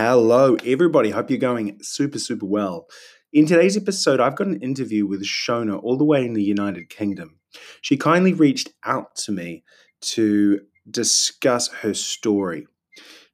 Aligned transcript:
Hello, 0.00 0.56
everybody. 0.64 1.10
Hope 1.10 1.28
you're 1.28 1.40
going 1.40 1.76
super, 1.82 2.20
super 2.20 2.46
well. 2.46 2.86
In 3.32 3.46
today's 3.46 3.76
episode, 3.76 4.20
I've 4.20 4.36
got 4.36 4.46
an 4.46 4.62
interview 4.62 5.08
with 5.08 5.24
Shona 5.24 5.82
all 5.82 5.98
the 5.98 6.04
way 6.04 6.24
in 6.24 6.34
the 6.34 6.42
United 6.44 6.88
Kingdom. 6.88 7.40
She 7.82 7.96
kindly 7.96 8.32
reached 8.32 8.70
out 8.84 9.16
to 9.16 9.32
me 9.32 9.64
to 10.02 10.60
discuss 10.88 11.66
her 11.82 11.94
story. 11.94 12.68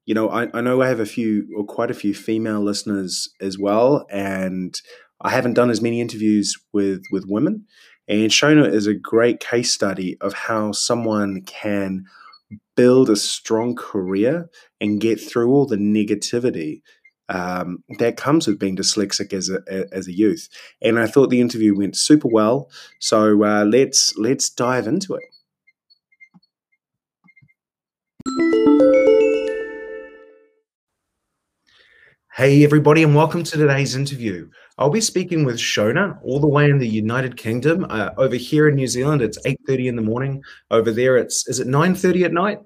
You 0.06 0.14
know, 0.14 0.30
I, 0.30 0.48
I 0.54 0.62
know 0.62 0.80
I 0.80 0.88
have 0.88 1.00
a 1.00 1.04
few 1.04 1.46
or 1.54 1.66
quite 1.66 1.90
a 1.90 1.92
few 1.92 2.14
female 2.14 2.62
listeners 2.62 3.28
as 3.42 3.58
well, 3.58 4.06
and 4.10 4.80
I 5.20 5.32
haven't 5.32 5.52
done 5.52 5.68
as 5.68 5.82
many 5.82 6.00
interviews 6.00 6.56
with 6.72 7.02
with 7.12 7.26
women. 7.28 7.66
And 8.08 8.30
Shona 8.30 8.72
is 8.72 8.86
a 8.86 8.94
great 8.94 9.38
case 9.38 9.70
study 9.70 10.16
of 10.22 10.32
how 10.32 10.72
someone 10.72 11.42
can 11.42 12.06
build 12.76 13.10
a 13.10 13.16
strong 13.16 13.74
career 13.74 14.48
and 14.80 15.00
get 15.00 15.20
through 15.20 15.50
all 15.50 15.66
the 15.66 15.76
negativity 15.76 16.82
um, 17.28 17.82
that 17.98 18.16
comes 18.16 18.46
with 18.46 18.58
being 18.58 18.76
dyslexic 18.76 19.32
as 19.32 19.50
a 19.50 19.60
as 19.92 20.08
a 20.08 20.12
youth. 20.12 20.48
And 20.82 20.98
I 20.98 21.06
thought 21.06 21.30
the 21.30 21.40
interview 21.40 21.74
went 21.76 21.96
super 21.96 22.28
well. 22.28 22.70
So 23.00 23.42
uh, 23.44 23.64
let's 23.64 24.16
let's 24.16 24.50
dive 24.50 24.86
into 24.86 25.14
it. 25.14 25.22
Hey 32.36 32.64
everybody, 32.64 33.04
and 33.04 33.14
welcome 33.14 33.44
to 33.44 33.56
today's 33.56 33.94
interview. 33.94 34.48
I'll 34.76 34.90
be 34.90 35.00
speaking 35.00 35.44
with 35.44 35.54
Shona, 35.54 36.18
all 36.24 36.40
the 36.40 36.48
way 36.48 36.68
in 36.68 36.78
the 36.78 36.88
United 36.88 37.36
Kingdom. 37.36 37.86
Uh, 37.88 38.10
over 38.16 38.34
here 38.34 38.66
in 38.66 38.74
New 38.74 38.88
Zealand, 38.88 39.22
it's 39.22 39.38
eight 39.46 39.60
thirty 39.68 39.86
in 39.86 39.94
the 39.94 40.02
morning. 40.02 40.42
Over 40.68 40.90
there, 40.90 41.16
it's 41.16 41.46
is 41.46 41.60
it 41.60 41.68
nine 41.68 41.94
thirty 41.94 42.24
at 42.24 42.32
night? 42.32 42.58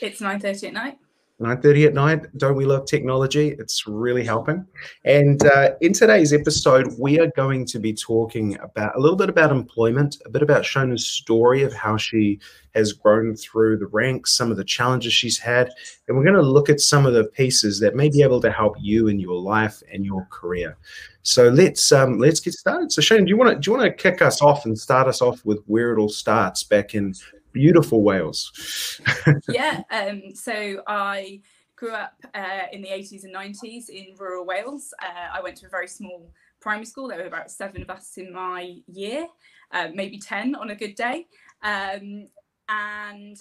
It's 0.00 0.20
nine 0.20 0.40
thirty 0.40 0.66
at 0.66 0.72
night. 0.72 0.96
9.30 1.42 1.86
at 1.86 1.94
night. 1.94 2.38
Don't 2.38 2.56
we 2.56 2.64
love 2.64 2.86
technology? 2.86 3.56
It's 3.58 3.86
really 3.86 4.24
helping. 4.24 4.64
And 5.04 5.44
uh, 5.44 5.70
in 5.80 5.92
today's 5.92 6.32
episode 6.32 6.94
we 6.98 7.18
are 7.20 7.30
going 7.36 7.66
to 7.66 7.78
be 7.78 7.92
talking 7.92 8.58
about 8.60 8.96
a 8.96 9.00
little 9.00 9.16
bit 9.16 9.28
about 9.28 9.50
employment 9.50 10.18
a 10.24 10.30
bit 10.30 10.42
about 10.42 10.62
shona's 10.62 11.06
story 11.06 11.62
of 11.62 11.72
how 11.72 11.96
she 11.96 12.38
has 12.74 12.92
grown 12.92 13.34
through 13.36 13.76
the 13.76 13.86
ranks 13.86 14.32
some 14.32 14.50
of 14.50 14.56
the 14.56 14.64
challenges 14.64 15.12
she's 15.12 15.38
had. 15.38 15.70
And 16.08 16.16
we're 16.16 16.24
going 16.24 16.36
to 16.36 16.42
look 16.42 16.70
at 16.70 16.80
some 16.80 17.06
of 17.06 17.14
the 17.14 17.24
pieces 17.24 17.80
that 17.80 17.96
may 17.96 18.08
be 18.08 18.22
able 18.22 18.40
to 18.40 18.50
help 18.50 18.76
you 18.80 19.08
in 19.08 19.18
your 19.18 19.38
life 19.40 19.82
and 19.92 20.04
your 20.04 20.26
career. 20.30 20.76
So 21.22 21.48
let's 21.48 21.92
um, 21.92 22.18
let's 22.18 22.40
get 22.40 22.54
started. 22.54 22.92
So 22.92 23.00
shona 23.00 23.24
do 23.24 23.28
you 23.28 23.36
want 23.36 23.50
to 23.50 23.60
do 23.60 23.70
you 23.70 23.76
want 23.76 23.86
to 23.86 24.02
kick 24.02 24.22
us 24.22 24.42
off 24.42 24.64
and 24.64 24.78
start 24.78 25.06
us 25.08 25.22
off 25.22 25.44
with 25.44 25.62
where 25.66 25.92
it 25.92 26.00
all 26.00 26.08
starts 26.08 26.64
back 26.64 26.94
in 26.94 27.14
beautiful 27.52 28.02
Wales. 28.02 29.00
yeah, 29.48 29.82
um, 29.90 30.34
so 30.34 30.82
I 30.86 31.40
grew 31.76 31.92
up 31.92 32.14
uh, 32.34 32.66
in 32.72 32.82
the 32.82 32.88
80s 32.88 33.24
and 33.24 33.34
90s 33.34 33.88
in 33.88 34.14
rural 34.18 34.46
Wales. 34.46 34.94
Uh, 35.02 35.28
I 35.32 35.42
went 35.42 35.56
to 35.58 35.66
a 35.66 35.68
very 35.68 35.88
small 35.88 36.30
primary 36.60 36.86
school. 36.86 37.08
There 37.08 37.18
were 37.18 37.26
about 37.26 37.50
seven 37.50 37.82
of 37.82 37.90
us 37.90 38.16
in 38.16 38.32
my 38.32 38.76
year, 38.86 39.26
uh, 39.72 39.88
maybe 39.92 40.18
10 40.18 40.54
on 40.54 40.70
a 40.70 40.76
good 40.76 40.94
day. 40.94 41.26
Um, 41.62 42.28
and 42.68 43.36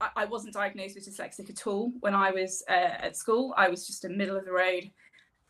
I, 0.00 0.08
I, 0.16 0.24
wasn't 0.24 0.54
diagnosed 0.54 0.94
with 0.94 1.06
dyslexic 1.06 1.50
at 1.50 1.66
all 1.66 1.92
when 2.00 2.14
I 2.14 2.30
was 2.30 2.64
uh, 2.68 2.72
at 2.72 3.16
school. 3.16 3.54
I 3.56 3.68
was 3.68 3.86
just 3.86 4.04
a 4.04 4.08
middle 4.08 4.36
of 4.36 4.44
the 4.44 4.52
road 4.52 4.90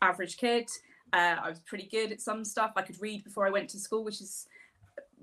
average 0.01 0.37
kid. 0.37 0.69
Uh, 1.13 1.37
I 1.41 1.49
was 1.49 1.59
pretty 1.59 1.87
good 1.87 2.11
at 2.11 2.21
some 2.21 2.43
stuff. 2.43 2.73
I 2.75 2.81
could 2.81 3.01
read 3.01 3.23
before 3.23 3.47
I 3.47 3.51
went 3.51 3.69
to 3.69 3.79
school, 3.79 4.03
which 4.03 4.21
is 4.21 4.47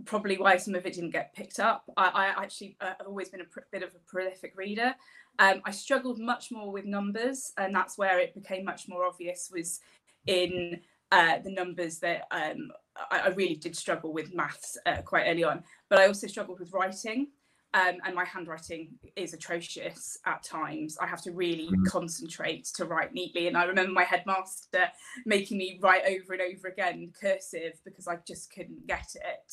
probably 0.04 0.38
why 0.38 0.56
some 0.56 0.74
of 0.74 0.86
it 0.86 0.94
didn't 0.94 1.10
get 1.10 1.34
picked 1.34 1.60
up. 1.60 1.84
I, 1.96 2.08
I 2.08 2.26
actually 2.42 2.76
uh, 2.80 2.94
have 2.98 3.06
always 3.06 3.28
been 3.28 3.40
a 3.40 3.44
pr- 3.44 3.60
bit 3.70 3.82
of 3.82 3.90
a 3.90 3.98
prolific 4.06 4.54
reader. 4.56 4.94
Um, 5.38 5.62
I 5.64 5.70
struggled 5.70 6.18
much 6.18 6.50
more 6.50 6.70
with 6.70 6.84
numbers, 6.84 7.52
and 7.56 7.74
that's 7.74 7.96
where 7.96 8.18
it 8.18 8.34
became 8.34 8.64
much 8.64 8.88
more 8.88 9.04
obvious 9.04 9.50
was 9.52 9.80
in 10.26 10.80
uh, 11.10 11.38
the 11.38 11.50
numbers 11.50 11.98
that 11.98 12.26
um, 12.30 12.70
I, 13.10 13.20
I, 13.20 13.28
really 13.28 13.56
did 13.56 13.76
struggle 13.76 14.12
with 14.12 14.34
maths 14.34 14.78
uh, 14.86 15.02
quite 15.02 15.24
early 15.26 15.44
on. 15.44 15.62
But 15.88 15.98
I 15.98 16.06
also 16.06 16.26
struggled 16.26 16.58
with 16.58 16.72
writing. 16.72 17.28
Um, 17.74 17.98
and 18.04 18.14
my 18.14 18.24
handwriting 18.24 18.90
is 19.16 19.32
atrocious 19.32 20.18
at 20.26 20.42
times. 20.42 20.98
I 21.00 21.06
have 21.06 21.22
to 21.22 21.32
really 21.32 21.68
mm. 21.68 21.86
concentrate 21.86 22.66
to 22.76 22.84
write 22.84 23.14
neatly. 23.14 23.48
And 23.48 23.56
I 23.56 23.64
remember 23.64 23.92
my 23.92 24.04
headmaster 24.04 24.90
making 25.24 25.56
me 25.56 25.78
write 25.82 26.02
over 26.06 26.34
and 26.34 26.42
over 26.42 26.68
again 26.68 27.12
cursive 27.18 27.80
because 27.84 28.06
I 28.06 28.18
just 28.26 28.52
couldn't 28.52 28.86
get 28.86 29.14
it. 29.14 29.52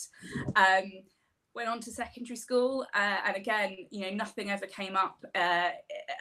Um, 0.57 0.91
went 1.55 1.69
on 1.69 1.79
to 1.81 1.91
secondary 1.91 2.35
school, 2.35 2.85
uh, 2.93 3.17
and 3.25 3.35
again, 3.35 3.75
you 3.89 4.01
know, 4.01 4.11
nothing 4.11 4.49
ever 4.51 4.65
came 4.65 4.95
up 4.95 5.17
uh, 5.35 5.71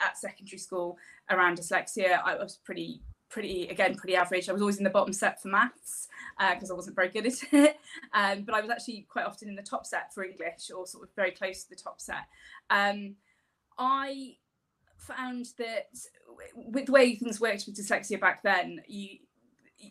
at 0.04 0.16
secondary 0.16 0.58
school 0.58 0.96
around 1.30 1.58
dyslexia. 1.58 2.20
I 2.24 2.36
was 2.36 2.58
pretty, 2.64 3.02
pretty, 3.28 3.68
again, 3.68 3.94
pretty 3.94 4.16
average. 4.16 4.48
I 4.48 4.52
was 4.52 4.62
always 4.62 4.78
in 4.78 4.84
the 4.84 4.90
bottom 4.90 5.12
set 5.12 5.40
for 5.42 5.48
maths 5.48 6.08
because 6.38 6.70
uh, 6.70 6.74
I 6.74 6.76
wasn't 6.76 6.96
very 6.96 7.08
good 7.08 7.26
at 7.26 7.34
it. 7.52 7.78
Um, 8.12 8.42
but 8.42 8.54
I 8.54 8.60
was 8.60 8.70
actually 8.70 9.06
quite 9.08 9.26
often 9.26 9.48
in 9.48 9.56
the 9.56 9.62
top 9.62 9.86
set 9.86 10.12
for 10.14 10.24
English 10.24 10.70
or 10.74 10.86
sort 10.86 11.04
of 11.04 11.14
very 11.14 11.30
close 11.30 11.64
to 11.64 11.70
the 11.70 11.76
top 11.76 12.00
set. 12.00 12.26
Um, 12.70 13.16
I 13.78 14.36
found 14.96 15.46
that 15.58 15.88
with 16.54 16.86
the 16.86 16.92
way 16.92 17.14
things 17.14 17.40
worked 17.40 17.64
with 17.66 17.76
dyslexia 17.76 18.20
back 18.20 18.42
then, 18.42 18.80
you 18.86 19.18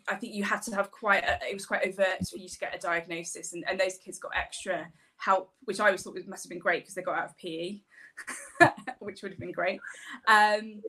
I 0.06 0.16
think 0.16 0.34
you 0.34 0.44
had 0.44 0.60
to 0.62 0.74
have 0.74 0.90
quite 0.90 1.24
a, 1.24 1.38
it 1.48 1.54
was 1.54 1.66
quite 1.66 1.86
overt 1.86 2.28
for 2.30 2.36
you 2.36 2.48
to 2.48 2.58
get 2.58 2.74
a 2.74 2.78
diagnosis 2.78 3.52
and, 3.54 3.64
and 3.68 3.80
those 3.80 3.96
kids 3.96 4.18
got 4.18 4.32
extra 4.36 4.86
help 5.16 5.52
which 5.64 5.80
I 5.80 5.86
always 5.86 6.02
thought 6.02 6.16
must 6.26 6.44
have 6.44 6.50
been 6.50 6.58
great 6.58 6.82
because 6.82 6.94
they 6.94 7.02
got 7.02 7.18
out 7.18 7.30
of 7.30 7.38
PE 7.38 7.78
which 8.98 9.22
would 9.22 9.32
have 9.32 9.40
been 9.40 9.52
great 9.52 9.80
um, 10.26 10.82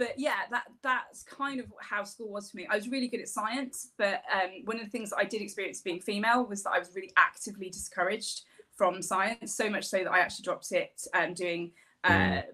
but 0.00 0.14
yeah, 0.16 0.46
that 0.50 0.64
that's 0.82 1.22
kind 1.24 1.60
of 1.60 1.66
how 1.78 2.04
school 2.04 2.30
was 2.30 2.50
for 2.50 2.56
me. 2.56 2.66
I 2.70 2.74
was 2.74 2.88
really 2.88 3.06
good 3.06 3.20
at 3.20 3.28
science, 3.28 3.90
but 3.98 4.22
um, 4.34 4.62
one 4.64 4.78
of 4.78 4.84
the 4.86 4.90
things 4.90 5.10
that 5.10 5.18
I 5.18 5.24
did 5.24 5.42
experience 5.42 5.82
being 5.82 6.00
female 6.00 6.46
was 6.46 6.62
that 6.62 6.70
I 6.70 6.78
was 6.78 6.90
really 6.96 7.12
actively 7.18 7.68
discouraged 7.68 8.44
from 8.74 9.02
science, 9.02 9.54
so 9.54 9.68
much 9.68 9.84
so 9.84 9.98
that 9.98 10.10
I 10.10 10.20
actually 10.20 10.44
dropped 10.44 10.72
it 10.72 11.02
um, 11.12 11.34
doing 11.34 11.72
uh, 12.04 12.08
mm. 12.10 12.44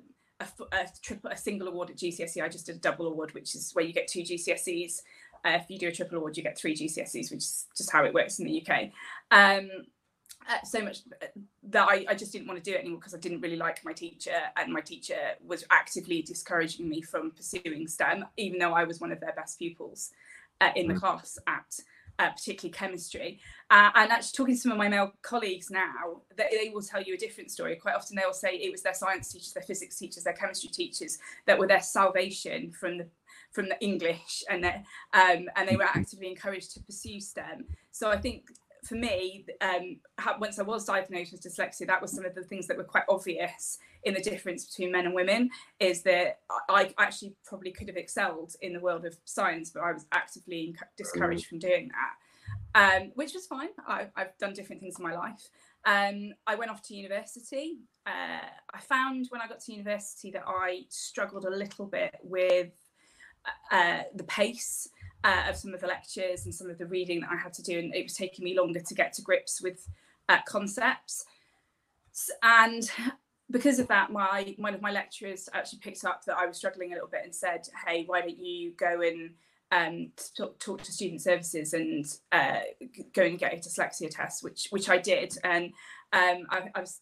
a, 0.40 0.46
a, 0.72 0.86
triple, 1.00 1.30
a 1.30 1.36
single 1.36 1.68
award 1.68 1.90
at 1.90 1.96
GCSE. 1.96 2.42
I 2.42 2.48
just 2.48 2.66
did 2.66 2.76
a 2.76 2.80
double 2.80 3.06
award, 3.06 3.32
which 3.32 3.54
is 3.54 3.70
where 3.74 3.84
you 3.84 3.92
get 3.92 4.08
two 4.08 4.22
GCSEs. 4.22 5.02
Uh, 5.44 5.50
if 5.50 5.70
you 5.70 5.78
do 5.78 5.86
a 5.86 5.92
triple 5.92 6.18
award, 6.18 6.36
you 6.36 6.42
get 6.42 6.58
three 6.58 6.74
GCSEs, 6.74 7.30
which 7.30 7.44
is 7.44 7.66
just 7.76 7.92
how 7.92 8.04
it 8.04 8.12
works 8.12 8.40
in 8.40 8.46
the 8.46 8.60
UK. 8.60 8.90
Um, 9.30 9.70
uh, 10.48 10.64
so 10.64 10.80
much 10.82 10.98
that 11.64 11.88
I, 11.88 12.06
I, 12.08 12.14
just 12.14 12.32
didn't 12.32 12.46
want 12.46 12.62
to 12.62 12.70
do 12.70 12.76
it 12.76 12.80
anymore 12.80 12.98
because 12.98 13.14
I 13.14 13.18
didn't 13.18 13.40
really 13.40 13.56
like 13.56 13.84
my 13.84 13.92
teacher, 13.92 14.36
and 14.56 14.72
my 14.72 14.80
teacher 14.80 15.16
was 15.44 15.64
actively 15.70 16.22
discouraging 16.22 16.88
me 16.88 17.02
from 17.02 17.32
pursuing 17.32 17.88
STEM, 17.88 18.24
even 18.36 18.58
though 18.58 18.72
I 18.72 18.84
was 18.84 19.00
one 19.00 19.10
of 19.10 19.20
their 19.20 19.32
best 19.32 19.58
pupils 19.58 20.10
uh, 20.60 20.70
in 20.76 20.86
the 20.86 20.94
mm. 20.94 21.00
class 21.00 21.38
at 21.48 21.80
uh, 22.18 22.30
particularly 22.30 22.72
chemistry. 22.72 23.40
Uh, 23.70 23.90
and 23.94 24.12
actually, 24.12 24.36
talking 24.36 24.54
to 24.54 24.60
some 24.60 24.72
of 24.72 24.78
my 24.78 24.88
male 24.88 25.12
colleagues 25.22 25.70
now, 25.70 26.22
they, 26.36 26.48
they, 26.52 26.70
will 26.72 26.82
tell 26.82 27.02
you 27.02 27.14
a 27.14 27.18
different 27.18 27.50
story. 27.50 27.76
Quite 27.76 27.94
often, 27.94 28.16
they 28.16 28.22
will 28.24 28.32
say 28.32 28.54
it 28.54 28.70
was 28.70 28.82
their 28.82 28.94
science 28.94 29.32
teachers, 29.32 29.52
their 29.52 29.62
physics 29.62 29.98
teachers, 29.98 30.24
their 30.24 30.32
chemistry 30.32 30.70
teachers 30.70 31.18
that 31.46 31.58
were 31.58 31.66
their 31.66 31.82
salvation 31.82 32.70
from 32.72 32.98
the 32.98 33.06
from 33.52 33.68
the 33.68 33.80
English, 33.80 34.44
and 34.48 34.64
um, 34.64 34.72
and 35.12 35.68
they 35.68 35.76
were 35.76 35.84
mm-hmm. 35.84 35.98
actively 35.98 36.28
encouraged 36.28 36.72
to 36.74 36.82
pursue 36.82 37.20
STEM. 37.20 37.64
So 37.90 38.10
I 38.10 38.18
think 38.18 38.44
for 38.86 38.94
me, 38.94 39.44
um, 39.60 39.98
once 40.38 40.58
I 40.58 40.62
was 40.62 40.84
diagnosed 40.84 41.32
with 41.32 41.42
dyslexia, 41.42 41.86
that 41.86 42.00
was 42.00 42.12
some 42.12 42.24
of 42.24 42.34
the 42.34 42.42
things 42.42 42.66
that 42.66 42.76
were 42.76 42.84
quite 42.84 43.04
obvious 43.08 43.78
in 44.04 44.14
the 44.14 44.20
difference 44.20 44.64
between 44.64 44.92
men 44.92 45.06
and 45.06 45.14
women. 45.14 45.50
Is 45.80 46.02
that 46.02 46.40
I 46.68 46.94
actually 46.98 47.34
probably 47.44 47.72
could 47.72 47.88
have 47.88 47.96
excelled 47.96 48.54
in 48.62 48.72
the 48.72 48.80
world 48.80 49.04
of 49.04 49.16
science, 49.24 49.70
but 49.70 49.82
I 49.82 49.92
was 49.92 50.06
actively 50.12 50.76
discouraged 50.96 51.46
from 51.46 51.58
doing 51.58 51.90
that, 52.74 53.02
um, 53.02 53.12
which 53.14 53.34
was 53.34 53.46
fine. 53.46 53.70
I, 53.86 54.08
have 54.16 54.38
done 54.38 54.52
different 54.52 54.80
things 54.80 54.98
in 54.98 55.04
my 55.04 55.14
life. 55.14 55.48
Um, 55.84 56.34
I 56.46 56.54
went 56.54 56.70
off 56.70 56.82
to 56.82 56.94
university. 56.94 57.78
Uh, 58.06 58.46
I 58.72 58.80
found 58.80 59.26
when 59.30 59.40
I 59.40 59.48
got 59.48 59.60
to 59.60 59.72
university 59.72 60.30
that 60.32 60.44
I 60.46 60.82
struggled 60.88 61.44
a 61.44 61.50
little 61.50 61.86
bit 61.86 62.14
with 62.22 62.72
uh, 63.70 64.02
the 64.14 64.24
pace 64.24 64.88
uh, 65.26 65.50
of 65.50 65.56
some 65.56 65.74
of 65.74 65.80
the 65.80 65.86
lectures 65.88 66.44
and 66.44 66.54
some 66.54 66.70
of 66.70 66.78
the 66.78 66.86
reading 66.86 67.20
that 67.20 67.30
I 67.32 67.36
had 67.36 67.52
to 67.54 67.62
do, 67.62 67.78
and 67.78 67.92
it 67.94 68.04
was 68.04 68.14
taking 68.14 68.44
me 68.44 68.56
longer 68.56 68.80
to 68.80 68.94
get 68.94 69.12
to 69.14 69.22
grips 69.22 69.60
with 69.60 69.88
uh, 70.28 70.38
concepts. 70.46 71.24
And 72.44 72.88
because 73.50 73.80
of 73.80 73.88
that, 73.88 74.12
my 74.12 74.54
one 74.56 74.72
of 74.72 74.80
my 74.80 74.92
lecturers 74.92 75.48
actually 75.52 75.80
picked 75.80 76.04
up 76.04 76.24
that 76.24 76.38
I 76.38 76.46
was 76.46 76.56
struggling 76.56 76.92
a 76.92 76.94
little 76.94 77.08
bit 77.08 77.22
and 77.24 77.34
said, 77.34 77.68
"Hey, 77.84 78.04
why 78.06 78.20
don't 78.20 78.38
you 78.38 78.72
go 78.78 79.00
and 79.02 79.30
um, 79.72 80.12
talk, 80.36 80.60
talk, 80.60 80.82
to 80.82 80.92
student 80.92 81.20
services 81.20 81.74
and 81.74 82.06
uh, 82.30 82.60
go 83.12 83.22
and 83.22 83.36
get 83.36 83.52
a 83.52 83.56
dyslexia 83.56 84.08
test?" 84.08 84.44
Which 84.44 84.68
which 84.70 84.88
I 84.88 84.98
did, 84.98 85.36
and 85.42 85.72
um, 86.12 86.46
I, 86.50 86.70
I 86.72 86.80
was 86.80 87.00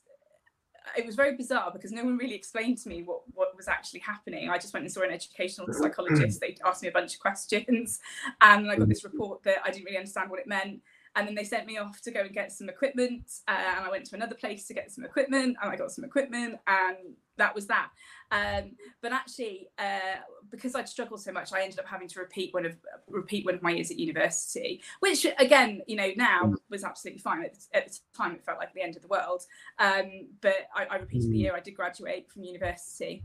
it 0.96 1.06
was 1.06 1.14
very 1.14 1.36
bizarre 1.36 1.70
because 1.72 1.92
no 1.92 2.04
one 2.04 2.16
really 2.16 2.34
explained 2.34 2.78
to 2.78 2.88
me 2.88 3.02
what, 3.02 3.22
what 3.32 3.56
was 3.56 3.69
actually 3.69 4.00
happening. 4.00 4.50
I 4.50 4.58
just 4.58 4.72
went 4.72 4.84
and 4.84 4.92
saw 4.92 5.02
an 5.02 5.10
educational 5.10 5.72
psychologist. 5.72 6.40
They 6.40 6.56
asked 6.64 6.82
me 6.82 6.88
a 6.88 6.92
bunch 6.92 7.14
of 7.14 7.20
questions, 7.20 8.00
and 8.40 8.70
I 8.70 8.76
got 8.76 8.88
this 8.88 9.02
mm-hmm. 9.02 9.16
report 9.16 9.42
that 9.44 9.58
I 9.64 9.70
didn't 9.70 9.84
really 9.84 9.96
understand 9.96 10.31
what 10.31 10.40
it 10.40 10.46
meant. 10.46 10.81
And 11.16 11.26
then 11.26 11.34
they 11.34 11.44
sent 11.44 11.66
me 11.66 11.78
off 11.78 12.00
to 12.02 12.11
go 12.11 12.20
and 12.20 12.32
get 12.32 12.52
some 12.52 12.69
equipment 12.69 13.40
uh, 13.49 13.75
and 13.76 13.84
i 13.84 13.90
went 13.90 14.05
to 14.05 14.14
another 14.14 14.34
place 14.34 14.66
to 14.66 14.75
get 14.75 14.90
some 14.90 15.05
equipment 15.05 15.56
and 15.61 15.72
i 15.72 15.76
got 15.76 15.90
some 15.90 16.05
equipment 16.05 16.58
and 16.66 16.96
that 17.37 17.55
was 17.55 17.66
that 17.66 17.88
um, 18.31 18.72
but 19.00 19.12
actually 19.12 19.69
uh, 19.78 20.19
because 20.50 20.75
i'd 20.75 20.88
struggled 20.88 21.20
so 21.20 21.32
much 21.32 21.52
i 21.52 21.62
ended 21.62 21.78
up 21.78 21.87
having 21.87 22.08
to 22.08 22.20
repeat 22.20 22.52
one 22.55 22.64
of 22.64 22.76
repeat 23.08 23.44
one 23.44 23.55
of 23.55 23.62
my 23.62 23.70
years 23.70 23.90
at 23.90 23.99
university 23.99 24.81
which 25.00 25.26
again 25.38 25.82
you 25.87 25.96
know 25.96 26.11
now 26.16 26.44
mm. 26.44 26.55
was 26.70 26.84
absolutely 26.84 27.20
fine 27.20 27.44
at 27.44 27.55
the, 27.55 27.76
at 27.76 27.88
the 27.88 27.99
time 28.16 28.32
it 28.32 28.44
felt 28.44 28.58
like 28.58 28.72
the 28.75 28.82
end 28.82 28.96
of 28.96 29.02
the 29.02 29.08
world 29.08 29.43
um, 29.78 30.26
but 30.40 30.69
I, 30.75 30.84
I 30.87 30.96
repeated 30.96 31.31
the 31.31 31.37
mm. 31.37 31.40
year 31.40 31.55
i 31.55 31.61
did 31.61 31.75
graduate 31.75 32.31
from 32.31 32.44
university 32.44 33.22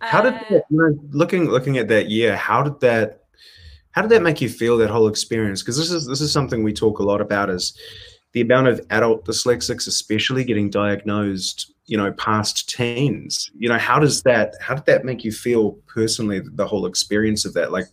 how 0.00 0.20
did 0.20 0.34
uh, 0.34 0.40
you 0.50 0.62
know, 0.70 0.98
looking 1.10 1.48
looking 1.48 1.78
at 1.78 1.88
that 1.88 2.10
year 2.10 2.36
how 2.36 2.62
did 2.62 2.80
that 2.80 3.21
how 3.92 4.02
did 4.02 4.10
that 4.10 4.22
make 4.22 4.40
you 4.40 4.48
feel 4.48 4.76
that 4.78 4.90
whole 4.90 5.08
experience? 5.08 5.62
Because 5.62 5.76
this 5.76 5.90
is 5.90 6.06
this 6.06 6.20
is 6.20 6.32
something 6.32 6.62
we 6.62 6.72
talk 6.72 6.98
a 6.98 7.04
lot 7.04 7.20
about 7.20 7.50
is 7.50 7.78
the 8.32 8.40
amount 8.40 8.66
of 8.66 8.80
adult 8.90 9.24
dyslexics, 9.24 9.86
especially 9.86 10.44
getting 10.44 10.70
diagnosed, 10.70 11.72
you 11.86 11.96
know, 11.96 12.12
past 12.12 12.68
teens. 12.68 13.50
You 13.54 13.68
know, 13.68 13.78
how 13.78 13.98
does 13.98 14.22
that 14.22 14.54
how 14.60 14.74
did 14.74 14.86
that 14.86 15.04
make 15.04 15.24
you 15.24 15.32
feel 15.32 15.72
personally? 15.86 16.40
The 16.40 16.66
whole 16.66 16.86
experience 16.86 17.44
of 17.44 17.52
that, 17.54 17.70
like, 17.70 17.86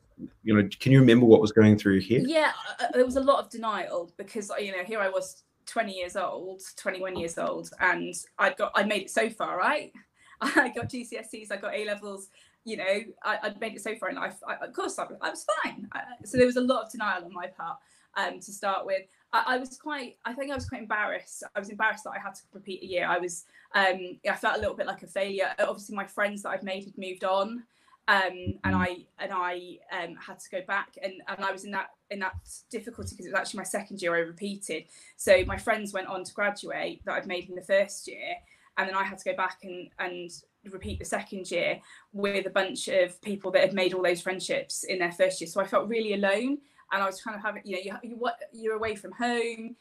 you 0.43 0.55
know, 0.55 0.67
can 0.79 0.91
you 0.91 0.99
remember 0.99 1.25
what 1.25 1.41
was 1.41 1.51
going 1.51 1.77
through 1.77 1.99
here? 1.99 2.21
Yeah, 2.25 2.51
uh, 2.79 2.85
uh, 2.85 2.87
there 2.93 3.05
was 3.05 3.17
a 3.17 3.21
lot 3.21 3.43
of 3.43 3.49
denial 3.49 4.11
because 4.17 4.51
you 4.59 4.71
know 4.71 4.83
here 4.83 4.99
I 4.99 5.09
was 5.09 5.43
20 5.65 5.93
years 5.93 6.15
old, 6.15 6.61
21 6.77 7.17
years 7.17 7.37
old, 7.37 7.69
and 7.79 8.13
I 8.37 8.51
got 8.51 8.71
I 8.75 8.83
made 8.83 9.03
it 9.03 9.09
so 9.09 9.29
far, 9.29 9.57
right? 9.57 9.91
I 10.41 10.69
got 10.69 10.89
GCSEs, 10.89 11.51
I 11.51 11.57
got 11.57 11.75
A 11.75 11.83
levels, 11.83 12.29
you 12.69 12.77
know, 12.77 13.01
I, 13.23 13.39
would 13.43 13.59
made 13.59 13.75
it 13.75 13.81
so 13.81 13.95
far 13.95 14.09
in 14.09 14.15
life. 14.15 14.35
I, 14.47 14.65
of 14.65 14.73
course, 14.73 14.99
I, 14.99 15.05
I 15.21 15.29
was 15.29 15.45
fine. 15.63 15.87
I, 15.91 16.01
so 16.23 16.37
there 16.37 16.45
was 16.45 16.57
a 16.57 16.61
lot 16.61 16.85
of 16.85 16.91
denial 16.91 17.25
on 17.25 17.33
my 17.33 17.47
part 17.47 17.77
um, 18.15 18.39
to 18.39 18.51
start 18.51 18.85
with. 18.85 19.03
I, 19.31 19.57
was 19.57 19.77
quite, 19.77 20.17
I 20.25 20.33
think 20.33 20.51
I 20.51 20.55
was 20.55 20.67
quite 20.67 20.81
embarrassed. 20.81 21.43
I 21.55 21.59
was 21.59 21.69
embarrassed 21.69 22.03
that 22.05 22.11
I 22.11 22.19
had 22.19 22.33
to 22.33 22.41
repeat 22.51 22.81
a 22.81 22.85
year. 22.85 23.05
I 23.07 23.19
was, 23.19 23.45
um, 23.75 24.17
I 24.27 24.35
felt 24.35 24.57
a 24.57 24.59
little 24.59 24.75
bit 24.75 24.87
like 24.87 25.03
a 25.03 25.07
failure. 25.07 25.53
Obviously, 25.59 25.95
my 25.95 26.05
friends 26.05 26.41
that 26.41 26.49
I've 26.49 26.63
made 26.63 26.85
had 26.85 26.97
moved 26.97 27.23
on. 27.23 27.63
Um, 28.07 28.55
and 28.63 28.73
mm. 28.73 28.87
I 28.87 29.05
and 29.19 29.31
I 29.31 29.77
um, 29.91 30.15
had 30.15 30.39
to 30.39 30.49
go 30.49 30.61
back, 30.65 30.97
and, 31.03 31.13
and 31.27 31.45
I 31.45 31.51
was 31.51 31.63
in 31.63 31.69
that 31.71 31.91
in 32.09 32.17
that 32.21 32.33
difficulty 32.71 33.11
because 33.11 33.27
it 33.27 33.29
was 33.29 33.39
actually 33.39 33.59
my 33.59 33.63
second 33.65 34.01
year 34.01 34.15
I 34.15 34.21
repeated. 34.21 34.85
So 35.15 35.45
my 35.45 35.57
friends 35.57 35.93
went 35.93 36.07
on 36.07 36.23
to 36.23 36.33
graduate 36.33 37.05
that 37.05 37.13
I'd 37.13 37.27
made 37.27 37.49
in 37.49 37.55
the 37.55 37.61
first 37.61 38.07
year, 38.07 38.33
and 38.79 38.89
then 38.89 38.95
I 38.95 39.03
had 39.03 39.19
to 39.19 39.29
go 39.29 39.37
back 39.37 39.59
and 39.61 39.89
and 39.99 40.31
repeat 40.71 40.99
the 40.99 41.05
second 41.05 41.49
year 41.49 41.79
with 42.11 42.45
a 42.45 42.49
bunch 42.49 42.87
of 42.87 43.21
people 43.21 43.51
that 43.51 43.61
had 43.61 43.73
made 43.73 43.93
all 43.93 44.03
those 44.03 44.21
friendships 44.21 44.83
in 44.83 44.99
their 44.99 45.11
first 45.11 45.39
year. 45.39 45.47
So 45.47 45.61
I 45.61 45.65
felt 45.65 45.87
really 45.87 46.13
alone, 46.13 46.57
and 46.91 47.03
I 47.03 47.05
was 47.05 47.21
kind 47.21 47.35
of 47.35 47.41
having, 47.41 47.61
you 47.65 47.75
know, 47.75 47.81
you, 47.83 48.09
you 48.09 48.15
what 48.17 48.39
you're 48.51 48.75
away 48.75 48.95
from 48.95 49.11
home, 49.13 49.75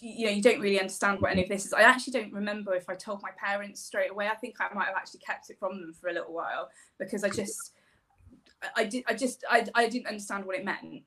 you 0.00 0.26
know, 0.26 0.32
you 0.32 0.42
don't 0.42 0.60
really 0.60 0.78
understand 0.78 1.20
what 1.20 1.32
any 1.32 1.42
of 1.42 1.48
this 1.48 1.66
is. 1.66 1.72
I 1.72 1.82
actually 1.82 2.12
don't 2.12 2.32
remember 2.32 2.74
if 2.74 2.88
I 2.88 2.94
told 2.94 3.20
my 3.22 3.30
parents 3.36 3.82
straight 3.82 4.10
away. 4.10 4.28
I 4.28 4.36
think 4.36 4.56
I 4.60 4.72
might 4.74 4.86
have 4.86 4.96
actually 4.96 5.20
kept 5.20 5.50
it 5.50 5.58
from 5.58 5.80
them 5.80 5.92
for 5.92 6.08
a 6.08 6.12
little 6.12 6.32
while 6.32 6.70
because 6.98 7.24
I 7.24 7.28
just, 7.28 7.72
I 8.76 8.84
did, 8.84 9.04
I 9.08 9.14
just, 9.14 9.44
I, 9.50 9.66
I 9.74 9.88
didn't 9.88 10.06
understand 10.06 10.44
what 10.44 10.56
it 10.56 10.64
meant. 10.64 11.02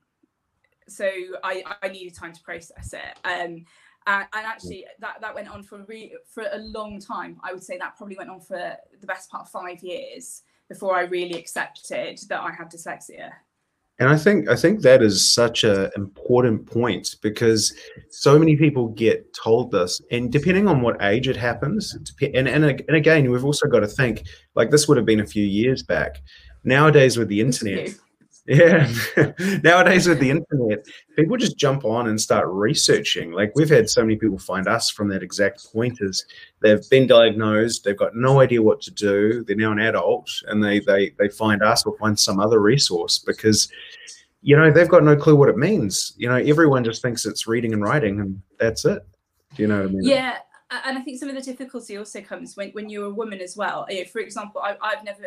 So 0.88 1.10
I, 1.42 1.64
I 1.82 1.88
needed 1.88 2.14
time 2.14 2.32
to 2.34 2.42
process 2.42 2.92
it. 2.92 3.18
Um, 3.24 3.64
Uh, 4.06 4.10
and, 4.10 4.26
and 4.34 4.46
actually 4.46 4.86
that 5.00 5.20
that 5.20 5.34
went 5.34 5.48
on 5.48 5.62
for 5.62 5.84
re- 5.84 6.16
for 6.32 6.44
a 6.52 6.58
long 6.58 7.00
time. 7.00 7.38
I 7.42 7.52
would 7.52 7.62
say 7.62 7.76
that 7.78 7.96
probably 7.96 8.16
went 8.16 8.30
on 8.30 8.40
for 8.40 8.76
the 9.00 9.06
best 9.06 9.30
part 9.30 9.42
of 9.42 9.50
five 9.50 9.82
years 9.82 10.42
before 10.68 10.96
i 10.96 11.02
really 11.02 11.38
accepted 11.38 12.18
that 12.28 12.40
i 12.40 12.50
had 12.50 12.70
dyslexia. 12.70 13.30
And 13.98 14.08
i 14.08 14.16
think 14.16 14.48
i 14.48 14.56
think 14.56 14.82
that 14.82 15.02
is 15.02 15.32
such 15.32 15.64
an 15.64 15.90
important 15.96 16.66
point 16.66 17.16
because 17.22 17.74
so 18.10 18.38
many 18.38 18.56
people 18.56 18.88
get 18.88 19.32
told 19.32 19.70
this 19.70 20.00
and 20.10 20.30
depending 20.30 20.68
on 20.68 20.82
what 20.82 21.02
age 21.02 21.28
it 21.28 21.36
happens 21.36 21.96
and, 22.20 22.48
and, 22.48 22.64
and 22.64 22.96
again 22.96 23.30
we've 23.30 23.44
also 23.44 23.66
got 23.66 23.80
to 23.80 23.88
think 23.88 24.24
like 24.54 24.70
this 24.70 24.86
would 24.86 24.96
have 24.96 25.06
been 25.06 25.20
a 25.20 25.26
few 25.26 25.44
years 25.44 25.82
back. 25.82 26.20
Nowadays 26.64 27.16
with 27.16 27.28
the 27.28 27.40
internet 27.40 27.94
yeah. 28.46 28.86
Mm. 28.86 29.62
Nowadays 29.64 30.08
with 30.08 30.20
the 30.20 30.30
internet, 30.30 30.86
people 31.16 31.36
just 31.36 31.56
jump 31.56 31.84
on 31.84 32.08
and 32.08 32.20
start 32.20 32.46
researching. 32.48 33.32
Like 33.32 33.52
we've 33.54 33.68
had 33.68 33.88
so 33.88 34.02
many 34.02 34.16
people 34.16 34.38
find 34.38 34.68
us 34.68 34.90
from 34.90 35.08
that 35.08 35.22
exact 35.22 35.72
point 35.72 35.98
is 36.00 36.26
they've 36.60 36.88
been 36.90 37.06
diagnosed, 37.06 37.84
they've 37.84 37.96
got 37.96 38.14
no 38.14 38.40
idea 38.40 38.62
what 38.62 38.80
to 38.82 38.90
do, 38.90 39.44
they're 39.44 39.56
now 39.56 39.72
an 39.72 39.80
adult 39.80 40.30
and 40.48 40.62
they 40.62 40.80
they 40.80 41.10
they 41.18 41.28
find 41.28 41.62
us 41.62 41.84
or 41.86 41.96
find 41.98 42.18
some 42.18 42.40
other 42.40 42.60
resource 42.60 43.18
because 43.18 43.68
you 44.46 44.56
know, 44.56 44.70
they've 44.70 44.88
got 44.88 45.02
no 45.02 45.16
clue 45.16 45.34
what 45.34 45.48
it 45.48 45.56
means. 45.56 46.14
You 46.16 46.28
know, 46.28 46.36
everyone 46.36 46.84
just 46.84 47.02
thinks 47.02 47.26
it's 47.26 47.48
reading 47.48 47.72
and 47.72 47.82
writing 47.82 48.20
and 48.20 48.40
that's 48.60 48.84
it. 48.84 49.04
Do 49.56 49.62
you 49.62 49.66
know 49.66 49.78
what 49.80 49.88
I 49.88 49.92
mean? 49.92 50.02
Yeah. 50.04 50.36
And 50.84 50.96
I 50.96 51.00
think 51.00 51.18
some 51.18 51.28
of 51.28 51.34
the 51.34 51.40
difficulty 51.40 51.96
also 51.96 52.20
comes 52.20 52.56
when, 52.56 52.70
when 52.70 52.88
you're 52.88 53.06
a 53.06 53.10
woman 53.10 53.40
as 53.40 53.56
well. 53.56 53.86
You 53.90 54.04
know, 54.04 54.04
for 54.04 54.20
example, 54.20 54.60
I, 54.60 54.76
I've 54.80 55.02
never 55.02 55.24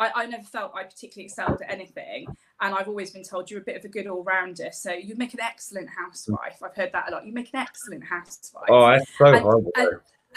I, 0.00 0.10
I 0.22 0.26
never 0.26 0.42
felt 0.42 0.72
I 0.74 0.82
particularly 0.82 1.26
excelled 1.26 1.60
at 1.60 1.70
anything. 1.70 2.26
And 2.60 2.74
I've 2.74 2.88
always 2.88 3.10
been 3.10 3.22
told 3.22 3.50
you're 3.50 3.60
a 3.60 3.64
bit 3.64 3.76
of 3.76 3.84
a 3.84 3.88
good 3.88 4.06
all 4.06 4.24
rounder. 4.24 4.70
So 4.72 4.92
you 4.92 5.14
make 5.14 5.34
an 5.34 5.40
excellent 5.40 5.88
housewife. 5.90 6.62
I've 6.62 6.74
heard 6.74 6.90
that 6.92 7.08
a 7.08 7.12
lot. 7.12 7.26
You 7.26 7.32
make 7.32 7.52
an 7.52 7.60
excellent 7.60 8.02
housewife. 8.04 8.64
Oh, 8.68 8.88
that's 8.88 9.04
so 9.16 9.26
and, 9.26 9.42
horrible. 9.42 9.72
And, 9.76 9.88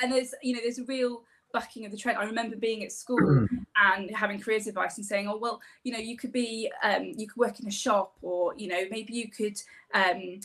and 0.01 0.11
there's, 0.11 0.35
you 0.43 0.53
know, 0.53 0.59
there's 0.61 0.79
a 0.79 0.83
real 0.83 1.23
bucking 1.53 1.85
of 1.85 1.91
the 1.91 1.97
trend. 1.97 2.17
I 2.17 2.25
remember 2.25 2.57
being 2.57 2.83
at 2.83 2.91
school 2.91 3.47
and 3.77 4.11
having 4.11 4.41
careers 4.41 4.67
advice 4.67 4.97
and 4.97 5.05
saying, 5.05 5.29
"Oh, 5.29 5.37
well, 5.37 5.61
you 5.83 5.93
know, 5.93 5.99
you 5.99 6.17
could 6.17 6.33
be, 6.33 6.69
um, 6.83 7.13
you 7.15 7.27
could 7.27 7.37
work 7.37 7.59
in 7.59 7.67
a 7.67 7.71
shop, 7.71 8.15
or 8.21 8.53
you 8.57 8.67
know, 8.67 8.83
maybe 8.89 9.13
you 9.13 9.29
could 9.29 9.61
um, 9.93 10.39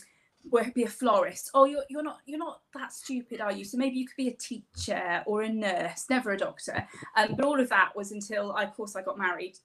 work, 0.49 0.73
be 0.73 0.83
a 0.83 0.89
florist. 0.89 1.51
Oh, 1.53 1.65
you're 1.65 1.83
you're 1.89 2.03
not 2.03 2.19
you're 2.25 2.39
not 2.39 2.61
that 2.73 2.93
stupid, 2.93 3.41
are 3.41 3.51
you? 3.51 3.65
So 3.65 3.77
maybe 3.77 3.97
you 3.97 4.07
could 4.07 4.17
be 4.17 4.29
a 4.29 4.33
teacher 4.33 5.23
or 5.25 5.41
a 5.41 5.49
nurse, 5.49 6.05
never 6.09 6.31
a 6.31 6.37
doctor. 6.37 6.87
Um, 7.17 7.35
but 7.35 7.45
all 7.45 7.59
of 7.59 7.69
that 7.69 7.95
was 7.95 8.11
until, 8.11 8.53
I, 8.53 8.63
of 8.63 8.73
course, 8.73 8.95
I 8.95 9.01
got 9.01 9.17
married 9.17 9.57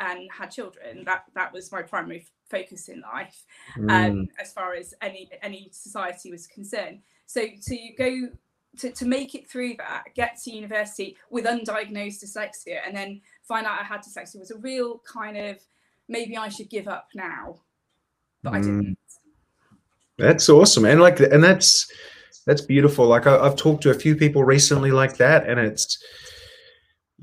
and 0.00 0.30
had 0.30 0.50
children. 0.50 1.04
That 1.04 1.24
that 1.34 1.52
was 1.52 1.70
my 1.72 1.82
primary 1.82 2.26
focus 2.50 2.88
in 2.88 3.00
life, 3.00 3.44
um, 3.76 3.86
mm. 3.88 4.28
as 4.40 4.52
far 4.52 4.74
as 4.74 4.94
any 5.00 5.30
any 5.42 5.68
society 5.72 6.30
was 6.30 6.46
concerned. 6.46 7.00
So 7.26 7.46
to 7.46 7.78
go 7.96 8.28
to, 8.78 8.90
to 8.90 9.04
make 9.04 9.34
it 9.34 9.48
through 9.48 9.74
that, 9.78 10.04
get 10.14 10.38
to 10.42 10.50
university 10.50 11.16
with 11.30 11.44
undiagnosed 11.44 12.24
dyslexia, 12.24 12.80
and 12.86 12.96
then 12.96 13.20
find 13.42 13.66
out 13.66 13.80
I 13.80 13.84
had 13.84 14.02
dyslexia 14.02 14.38
was 14.38 14.50
a 14.50 14.58
real 14.58 15.02
kind 15.06 15.36
of 15.36 15.58
maybe 16.08 16.36
I 16.36 16.48
should 16.48 16.68
give 16.68 16.88
up 16.88 17.08
now, 17.14 17.60
but 18.42 18.52
mm. 18.52 18.56
I 18.56 18.60
didn't. 18.60 18.98
That's 20.22 20.48
awesome, 20.48 20.84
and 20.84 21.00
like, 21.00 21.18
and 21.18 21.42
that's 21.42 21.90
that's 22.46 22.60
beautiful. 22.60 23.06
Like 23.06 23.26
I, 23.26 23.38
I've 23.38 23.56
talked 23.56 23.82
to 23.82 23.90
a 23.90 23.94
few 23.94 24.14
people 24.14 24.44
recently 24.44 24.92
like 24.92 25.16
that, 25.16 25.48
and 25.48 25.58
it's 25.58 25.98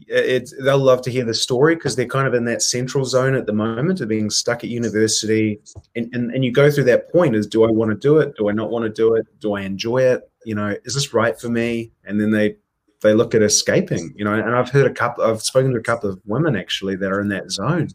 it's 0.08 0.54
they'll 0.64 0.78
love 0.78 1.02
to 1.04 1.12
hear 1.12 1.24
the 1.24 1.34
story 1.34 1.76
because 1.76 1.96
they're 1.96 2.06
kind 2.06 2.28
of 2.28 2.34
in 2.34 2.44
that 2.46 2.62
central 2.62 3.06
zone 3.06 3.36
at 3.36 3.46
the 3.46 3.54
moment 3.54 4.02
of 4.02 4.10
being 4.10 4.30
stuck 4.30 4.64
at 4.64 4.70
university 4.70 5.60
and, 5.96 6.10
and 6.14 6.32
and 6.32 6.46
you 6.46 6.52
go 6.52 6.72
through 6.72 6.86
that 6.86 7.12
point 7.12 7.36
is 7.36 7.46
do 7.46 7.66
i 7.66 7.70
want 7.70 7.92
to 7.92 7.96
do 7.96 8.18
it? 8.20 8.34
Do 8.38 8.48
i 8.50 8.54
not 8.54 8.72
want 8.72 8.84
to 8.84 8.90
do 8.90 9.16
it? 9.16 9.26
Do 9.40 9.54
i 9.54 9.62
enjoy 9.62 10.00
it? 10.00 10.22
You 10.46 10.56
know 10.56 10.74
is 10.86 10.94
this 10.94 11.14
right 11.14 11.38
for 11.40 11.50
me? 11.50 11.92
And 12.06 12.20
then 12.20 12.32
they 12.32 12.56
they 13.02 13.14
look 13.14 13.34
at 13.36 13.42
escaping 13.42 14.14
you 14.18 14.26
know 14.26 14.34
and 14.34 14.56
i've 14.56 14.70
heard 14.70 14.86
a 14.86 14.94
couple 14.94 15.24
i've 15.24 15.42
spoken 15.42 15.72
to 15.72 15.80
a 15.80 15.84
couple 15.84 16.10
of 16.10 16.20
women 16.26 16.58
actually 16.58 16.98
that 16.98 17.14
are 17.14 17.22
in 17.22 17.30
that 17.30 17.50
zone 17.50 17.88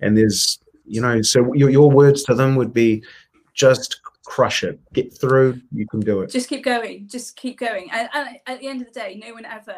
and 0.00 0.16
there's 0.16 0.60
you 0.84 1.00
know 1.00 1.20
so 1.20 1.52
your, 1.52 1.68
your 1.68 1.90
words 1.90 2.22
to 2.22 2.32
them 2.32 2.54
would 2.54 2.72
be 2.72 3.02
just 3.54 4.00
crush 4.32 4.64
it 4.64 4.80
get 4.94 5.12
through 5.12 5.60
you 5.72 5.86
can 5.86 6.00
do 6.00 6.20
it 6.22 6.30
just 6.30 6.48
keep 6.48 6.64
going 6.64 7.06
just 7.06 7.36
keep 7.36 7.58
going 7.58 7.90
and, 7.92 8.08
and 8.14 8.38
at 8.46 8.60
the 8.60 8.66
end 8.66 8.80
of 8.80 8.86
the 8.90 8.98
day 8.98 9.20
no 9.22 9.34
one 9.34 9.44
ever 9.44 9.74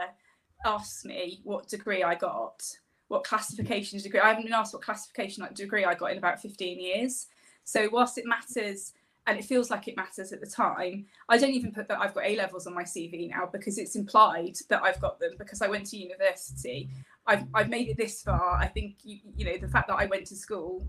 asks 0.64 1.04
me 1.04 1.40
what 1.44 1.68
degree 1.68 2.02
I 2.02 2.14
got, 2.14 2.62
what 3.08 3.24
classification 3.24 3.98
degree. 4.00 4.20
I 4.20 4.28
haven't 4.28 4.44
been 4.44 4.52
asked 4.52 4.72
what 4.72 4.82
classification 4.82 5.42
like, 5.42 5.54
degree 5.54 5.84
I 5.84 5.94
got 5.94 6.12
in 6.12 6.18
about 6.18 6.40
15 6.40 6.80
years. 6.80 7.28
So 7.64 7.88
whilst 7.92 8.18
it 8.18 8.26
matters 8.26 8.92
and 9.26 9.38
it 9.38 9.44
feels 9.44 9.70
like 9.70 9.88
it 9.88 9.96
matters 9.96 10.32
at 10.32 10.40
the 10.40 10.46
time, 10.46 11.06
I 11.28 11.38
don't 11.38 11.52
even 11.52 11.72
put 11.72 11.88
that 11.88 12.00
I've 12.00 12.14
got 12.14 12.24
A 12.24 12.36
levels 12.36 12.66
on 12.66 12.74
my 12.74 12.82
CV 12.82 13.30
now 13.30 13.48
because 13.50 13.78
it's 13.78 13.96
implied 13.96 14.56
that 14.68 14.82
I've 14.82 15.00
got 15.00 15.18
them 15.18 15.32
because 15.38 15.62
I 15.62 15.68
went 15.68 15.86
to 15.86 15.96
university. 15.96 16.90
I've, 17.26 17.44
I've 17.54 17.68
made 17.68 17.88
it 17.88 17.96
this 17.96 18.22
far. 18.22 18.56
I 18.56 18.66
think 18.66 18.96
you, 19.02 19.18
you 19.36 19.44
know 19.46 19.56
the 19.56 19.68
fact 19.68 19.88
that 19.88 19.96
I 19.96 20.06
went 20.06 20.26
to 20.26 20.36
school, 20.36 20.86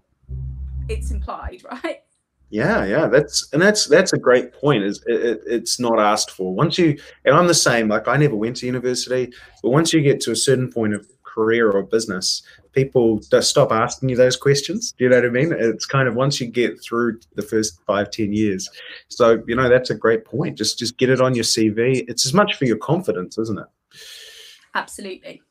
it's 0.89 1.12
implied, 1.12 1.63
right? 1.84 2.01
Yeah, 2.55 2.85
yeah, 2.85 3.07
that's 3.07 3.50
and 3.51 3.62
that's 3.62 3.85
that's 3.85 4.13
a 4.13 4.17
great 4.17 4.53
point. 4.53 4.85
Is 4.85 5.03
it, 5.07 5.21
it, 5.21 5.41
it's 5.45 5.77
not 5.77 6.00
asked 6.00 6.31
for 6.31 6.55
once 6.55 6.77
you 6.77 6.97
and 7.25 7.35
I'm 7.35 7.47
the 7.47 7.53
same. 7.53 7.89
Like 7.89 8.07
I 8.07 8.15
never 8.15 8.38
went 8.38 8.55
to 8.57 8.65
university, 8.65 9.33
but 9.62 9.71
once 9.71 9.91
you 9.91 10.01
get 10.01 10.21
to 10.21 10.31
a 10.31 10.38
certain 10.38 10.71
point 10.71 10.93
of 10.93 11.05
career 11.24 11.69
or 11.69 11.83
business, 11.83 12.43
people 12.71 13.19
just 13.29 13.50
stop 13.50 13.74
asking 13.74 14.07
you 14.07 14.15
those 14.15 14.38
questions. 14.38 14.93
Do 14.93 15.03
you 15.03 15.09
know 15.09 15.17
what 15.17 15.25
I 15.25 15.29
mean? 15.31 15.51
It's 15.51 15.85
kind 15.85 16.07
of 16.07 16.15
once 16.15 16.39
you 16.39 16.47
get 16.47 16.81
through 16.81 17.19
the 17.35 17.41
first 17.41 17.77
five, 17.85 18.09
ten 18.09 18.31
years. 18.31 18.69
So 19.09 19.43
you 19.50 19.55
know 19.57 19.67
that's 19.67 19.89
a 19.89 19.95
great 19.95 20.24
point. 20.24 20.57
Just 20.57 20.79
just 20.79 20.97
get 20.97 21.09
it 21.09 21.19
on 21.19 21.35
your 21.35 21.43
CV. 21.43 22.05
It's 22.07 22.25
as 22.25 22.33
much 22.33 22.55
for 22.55 22.63
your 22.63 22.77
confidence, 22.77 23.38
isn't 23.38 23.59
it? 23.59 23.67
Absolutely. 24.75 25.41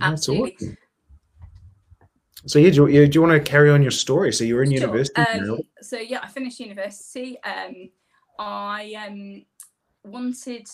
Absolutely. 0.00 0.54
Awesome. 0.68 0.78
So 2.46 2.58
yeah, 2.58 2.70
do 2.70 2.86
you, 2.86 3.06
do 3.06 3.16
you 3.16 3.22
want 3.22 3.32
to 3.32 3.50
carry 3.50 3.70
on 3.70 3.82
your 3.82 3.90
story? 3.90 4.32
So 4.32 4.44
you 4.44 4.54
were 4.54 4.62
in 4.62 4.70
sure. 4.70 4.80
university. 4.80 5.20
Um, 5.22 5.60
so 5.80 5.98
yeah, 5.98 6.20
I 6.22 6.28
finished 6.28 6.60
university. 6.60 7.38
Um, 7.42 7.90
I 8.38 8.94
um, 9.06 9.44
wanted 10.04 10.68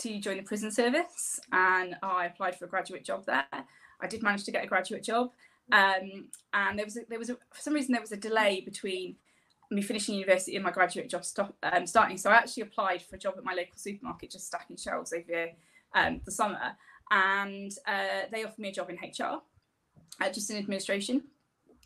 to 0.00 0.20
join 0.20 0.38
the 0.38 0.42
prison 0.42 0.70
service 0.70 1.38
and 1.52 1.96
I 2.02 2.26
applied 2.26 2.58
for 2.58 2.64
a 2.64 2.68
graduate 2.68 3.04
job 3.04 3.26
there. 3.26 3.44
I 3.52 4.06
did 4.08 4.22
manage 4.22 4.44
to 4.44 4.50
get 4.50 4.64
a 4.64 4.66
graduate 4.66 5.04
job. 5.04 5.30
Um, 5.70 6.28
and 6.52 6.78
there 6.78 6.84
was 6.84 6.96
a, 6.96 7.00
there 7.08 7.18
was 7.18 7.30
a, 7.30 7.34
for 7.34 7.60
some 7.60 7.74
reason 7.74 7.92
there 7.92 8.00
was 8.00 8.12
a 8.12 8.16
delay 8.16 8.60
between 8.60 9.16
me 9.70 9.82
finishing 9.82 10.16
university 10.16 10.56
and 10.56 10.64
my 10.64 10.70
graduate 10.70 11.08
job 11.08 11.24
stop, 11.24 11.54
um, 11.62 11.86
starting. 11.86 12.18
So 12.18 12.30
I 12.30 12.34
actually 12.34 12.64
applied 12.64 13.02
for 13.02 13.16
a 13.16 13.18
job 13.18 13.34
at 13.38 13.44
my 13.44 13.54
local 13.54 13.76
supermarket, 13.76 14.30
just 14.30 14.46
stacking 14.46 14.76
shelves 14.76 15.12
over 15.12 15.50
um, 15.94 16.20
the 16.24 16.30
summer, 16.30 16.72
and 17.10 17.72
uh, 17.86 18.26
they 18.30 18.44
offered 18.44 18.58
me 18.58 18.68
a 18.70 18.72
job 18.72 18.90
in 18.90 18.96
HR, 18.96 19.40
uh, 20.20 20.30
just 20.30 20.50
in 20.50 20.56
administration, 20.56 21.22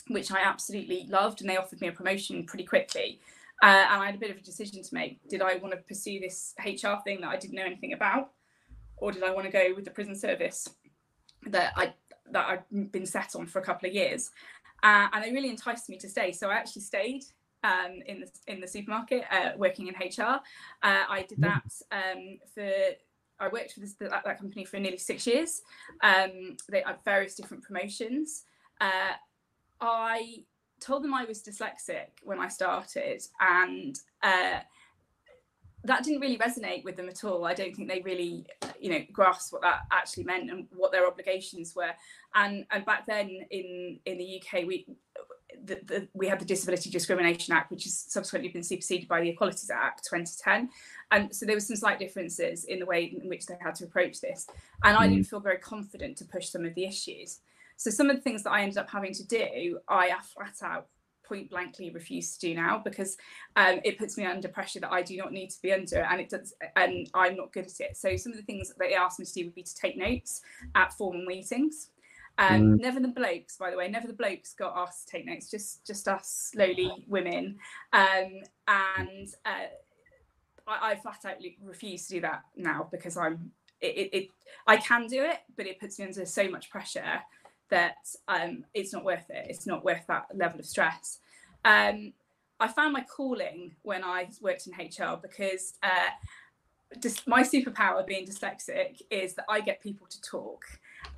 which 0.08 0.30
I 0.32 0.40
absolutely 0.40 1.06
loved, 1.08 1.40
and 1.40 1.50
they 1.50 1.56
offered 1.56 1.80
me 1.80 1.88
a 1.88 1.92
promotion 1.92 2.44
pretty 2.44 2.64
quickly. 2.64 3.20
Uh, 3.62 3.66
and 3.66 4.02
I 4.02 4.06
had 4.06 4.14
a 4.14 4.18
bit 4.18 4.30
of 4.30 4.36
a 4.36 4.42
decision 4.42 4.82
to 4.82 4.94
make. 4.94 5.26
Did 5.28 5.40
I 5.40 5.56
want 5.56 5.72
to 5.72 5.78
pursue 5.78 6.20
this 6.20 6.54
HR 6.64 7.00
thing 7.04 7.22
that 7.22 7.28
I 7.28 7.36
didn't 7.36 7.54
know 7.54 7.64
anything 7.64 7.94
about, 7.94 8.32
or 8.96 9.12
did 9.12 9.22
I 9.22 9.32
want 9.32 9.46
to 9.46 9.52
go 9.52 9.72
with 9.74 9.84
the 9.84 9.90
prison 9.90 10.14
service 10.14 10.68
that 11.46 11.72
I 11.76 11.94
that 12.32 12.46
I'd 12.46 12.92
been 12.92 13.06
set 13.06 13.34
on 13.34 13.46
for 13.46 13.60
a 13.60 13.62
couple 13.62 13.88
of 13.88 13.94
years? 13.94 14.30
Uh, 14.82 15.08
and 15.12 15.24
they 15.24 15.32
really 15.32 15.48
enticed 15.48 15.88
me 15.88 15.96
to 15.98 16.08
stay. 16.08 16.32
So 16.32 16.48
I 16.48 16.54
actually 16.54 16.82
stayed 16.82 17.22
um, 17.64 18.02
in 18.06 18.20
the 18.20 18.30
in 18.46 18.60
the 18.60 18.68
supermarket, 18.68 19.24
uh, 19.30 19.52
working 19.56 19.88
in 19.88 19.94
HR. 19.94 20.40
Uh, 20.82 21.04
I 21.08 21.24
did 21.28 21.40
that 21.40 21.72
um, 21.92 22.38
for. 22.54 22.70
I 23.38 23.48
worked 23.48 23.72
for 23.72 23.80
this, 23.80 23.94
that, 24.00 24.10
that, 24.24 24.38
company 24.38 24.64
for 24.64 24.78
nearly 24.78 24.98
six 24.98 25.26
years. 25.26 25.62
Um, 26.02 26.56
they 26.70 26.82
had 26.84 26.96
various 27.04 27.34
different 27.34 27.62
promotions. 27.62 28.44
Uh, 28.80 29.12
I 29.80 30.44
told 30.80 31.04
them 31.04 31.14
I 31.14 31.24
was 31.24 31.42
dyslexic 31.42 32.08
when 32.22 32.40
I 32.40 32.48
started, 32.48 33.22
and 33.40 33.98
uh, 34.22 34.60
that 35.84 36.02
didn't 36.02 36.20
really 36.20 36.38
resonate 36.38 36.84
with 36.84 36.96
them 36.96 37.08
at 37.08 37.24
all. 37.24 37.44
I 37.44 37.54
don't 37.54 37.74
think 37.74 37.88
they 37.88 38.02
really, 38.02 38.46
you 38.80 38.90
know, 38.90 39.00
grasped 39.12 39.52
what 39.52 39.62
that 39.62 39.82
actually 39.92 40.24
meant 40.24 40.50
and 40.50 40.66
what 40.74 40.92
their 40.92 41.06
obligations 41.06 41.74
were. 41.74 41.92
And 42.34 42.66
and 42.70 42.84
back 42.84 43.06
then 43.06 43.30
in 43.50 44.00
in 44.04 44.18
the 44.18 44.42
UK, 44.42 44.66
we 44.66 44.86
the, 45.64 45.80
the, 45.84 46.08
we 46.14 46.28
had 46.28 46.40
the 46.40 46.44
Disability 46.44 46.90
Discrimination 46.90 47.54
Act, 47.54 47.70
which 47.70 47.84
has 47.84 48.06
subsequently 48.08 48.50
been 48.50 48.62
superseded 48.62 49.08
by 49.08 49.20
the 49.20 49.30
Equalities 49.30 49.70
Act 49.70 50.06
2010. 50.08 50.70
And 51.10 51.34
so 51.34 51.46
there 51.46 51.56
were 51.56 51.60
some 51.60 51.76
slight 51.76 51.98
differences 51.98 52.64
in 52.64 52.78
the 52.78 52.86
way 52.86 53.16
in 53.20 53.28
which 53.28 53.46
they 53.46 53.56
had 53.60 53.74
to 53.76 53.84
approach 53.84 54.20
this. 54.20 54.46
And 54.84 54.96
I 54.96 55.08
didn't 55.08 55.24
mm. 55.24 55.30
feel 55.30 55.40
very 55.40 55.58
confident 55.58 56.16
to 56.18 56.24
push 56.24 56.48
some 56.48 56.64
of 56.64 56.74
the 56.74 56.84
issues. 56.84 57.40
So 57.76 57.90
some 57.90 58.10
of 58.10 58.16
the 58.16 58.22
things 58.22 58.42
that 58.44 58.50
I 58.50 58.62
ended 58.62 58.78
up 58.78 58.90
having 58.90 59.12
to 59.14 59.26
do, 59.26 59.78
I 59.88 60.12
flat 60.34 60.56
out 60.62 60.88
point 61.26 61.50
blankly 61.50 61.90
refuse 61.90 62.36
to 62.36 62.48
do 62.48 62.54
now 62.54 62.80
because 62.82 63.16
um, 63.56 63.80
it 63.84 63.98
puts 63.98 64.16
me 64.16 64.24
under 64.24 64.48
pressure 64.48 64.80
that 64.80 64.92
I 64.92 65.02
do 65.02 65.16
not 65.16 65.32
need 65.32 65.50
to 65.50 65.60
be 65.60 65.72
under 65.72 66.02
and 66.02 66.20
it 66.20 66.30
does 66.30 66.54
and 66.76 67.10
I'm 67.14 67.36
not 67.36 67.52
good 67.52 67.66
at 67.66 67.80
it. 67.80 67.96
So 67.96 68.16
some 68.16 68.32
of 68.32 68.38
the 68.38 68.44
things 68.44 68.68
that 68.68 68.78
they 68.78 68.94
asked 68.94 69.18
me 69.18 69.26
to 69.26 69.32
do 69.32 69.44
would 69.46 69.54
be 69.54 69.62
to 69.62 69.74
take 69.74 69.96
notes 69.96 70.40
at 70.74 70.92
formal 70.92 71.24
meetings. 71.24 71.90
Um, 72.38 72.62
mm. 72.62 72.80
Never 72.80 73.00
the 73.00 73.08
blokes, 73.08 73.56
by 73.56 73.70
the 73.70 73.76
way. 73.76 73.88
Never 73.88 74.06
the 74.06 74.12
blokes 74.12 74.52
got 74.52 74.76
asked 74.76 75.06
to 75.06 75.12
take 75.12 75.26
notes. 75.26 75.50
Just 75.50 75.86
just 75.86 76.06
us 76.08 76.50
slowly 76.52 76.90
women. 77.06 77.58
Um, 77.92 78.40
and 78.68 79.28
uh, 79.44 79.68
I, 80.66 80.92
I, 80.92 80.94
flat 80.96 81.24
out 81.24 81.36
refuse 81.62 82.06
to 82.06 82.14
do 82.14 82.20
that 82.22 82.42
now 82.56 82.88
because 82.90 83.16
I'm. 83.16 83.52
It, 83.80 83.96
it, 83.96 84.16
it, 84.16 84.28
I 84.66 84.78
can 84.78 85.06
do 85.06 85.22
it, 85.22 85.38
but 85.56 85.66
it 85.66 85.78
puts 85.78 85.98
me 85.98 86.06
under 86.06 86.24
so 86.24 86.48
much 86.48 86.70
pressure 86.70 87.20
that 87.68 87.96
um, 88.28 88.64
it's 88.72 88.92
not 88.92 89.04
worth 89.04 89.28
it. 89.28 89.46
It's 89.48 89.66
not 89.66 89.84
worth 89.84 90.06
that 90.08 90.26
level 90.34 90.58
of 90.58 90.66
stress. 90.66 91.18
Um, 91.64 92.12
I 92.58 92.68
found 92.68 92.92
my 92.92 93.02
calling 93.02 93.76
when 93.82 94.02
I 94.02 94.28
worked 94.40 94.66
in 94.66 94.72
HR 94.72 95.18
because 95.20 95.74
uh, 95.82 96.10
my 97.26 97.42
superpower 97.42 98.06
being 98.06 98.26
dyslexic 98.26 99.02
is 99.10 99.34
that 99.34 99.44
I 99.48 99.60
get 99.60 99.82
people 99.82 100.06
to 100.06 100.20
talk, 100.22 100.64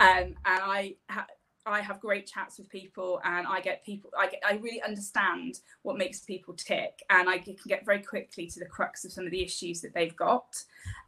and 0.00 0.34
I 0.44 0.96
ha- 1.10 1.26
I 1.66 1.80
have 1.80 2.00
great 2.00 2.26
chats 2.26 2.58
with 2.58 2.68
people, 2.70 3.20
and 3.24 3.46
I 3.46 3.60
get 3.60 3.84
people. 3.84 4.10
I 4.18 4.28
get, 4.28 4.40
I 4.46 4.54
really 4.54 4.82
understand 4.82 5.60
what 5.82 5.98
makes 5.98 6.20
people 6.20 6.54
tick, 6.54 7.00
and 7.10 7.28
I 7.28 7.38
can 7.38 7.56
get 7.66 7.84
very 7.84 8.02
quickly 8.02 8.46
to 8.46 8.60
the 8.60 8.66
crux 8.66 9.04
of 9.04 9.12
some 9.12 9.24
of 9.24 9.30
the 9.30 9.42
issues 9.42 9.80
that 9.82 9.94
they've 9.94 10.16
got. 10.16 10.56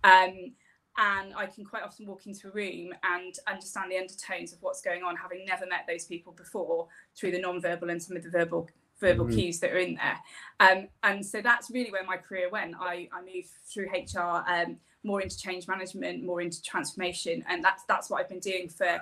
Um, 0.04 0.52
and 0.98 1.32
I 1.34 1.46
can 1.46 1.64
quite 1.64 1.82
often 1.82 2.06
walk 2.06 2.26
into 2.26 2.48
a 2.48 2.50
room 2.50 2.92
and 3.04 3.34
understand 3.46 3.90
the 3.90 3.96
undertones 3.96 4.52
of 4.52 4.58
what's 4.60 4.82
going 4.82 5.02
on, 5.02 5.16
having 5.16 5.44
never 5.46 5.66
met 5.66 5.84
those 5.88 6.04
people 6.04 6.32
before 6.32 6.88
through 7.16 7.30
the 7.30 7.38
non-verbal 7.38 7.88
and 7.88 8.02
some 8.02 8.16
of 8.16 8.22
the 8.22 8.30
verbal 8.30 8.68
verbal 9.00 9.24
mm-hmm. 9.24 9.38
cues 9.38 9.60
that 9.60 9.72
are 9.72 9.78
in 9.78 9.94
there. 9.94 10.18
Um, 10.60 10.88
and 11.02 11.24
so 11.24 11.40
that's 11.40 11.70
really 11.70 11.90
where 11.90 12.04
my 12.04 12.18
career 12.18 12.50
went. 12.50 12.74
I, 12.78 13.08
I 13.12 13.22
moved 13.22 13.48
through 13.72 13.88
HR 13.88 14.44
um, 14.46 14.76
more 15.02 15.20
into 15.20 15.38
change 15.38 15.66
management, 15.68 16.24
more 16.24 16.40
into 16.40 16.62
transformation, 16.62 17.44
and 17.48 17.62
that's 17.64 17.84
that's 17.84 18.10
what 18.10 18.20
I've 18.20 18.28
been 18.28 18.40
doing 18.40 18.68
for 18.68 19.00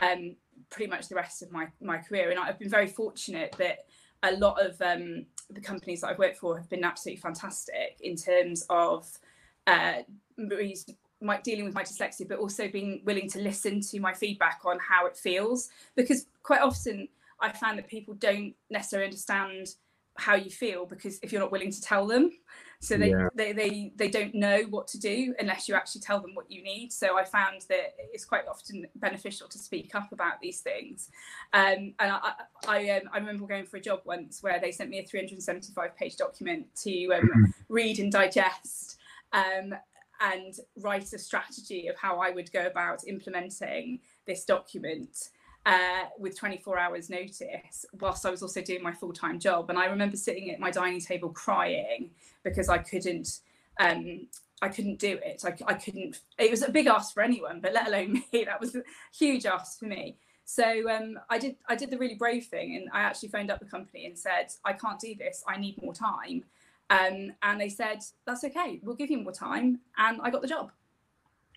um, 0.00 0.36
pretty 0.70 0.90
much 0.90 1.08
the 1.08 1.14
rest 1.14 1.42
of 1.42 1.50
my 1.50 1.68
my 1.80 1.98
career. 1.98 2.30
And 2.30 2.38
I've 2.38 2.58
been 2.58 2.70
very 2.70 2.86
fortunate 2.86 3.54
that 3.58 3.86
a 4.22 4.32
lot 4.32 4.60
of 4.60 4.80
um, 4.82 5.26
the 5.50 5.60
companies 5.60 6.00
that 6.00 6.08
I've 6.08 6.18
worked 6.18 6.38
for 6.38 6.56
have 6.56 6.68
been 6.68 6.84
absolutely 6.84 7.20
fantastic 7.20 7.98
in 8.00 8.16
terms 8.16 8.64
of 8.68 9.08
uh, 9.66 10.02
my 11.20 11.40
dealing 11.42 11.64
with 11.64 11.74
my 11.74 11.82
dyslexia, 11.82 12.28
but 12.28 12.38
also 12.38 12.68
being 12.68 13.02
willing 13.04 13.28
to 13.30 13.40
listen 13.40 13.80
to 13.80 14.00
my 14.00 14.12
feedback 14.12 14.60
on 14.64 14.78
how 14.78 15.06
it 15.06 15.16
feels. 15.16 15.70
Because 15.96 16.26
quite 16.42 16.60
often 16.60 17.08
I 17.40 17.52
find 17.52 17.78
that 17.78 17.88
people 17.88 18.14
don't 18.14 18.54
necessarily 18.70 19.06
understand 19.06 19.74
how 20.16 20.34
you 20.34 20.50
feel 20.50 20.84
because 20.84 21.18
if 21.22 21.32
you're 21.32 21.40
not 21.40 21.52
willing 21.52 21.70
to 21.70 21.80
tell 21.80 22.06
them, 22.06 22.32
so 22.80 22.96
they, 22.96 23.10
yeah. 23.10 23.28
they, 23.34 23.52
they, 23.52 23.92
they 23.96 24.08
don't 24.08 24.34
know 24.34 24.62
what 24.70 24.86
to 24.88 24.98
do 24.98 25.34
unless 25.40 25.68
you 25.68 25.74
actually 25.74 26.00
tell 26.00 26.20
them 26.20 26.34
what 26.34 26.50
you 26.50 26.62
need. 26.62 26.92
So 26.92 27.18
I 27.18 27.24
found 27.24 27.62
that 27.68 27.96
it's 28.12 28.24
quite 28.24 28.46
often 28.46 28.86
beneficial 28.96 29.48
to 29.48 29.58
speak 29.58 29.94
up 29.94 30.12
about 30.12 30.40
these 30.40 30.60
things. 30.60 31.10
Um, 31.52 31.94
and 31.98 32.12
I, 32.12 32.32
I, 32.68 32.90
um, 32.90 33.02
I 33.12 33.18
remember 33.18 33.46
going 33.46 33.66
for 33.66 33.78
a 33.78 33.80
job 33.80 34.02
once 34.04 34.42
where 34.42 34.60
they 34.60 34.70
sent 34.70 34.90
me 34.90 35.00
a 35.00 35.04
375 35.04 35.96
page 35.96 36.16
document 36.16 36.66
to 36.84 37.06
um, 37.14 37.22
mm-hmm. 37.22 37.44
read 37.68 37.98
and 37.98 38.12
digest. 38.12 38.98
Um, 39.32 39.74
and 40.20 40.54
write 40.80 41.12
a 41.12 41.18
strategy 41.18 41.86
of 41.86 41.96
how 41.96 42.18
I 42.18 42.30
would 42.30 42.50
go 42.50 42.66
about 42.66 43.06
implementing 43.06 44.00
this 44.26 44.44
document 44.44 45.28
uh, 45.68 46.06
with 46.18 46.34
24 46.36 46.78
hours 46.78 47.10
notice 47.10 47.84
whilst 48.00 48.24
I 48.24 48.30
was 48.30 48.42
also 48.42 48.62
doing 48.62 48.82
my 48.82 48.92
full 48.92 49.12
time 49.12 49.38
job. 49.38 49.68
And 49.68 49.78
I 49.78 49.84
remember 49.84 50.16
sitting 50.16 50.50
at 50.50 50.58
my 50.58 50.70
dining 50.70 51.00
table 51.00 51.28
crying 51.28 52.10
because 52.42 52.70
I 52.70 52.78
couldn't. 52.78 53.40
Um, 53.78 54.28
I 54.60 54.68
couldn't 54.70 54.98
do 54.98 55.20
it. 55.22 55.44
I, 55.44 55.54
I 55.66 55.74
couldn't. 55.74 56.20
It 56.38 56.50
was 56.50 56.62
a 56.62 56.70
big 56.70 56.86
ask 56.86 57.14
for 57.14 57.22
anyone, 57.22 57.60
but 57.60 57.74
let 57.74 57.86
alone 57.86 58.12
me. 58.32 58.44
That 58.44 58.60
was 58.60 58.74
a 58.74 58.82
huge 59.16 59.44
ask 59.44 59.78
for 59.78 59.84
me. 59.84 60.16
So 60.46 60.90
um, 60.90 61.18
I 61.28 61.38
did. 61.38 61.56
I 61.68 61.76
did 61.76 61.90
the 61.90 61.98
really 61.98 62.14
brave 62.14 62.46
thing, 62.46 62.76
and 62.76 62.88
I 62.92 63.02
actually 63.02 63.28
phoned 63.28 63.50
up 63.50 63.60
the 63.60 63.66
company 63.66 64.06
and 64.06 64.18
said, 64.18 64.46
"I 64.64 64.72
can't 64.72 64.98
do 64.98 65.14
this. 65.14 65.44
I 65.46 65.58
need 65.58 65.80
more 65.82 65.92
time." 65.92 66.44
Um, 66.88 67.32
and 67.42 67.60
they 67.60 67.68
said, 67.68 67.98
"That's 68.26 68.42
okay. 68.44 68.80
We'll 68.82 68.96
give 68.96 69.10
you 69.10 69.18
more 69.18 69.32
time." 69.32 69.80
And 69.98 70.18
I 70.22 70.30
got 70.30 70.40
the 70.40 70.48
job. 70.48 70.72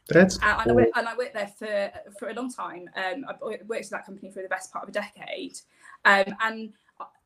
That's 0.07 0.37
and, 0.41 0.61
cool. 0.61 0.71
I 0.71 0.75
worked, 0.75 0.97
and 0.97 1.07
I 1.07 1.15
worked 1.15 1.33
there 1.33 1.51
for 1.57 1.91
for 2.19 2.29
a 2.29 2.33
long 2.33 2.51
time. 2.51 2.89
Um, 2.95 3.25
I 3.29 3.33
worked 3.65 3.85
at 3.85 3.89
that 3.91 4.05
company 4.05 4.31
for 4.31 4.41
the 4.41 4.49
best 4.49 4.71
part 4.71 4.83
of 4.83 4.89
a 4.89 4.91
decade, 4.91 5.59
um, 6.05 6.35
and 6.41 6.73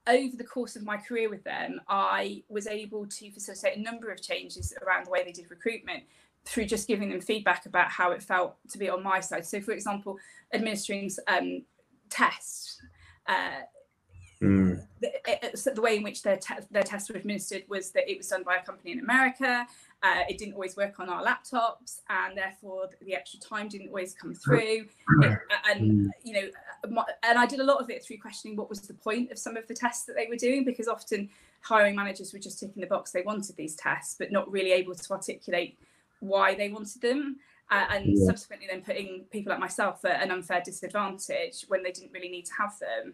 over 0.08 0.38
the 0.38 0.44
course 0.44 0.76
of 0.76 0.84
my 0.84 0.98
career 0.98 1.30
with 1.30 1.44
them, 1.44 1.82
I 1.90 2.44
was 2.48 2.68
able 2.68 3.08
to 3.08 3.32
facilitate 3.32 3.78
a 3.78 3.82
number 3.82 4.12
of 4.12 4.22
changes 4.22 4.74
around 4.86 5.08
the 5.08 5.10
way 5.10 5.24
they 5.24 5.32
did 5.32 5.50
recruitment 5.50 6.04
through 6.44 6.66
just 6.66 6.88
giving 6.88 7.10
them 7.10 7.20
feedback 7.20 7.66
about 7.66 7.90
how 7.90 8.12
it 8.12 8.22
felt 8.22 8.56
to 8.70 8.78
be 8.78 8.88
on 8.88 9.02
my 9.02 9.20
side. 9.20 9.46
So, 9.46 9.60
for 9.62 9.72
example, 9.72 10.20
administering 10.54 11.10
um, 11.28 11.64
tests. 12.10 12.80
Uh, 13.26 13.62
Mm. 14.42 14.86
The, 15.02 15.12
it, 15.28 15.76
the, 15.76 15.82
way 15.82 15.98
in 15.98 16.04
which 16.04 16.22
their, 16.22 16.38
te- 16.38 16.56
their 16.72 16.84
tests 16.84 17.10
were 17.10 17.16
administered 17.16 17.64
was 17.70 17.92
that 17.92 18.10
it 18.10 18.18
was 18.18 18.28
done 18.28 18.44
by 18.44 18.56
a 18.56 18.64
company 18.64 18.92
in 18.92 19.00
America. 19.00 19.66
Uh, 20.04 20.22
it 20.30 20.38
didn't 20.38 20.54
always 20.54 20.76
work 20.76 21.00
on 21.00 21.10
our 21.10 21.24
laptops, 21.24 22.02
and 22.10 22.38
therefore 22.38 22.90
the 23.02 23.16
extra 23.16 23.40
time 23.40 23.68
didn't 23.68 23.88
always 23.88 24.14
come 24.14 24.34
through. 24.34 24.86
It, 25.22 25.40
and 25.70 25.92
mm. 25.92 26.10
you 26.24 26.34
know, 26.34 27.02
and 27.24 27.40
I 27.40 27.46
did 27.46 27.60
a 27.60 27.64
lot 27.64 27.82
of 27.82 27.90
it 27.90 28.04
through 28.04 28.18
questioning 28.18 28.58
what 28.58 28.70
was 28.70 28.82
the 28.82 28.94
point 28.94 29.32
of 29.32 29.40
some 29.40 29.58
of 29.58 29.68
the 29.68 29.74
tests 29.74 30.06
that 30.06 30.16
they 30.16 30.28
were 30.30 30.36
doing, 30.36 30.64
because 30.64 30.88
often 30.88 31.30
hiring 31.62 31.96
managers 31.96 32.34
were 32.34 32.40
just 32.40 32.60
ticking 32.60 32.82
the 32.82 32.88
box 32.88 33.12
they 33.12 33.24
wanted 33.24 33.56
these 33.56 33.76
tests, 33.76 34.16
but 34.20 34.32
not 34.32 34.52
really 34.52 34.72
able 34.72 34.94
to 34.94 35.14
articulate 35.14 35.80
why 36.20 36.54
they 36.54 36.70
wanted 36.70 37.02
them. 37.02 37.38
Uh, 37.72 37.86
and 37.90 38.06
yeah. 38.06 38.26
subsequently, 38.28 38.68
then 38.70 38.82
putting 38.82 39.26
people 39.32 39.50
like 39.50 39.60
myself 39.60 40.06
at 40.06 40.22
an 40.22 40.30
unfair 40.30 40.62
disadvantage 40.64 41.66
when 41.68 41.82
they 41.82 41.92
didn't 41.92 42.12
really 42.12 42.30
need 42.30 42.46
to 42.46 42.54
have 42.54 42.78
them. 42.80 43.14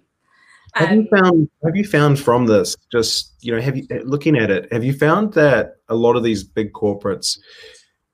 Have 0.76 0.90
um, 0.90 0.96
you 1.00 1.08
found 1.10 1.50
have 1.66 1.76
you 1.76 1.86
found 1.86 2.20
from 2.20 2.46
this 2.46 2.76
just 2.92 3.34
you 3.42 3.54
know 3.54 3.62
have 3.62 3.76
you 3.76 3.86
looking 4.06 4.38
at 4.38 4.50
it 4.50 4.72
have 4.72 4.84
you 4.84 4.94
found 4.94 5.34
that 5.34 5.76
a 5.90 5.96
lot 5.96 6.16
of 6.16 6.24
these 6.24 6.44
big 6.44 6.72
corporates 6.72 7.38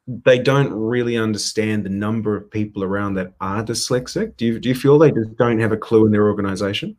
they 0.08 0.40
don't 0.40 0.74
really 0.74 1.18
understand 1.18 1.86
the 1.86 1.90
number 1.90 2.36
of 2.36 2.50
people 2.50 2.84
around 2.84 3.14
that 3.14 3.34
are 3.42 3.64
dyslexic 3.64 4.36
do 4.38 4.46
you 4.46 4.60
do 4.60 4.70
you 4.70 4.76
feel 4.76 4.98
they 4.98 5.12
just 5.12 5.36
don't 5.38 5.60
have 5.60 5.72
a 5.72 5.78
clue 5.78 6.06
in 6.06 6.12
their 6.12 6.28
organization 6.28 6.98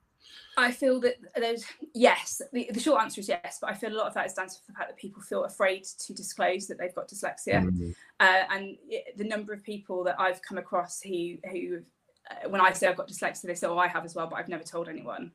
I 0.58 0.72
feel 0.72 0.98
that 1.00 1.14
there's 1.36 1.64
yes. 1.94 2.42
The, 2.52 2.68
the, 2.72 2.80
short 2.80 3.00
answer 3.00 3.20
is 3.20 3.28
yes, 3.28 3.58
but 3.60 3.70
I 3.70 3.74
feel 3.74 3.92
a 3.92 3.96
lot 3.96 4.08
of 4.08 4.14
that 4.14 4.26
is 4.26 4.32
down 4.32 4.48
to 4.48 4.54
the 4.66 4.72
fact 4.72 4.88
that 4.88 4.96
people 4.96 5.22
feel 5.22 5.44
afraid 5.44 5.84
to 5.84 6.12
disclose 6.12 6.66
that 6.66 6.78
they've 6.78 6.94
got 6.94 7.08
dyslexia, 7.08 7.62
mm-hmm. 7.62 7.90
uh, 8.18 8.42
and 8.50 8.76
it, 8.88 9.16
the 9.16 9.22
number 9.22 9.52
of 9.52 9.62
people 9.62 10.02
that 10.04 10.18
I've 10.18 10.42
come 10.42 10.58
across 10.58 11.00
who 11.00 11.36
who, 11.48 11.82
uh, 12.28 12.48
when 12.48 12.60
I 12.60 12.72
say 12.72 12.88
I've 12.88 12.96
got 12.96 13.08
dyslexia, 13.08 13.42
they 13.42 13.54
say, 13.54 13.68
"Oh, 13.68 13.78
I 13.78 13.86
have 13.86 14.04
as 14.04 14.16
well," 14.16 14.26
but 14.26 14.34
I've 14.34 14.48
never 14.48 14.64
told 14.64 14.88
anyone. 14.88 15.30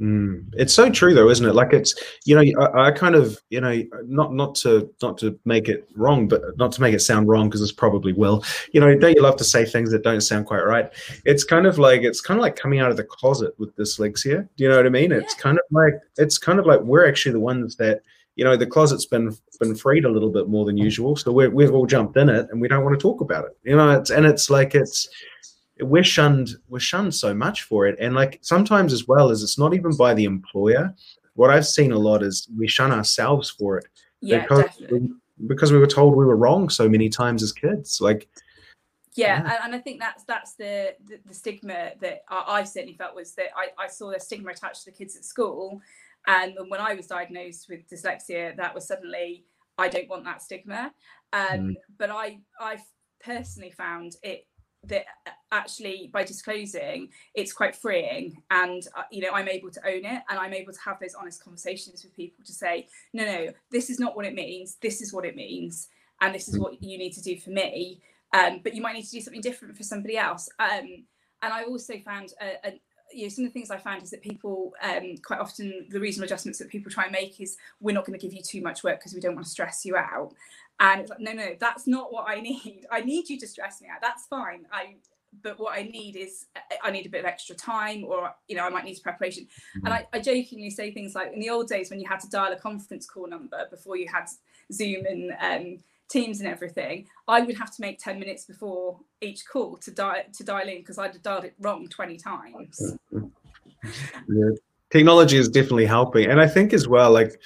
Mm. 0.00 0.50
It's 0.54 0.74
so 0.74 0.90
true, 0.90 1.14
though, 1.14 1.30
isn't 1.30 1.46
it? 1.46 1.54
Like 1.54 1.72
it's 1.72 1.94
you 2.24 2.34
know, 2.34 2.60
I, 2.60 2.88
I, 2.88 2.90
kind 2.90 3.14
of 3.14 3.40
you 3.50 3.60
know, 3.60 3.80
not 4.04 4.34
not 4.34 4.56
to 4.56 4.92
not 5.00 5.18
to 5.18 5.38
make 5.44 5.68
it 5.68 5.88
wrong, 5.94 6.26
but 6.26 6.42
not 6.56 6.72
to 6.72 6.80
make 6.80 6.94
it 6.94 7.00
sound 7.00 7.28
wrong 7.28 7.48
because 7.48 7.62
it's 7.62 7.70
probably 7.70 8.12
will. 8.12 8.42
You 8.72 8.80
know, 8.80 8.92
don't 8.96 9.14
you 9.14 9.22
love 9.22 9.36
to 9.36 9.44
say 9.44 9.64
things 9.64 9.92
that 9.92 10.02
don't 10.02 10.20
sound 10.20 10.46
quite 10.46 10.64
right? 10.64 10.92
It's 11.24 11.44
kind 11.44 11.66
of 11.66 11.78
like 11.78 12.02
it's 12.02 12.20
kind 12.20 12.38
of 12.38 12.42
like 12.42 12.56
coming 12.56 12.80
out 12.80 12.90
of 12.90 12.96
the 12.96 13.04
closet 13.04 13.54
with 13.58 13.76
dyslexia. 13.76 14.48
Do 14.56 14.64
you 14.64 14.68
know 14.68 14.76
what 14.76 14.86
I 14.86 14.90
mean? 14.90 15.12
Yeah. 15.12 15.18
It's 15.18 15.34
kind 15.34 15.58
of 15.58 15.64
like 15.70 15.94
it's 16.18 16.38
kind 16.38 16.58
of 16.58 16.66
like 16.66 16.80
we're 16.80 17.06
actually 17.06 17.32
the 17.32 17.40
ones 17.40 17.76
that 17.76 18.02
you 18.34 18.44
know 18.44 18.56
the 18.56 18.66
closet's 18.66 19.06
been 19.06 19.36
been 19.60 19.76
freed 19.76 20.04
a 20.04 20.10
little 20.10 20.30
bit 20.30 20.48
more 20.48 20.64
than 20.64 20.76
usual, 20.76 21.14
so 21.14 21.30
we 21.30 21.46
we've 21.46 21.72
all 21.72 21.86
jumped 21.86 22.16
in 22.16 22.28
it 22.28 22.48
and 22.50 22.60
we 22.60 22.66
don't 22.66 22.82
want 22.82 22.98
to 22.98 23.02
talk 23.02 23.20
about 23.20 23.44
it. 23.44 23.56
You 23.62 23.76
know, 23.76 23.90
it's 23.90 24.10
and 24.10 24.26
it's 24.26 24.50
like 24.50 24.74
it's 24.74 25.08
we're 25.80 26.04
shunned 26.04 26.50
we're 26.68 26.78
shunned 26.78 27.14
so 27.14 27.34
much 27.34 27.62
for 27.62 27.86
it 27.86 27.96
and 28.00 28.14
like 28.14 28.38
sometimes 28.42 28.92
as 28.92 29.08
well 29.08 29.30
as 29.30 29.42
it's 29.42 29.58
not 29.58 29.74
even 29.74 29.94
by 29.96 30.14
the 30.14 30.24
employer 30.24 30.94
what 31.34 31.50
i've 31.50 31.66
seen 31.66 31.92
a 31.92 31.98
lot 31.98 32.22
is 32.22 32.48
we 32.56 32.68
shun 32.68 32.92
ourselves 32.92 33.50
for 33.50 33.78
it 33.78 33.86
yeah 34.20 34.42
because, 34.42 34.64
definitely. 34.64 35.08
because 35.46 35.72
we 35.72 35.78
were 35.78 35.86
told 35.86 36.14
we 36.14 36.24
were 36.24 36.36
wrong 36.36 36.68
so 36.68 36.88
many 36.88 37.08
times 37.08 37.42
as 37.42 37.52
kids 37.52 38.00
like 38.00 38.28
yeah, 39.16 39.44
yeah. 39.44 39.60
And, 39.62 39.76
I 39.76 39.78
think 39.78 40.00
that's 40.00 40.24
that's 40.24 40.56
the, 40.56 40.96
the, 41.04 41.20
the 41.24 41.34
stigma 41.34 41.92
that 42.00 42.22
I, 42.28 42.44
I, 42.48 42.64
certainly 42.64 42.96
felt 42.96 43.14
was 43.14 43.32
that 43.36 43.50
I, 43.56 43.68
I 43.80 43.86
saw 43.86 44.10
the 44.10 44.18
stigma 44.18 44.50
attached 44.50 44.82
to 44.84 44.90
the 44.90 44.96
kids 44.96 45.14
at 45.14 45.24
school 45.24 45.80
and 46.26 46.54
when 46.66 46.80
I 46.80 46.94
was 46.94 47.06
diagnosed 47.06 47.68
with 47.68 47.88
dyslexia 47.88 48.56
that 48.56 48.74
was 48.74 48.88
suddenly 48.88 49.44
I 49.78 49.88
don't 49.88 50.08
want 50.08 50.24
that 50.24 50.42
stigma 50.42 50.92
um, 51.32 51.60
mm. 51.60 51.74
but 51.96 52.10
I 52.10 52.40
I 52.58 52.78
personally 53.24 53.70
found 53.70 54.16
it 54.24 54.46
that 54.88 55.06
actually 55.52 56.10
by 56.12 56.24
disclosing 56.24 57.08
it's 57.34 57.52
quite 57.52 57.76
freeing. 57.76 58.36
And 58.50 58.86
uh, 58.96 59.02
you 59.10 59.22
know 59.22 59.32
i'm 59.32 59.48
able 59.48 59.70
to 59.70 59.86
own 59.86 60.04
it 60.04 60.22
and 60.28 60.38
i'm 60.38 60.52
able 60.52 60.72
to 60.72 60.80
have 60.84 60.98
those 61.00 61.14
honest 61.14 61.42
conversations 61.42 62.02
with 62.02 62.14
people 62.16 62.44
to 62.44 62.52
say 62.52 62.88
no 63.12 63.24
no 63.24 63.52
this 63.70 63.90
is 63.90 63.98
not 63.98 64.16
what 64.16 64.26
it 64.26 64.34
means. 64.34 64.76
This 64.80 65.00
is 65.00 65.12
what 65.12 65.24
it 65.24 65.36
means. 65.36 65.88
And 66.20 66.34
this 66.34 66.48
is 66.48 66.58
what 66.58 66.82
you 66.82 66.96
need 66.96 67.12
to 67.12 67.22
do 67.22 67.38
for 67.38 67.50
me. 67.50 68.00
Um, 68.32 68.60
but 68.62 68.74
you 68.74 68.82
might 68.82 68.94
need 68.94 69.04
to 69.04 69.10
do 69.10 69.20
something 69.20 69.40
different 69.40 69.76
for 69.76 69.82
somebody 69.82 70.16
else. 70.16 70.48
Um, 70.58 71.04
and 71.42 71.52
i 71.52 71.64
also 71.64 71.94
found 71.98 72.32
a, 72.40 72.68
a 72.68 72.80
you 73.12 73.24
know, 73.24 73.28
some 73.28 73.44
of 73.44 73.50
the 73.50 73.52
things 73.52 73.70
I 73.70 73.76
found 73.76 74.02
is 74.02 74.10
that 74.10 74.22
people 74.22 74.72
um, 74.82 75.16
quite 75.24 75.38
often 75.38 75.86
the 75.90 76.00
reasonable 76.00 76.24
adjustments 76.24 76.58
that 76.58 76.68
people 76.68 76.90
try 76.90 77.04
and 77.04 77.12
make 77.12 77.40
is 77.40 77.56
we're 77.80 77.94
not 77.94 78.04
going 78.04 78.18
to 78.18 78.26
give 78.26 78.34
you 78.34 78.42
too 78.42 78.60
much 78.60 78.82
work 78.82 78.98
because 78.98 79.14
we 79.14 79.20
don't 79.20 79.34
want 79.34 79.46
to 79.46 79.50
stress 79.50 79.84
you 79.84 79.96
out. 79.96 80.32
And 80.80 81.00
it's 81.00 81.10
like, 81.10 81.20
no, 81.20 81.32
no, 81.32 81.54
that's 81.58 81.86
not 81.86 82.12
what 82.12 82.26
I 82.28 82.40
need. 82.40 82.86
I 82.90 83.00
need 83.00 83.28
you 83.28 83.38
to 83.40 83.46
stress 83.46 83.80
me 83.80 83.88
out. 83.88 84.00
That's 84.02 84.26
fine. 84.26 84.66
I 84.72 84.96
but 85.42 85.58
what 85.58 85.76
I 85.76 85.82
need 85.82 86.16
is 86.16 86.46
I 86.82 86.90
need 86.90 87.06
a 87.06 87.08
bit 87.08 87.20
of 87.20 87.26
extra 87.26 87.54
time, 87.54 88.04
or 88.04 88.32
you 88.48 88.56
know, 88.56 88.64
I 88.64 88.70
might 88.70 88.84
need 88.84 88.98
preparation. 89.02 89.44
Mm-hmm. 89.44 89.86
And 89.86 89.94
I, 89.94 90.06
I, 90.12 90.20
jokingly 90.20 90.70
say 90.70 90.92
things 90.92 91.14
like 91.14 91.32
in 91.32 91.40
the 91.40 91.50
old 91.50 91.68
days 91.68 91.90
when 91.90 92.00
you 92.00 92.08
had 92.08 92.20
to 92.20 92.28
dial 92.28 92.52
a 92.52 92.56
conference 92.56 93.06
call 93.06 93.26
number 93.26 93.66
before 93.70 93.96
you 93.96 94.08
had 94.08 94.26
Zoom 94.72 95.06
and 95.06 95.32
um, 95.40 95.78
Teams 96.08 96.40
and 96.40 96.48
everything, 96.48 97.06
I 97.26 97.40
would 97.40 97.56
have 97.56 97.74
to 97.74 97.80
make 97.80 97.98
ten 97.98 98.18
minutes 98.18 98.44
before 98.44 99.00
each 99.20 99.46
call 99.50 99.76
to 99.78 99.90
dial 99.90 100.22
to 100.32 100.44
dial 100.44 100.68
in 100.68 100.78
because 100.78 100.98
I'd 100.98 101.14
have 101.14 101.22
dialed 101.22 101.44
it 101.44 101.54
wrong 101.58 101.88
twenty 101.88 102.16
times. 102.16 102.94
Yeah. 104.26 104.48
Technology 104.88 105.36
is 105.36 105.50
definitely 105.50 105.84
helping, 105.84 106.30
and 106.30 106.40
I 106.40 106.46
think 106.46 106.72
as 106.72 106.88
well, 106.88 107.10
like 107.10 107.38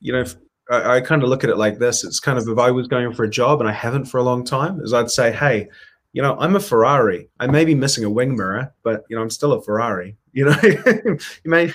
you 0.00 0.12
know, 0.12 0.24
I, 0.70 0.96
I 0.96 1.00
kind 1.00 1.22
of 1.22 1.28
look 1.28 1.44
at 1.44 1.50
it 1.50 1.56
like 1.56 1.78
this. 1.78 2.04
It's 2.04 2.20
kind 2.20 2.38
of 2.38 2.48
if 2.48 2.58
I 2.58 2.70
was 2.70 2.88
going 2.88 3.12
for 3.14 3.24
a 3.24 3.30
job 3.30 3.60
and 3.60 3.68
I 3.68 3.72
haven't 3.72 4.06
for 4.06 4.18
a 4.18 4.22
long 4.22 4.44
time, 4.44 4.80
is 4.80 4.92
I'd 4.92 5.10
say, 5.10 5.32
hey, 5.32 5.68
you 6.12 6.22
know, 6.22 6.36
I'm 6.38 6.56
a 6.56 6.60
Ferrari. 6.60 7.28
I 7.38 7.46
may 7.46 7.64
be 7.64 7.74
missing 7.74 8.04
a 8.04 8.10
wing 8.10 8.36
mirror, 8.36 8.72
but 8.82 9.04
you 9.08 9.16
know, 9.16 9.22
I'm 9.22 9.30
still 9.30 9.52
a 9.52 9.62
Ferrari. 9.62 10.16
You 10.38 10.44
know, 10.44 10.56
you 10.62 11.18
may. 11.50 11.72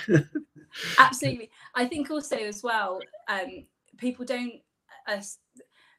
Absolutely, 0.98 1.50
I 1.74 1.84
think 1.84 2.10
also 2.10 2.36
as 2.36 2.62
well, 2.62 3.00
um, 3.28 3.66
people 3.98 4.24
don't 4.24 4.54
uh, 5.06 5.20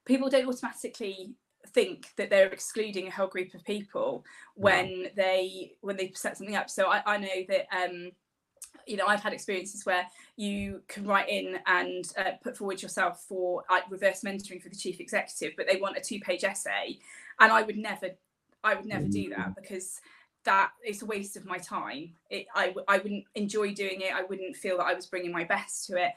people 0.06 0.30
don't 0.30 0.48
automatically 0.48 1.36
think 1.68 2.08
that 2.18 2.30
they're 2.32 2.48
excluding 2.48 3.08
a 3.08 3.12
whole 3.12 3.28
group 3.28 3.54
of 3.54 3.64
people 3.66 4.26
when 4.56 5.08
they 5.16 5.74
when 5.82 5.96
they 5.96 6.12
set 6.16 6.38
something 6.38 6.56
up. 6.56 6.72
So 6.72 6.88
I, 6.88 7.04
I 7.06 7.18
know 7.18 7.44
that 7.50 7.68
um, 7.72 8.12
you 8.86 8.98
know, 8.98 9.06
I've 9.08 9.22
had 9.22 9.34
experiences 9.34 9.86
where 9.86 10.06
you 10.36 10.82
can 10.88 11.06
write 11.06 11.30
in 11.30 11.60
and 11.66 12.06
uh, 12.18 12.32
put 12.44 12.58
forward 12.58 12.82
yourself 12.82 13.24
for 13.28 13.64
like 13.70 13.90
reverse 13.90 14.22
mentoring 14.22 14.62
for 14.62 14.70
the 14.70 14.76
chief 14.76 15.00
executive, 15.00 15.54
but 15.58 15.68
they 15.68 15.80
want 15.80 15.98
a 15.98 16.02
two-page 16.02 16.44
essay, 16.44 17.00
and 17.40 17.52
I 17.52 17.62
would 17.62 17.78
never, 17.78 18.10
I 18.64 18.76
would 18.76 18.86
never 18.86 19.08
do 19.08 19.30
that 19.30 19.50
mm. 19.50 19.56
because 19.56 20.02
that 20.44 20.72
is 20.86 21.02
a 21.02 21.06
waste 21.06 21.36
of 21.36 21.46
my 21.46 21.58
time. 21.58 22.14
It, 22.30 22.46
I, 22.54 22.74
I 22.88 23.00
wouldn't 23.00 23.26
enjoy 23.34 23.74
doing 23.74 24.02
it. 24.02 24.14
I 24.14 24.24
wouldn't 24.24 24.56
feel 24.56 24.78
that 24.78 24.86
I 24.86 24.94
was 24.94 25.08
bringing 25.08 25.32
my 25.32 25.44
best 25.44 25.88
to 25.88 25.98
it, 25.98 26.12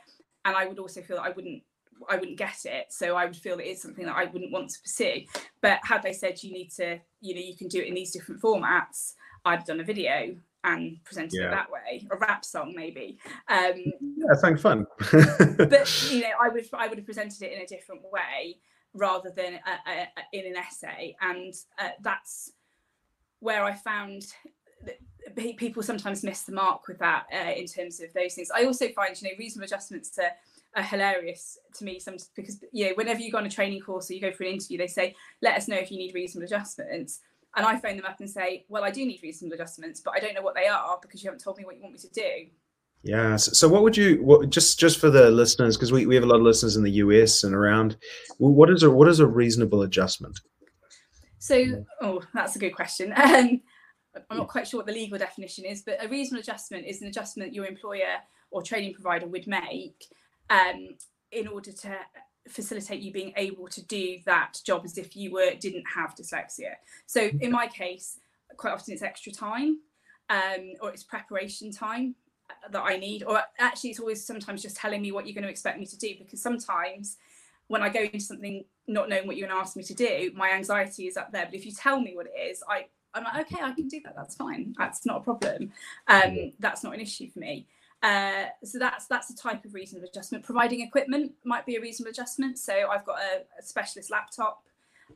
and 0.45 0.57
I 0.57 0.67
would 0.67 0.79
also 0.79 1.01
feel 1.01 1.17
that 1.17 1.25
I 1.25 1.31
wouldn't 1.31 1.63
I 2.09 2.17
wouldn't 2.17 2.39
get 2.39 2.65
it. 2.65 2.87
So 2.91 3.17
I 3.17 3.25
would 3.25 3.37
feel 3.37 3.57
that 3.57 3.69
it's 3.69 3.83
something 3.83 4.07
that 4.07 4.17
I 4.17 4.27
wouldn't 4.27 4.53
want 4.53 4.71
to 4.71 4.81
pursue. 4.81 5.23
But 5.61 5.81
had 5.83 6.03
they 6.03 6.13
said 6.13 6.43
you 6.43 6.53
need 6.53 6.71
to, 6.77 6.99
you 7.21 7.35
know, 7.35 7.41
you 7.41 7.57
can 7.57 7.69
do 7.69 7.81
it 7.81 7.89
in 7.89 7.95
these 7.95 8.13
different 8.13 8.41
formats, 8.41 9.15
I'd 9.45 9.65
done 9.65 9.81
a 9.81 9.85
video 9.85 10.37
and 10.69 11.03
presented 11.05 11.39
yeah. 11.41 11.49
it 11.49 11.51
that 11.51 11.71
way, 11.71 12.07
a 12.11 12.17
rap 12.17 12.45
song 12.45 12.73
maybe. 12.77 13.19
Um, 13.49 13.73
yeah, 14.17 14.35
sounds 14.35 14.61
fun. 14.61 14.87
but 15.11 16.11
you 16.11 16.21
know, 16.21 16.33
I 16.41 16.49
would 16.49 16.67
I 16.73 16.89
would 16.89 16.99
have 16.99 17.07
presented 17.07 17.43
it 17.43 17.53
in 17.53 17.63
a 17.63 17.67
different 17.67 18.03
way 18.13 18.59
rather 18.95 19.31
than 19.31 19.55
a, 19.55 19.91
a, 19.91 20.01
a, 20.03 20.39
in 20.39 20.47
an 20.47 20.57
essay, 20.57 21.17
and 21.21 21.55
uh, 21.79 21.91
that's 22.03 22.53
where 23.41 23.65
I 23.65 23.73
found 23.73 24.27
that 24.85 24.99
people 25.57 25.83
sometimes 25.83 26.25
miss 26.25 26.43
the 26.43 26.53
mark 26.53 26.87
with 26.89 26.99
that 26.99 27.27
uh, 27.33 27.53
in 27.53 27.67
terms 27.67 28.01
of 28.01 28.13
those 28.13 28.35
things. 28.35 28.51
I 28.55 28.65
also 28.65 28.89
find 28.89 29.21
you 29.21 29.29
know 29.29 29.35
reasonable 29.39 29.67
adjustments 29.67 30.19
are, 30.19 30.33
are 30.77 30.83
hilarious 30.83 31.59
to 31.75 31.85
me 31.85 31.99
sometimes 31.99 32.31
because 32.35 32.63
you 32.73 32.87
know 32.87 32.93
whenever 32.95 33.21
you 33.21 33.33
go 33.33 33.39
on 33.39 33.47
a 33.47 33.51
training 33.51 33.81
course 33.81 34.11
or 34.11 34.15
you 34.15 34.21
go 34.21 34.33
for 34.33 34.45
an 34.45 34.51
interview, 34.51 34.79
they 34.79 34.87
say 34.87 35.15
let 35.41 35.57
us 35.57 35.69
know 35.69 35.77
if 35.77 35.91
you 35.91 35.99
need 35.99 36.15
reasonable 36.15 36.47
adjustments 36.47 37.21
and 37.57 37.67
I 37.67 37.79
phone 37.79 37.97
them 37.97 38.07
up 38.07 38.21
and 38.21 38.29
say, 38.29 38.65
well, 38.69 38.85
I 38.85 38.91
do 38.91 39.05
need 39.05 39.21
reasonable 39.23 39.55
adjustments, 39.55 40.01
but 40.01 40.15
I 40.15 40.21
don't 40.21 40.35
know 40.35 40.43
what 40.43 40.55
they 40.55 40.67
are 40.67 40.99
because 41.01 41.23
you 41.23 41.29
haven't 41.29 41.43
told 41.43 41.59
me 41.59 41.65
what 41.65 41.77
you 41.77 41.83
want 41.83 41.95
me 41.95 42.01
to 42.01 42.09
do. 42.09 42.51
Yeah. 43.03 43.37
So, 43.37 43.69
what 43.69 43.83
would 43.83 43.97
you 43.97 44.23
what, 44.23 44.51
just 44.51 44.79
just 44.79 44.99
for 44.99 45.09
the 45.09 45.31
listeners 45.31 45.77
because 45.77 45.93
we, 45.93 46.07
we 46.07 46.15
have 46.15 46.25
a 46.25 46.27
lot 46.27 46.37
of 46.37 46.43
listeners 46.43 46.77
in 46.77 46.83
the 46.83 46.91
US 46.93 47.45
and 47.45 47.55
around. 47.55 47.97
What 48.39 48.71
is 48.71 48.83
a 48.83 48.91
what 48.91 49.09
is 49.09 49.21
a 49.21 49.27
reasonable 49.27 49.83
adjustment? 49.83 50.41
So, 51.39 51.85
oh, 52.01 52.23
that's 52.35 52.57
a 52.57 52.59
good 52.59 52.75
question. 52.75 53.15
Um, 54.17 54.25
I'm 54.31 54.39
not 54.39 54.49
quite 54.49 54.67
sure 54.67 54.79
what 54.79 54.87
the 54.87 54.93
legal 54.93 55.19
definition 55.19 55.65
is, 55.65 55.83
but 55.83 56.03
a 56.03 56.09
reasonable 56.09 56.41
adjustment 56.41 56.87
is 56.87 57.03
an 57.03 57.09
adjustment 57.09 57.55
your 57.55 57.67
employer 57.67 58.17
or 58.51 58.63
training 58.63 58.95
provider 58.95 59.27
would 59.27 59.47
make 59.47 60.07
um, 60.51 60.89
in 61.31 61.47
order 61.47 61.71
to 61.71 61.97
facilitate 62.49 63.01
you 63.01 63.13
being 63.13 63.33
able 63.37 63.69
to 63.69 63.85
do 63.87 64.19
that 64.25 64.61
job 64.65 64.83
as 64.85 64.99
if 64.99 65.17
you 65.17 65.33
were 65.33 65.55
didn't 65.55 65.85
have 65.95 66.15
dyslexia. 66.15 66.75
So 67.07 67.31
in 67.41 67.51
my 67.51 67.67
case, 67.67 68.19
quite 68.57 68.73
often 68.73 68.95
it's 68.95 69.03
extra 69.03 69.33
time 69.33 69.79
um, 70.31 70.75
or 70.81 70.91
it's 70.91 71.03
preparation 71.03 71.71
time 71.71 72.15
that 72.71 72.81
I 72.81 72.97
need, 72.97 73.25
or 73.25 73.43
actually 73.59 73.91
it's 73.91 74.01
always 74.01 74.25
sometimes 74.25 74.63
just 74.63 74.77
telling 74.77 75.03
me 75.03 75.13
what 75.13 75.27
you're 75.27 75.35
going 75.35 75.45
to 75.45 75.51
expect 75.51 75.79
me 75.79 75.87
to 75.87 75.99
do 75.99 76.15
because 76.19 76.43
sometimes 76.43 77.17
when 77.67 77.83
I 77.83 77.89
go 77.91 78.01
into 78.01 78.21
something 78.21 78.65
not 78.87 79.09
knowing 79.09 79.27
what 79.27 79.37
you're 79.37 79.47
going 79.47 79.59
to 79.59 79.63
ask 79.63 79.77
me 79.77 79.83
to 79.85 79.95
do, 79.95 80.33
my 80.35 80.51
anxiety 80.51 81.07
is 81.07 81.17
up 81.17 81.31
there. 81.31 81.45
But 81.45 81.55
if 81.55 81.67
you 81.67 81.73
tell 81.73 82.01
me 82.01 82.17
what 82.17 82.27
it 82.27 82.51
is, 82.51 82.63
I 82.69 82.87
I'm 83.15 83.25
like, 83.25 83.53
okay, 83.53 83.63
I 83.63 83.73
can 83.73 83.89
do 83.89 84.01
that. 84.05 84.15
That's 84.17 84.37
fine. 84.37 84.75
That's 84.79 85.07
not 85.07 85.19
a 85.19 85.21
problem. 85.21 85.73
Um, 86.07 86.53
that's 86.59 86.85
not 86.85 86.95
an 86.95 87.01
issue 87.01 87.31
for 87.31 87.39
me. 87.39 87.67
Uh, 88.03 88.47
so 88.63 88.79
that's 88.79 89.07
that's 89.07 89.31
a 89.31 89.37
type 89.37 89.65
of 89.65 89.75
reasonable 89.75 90.09
adjustment. 90.09 90.45
Providing 90.45 90.83
equipment 90.83 91.33
might 91.45 91.67
be 91.67 91.77
a 91.77 91.81
reasonable 91.81 92.11
adjustment. 92.11 92.59
So 92.59 92.89
I've 92.91 93.05
got 93.05 93.19
a, 93.19 93.43
a 93.59 93.63
specialist 93.63 94.11
laptop 94.11 94.63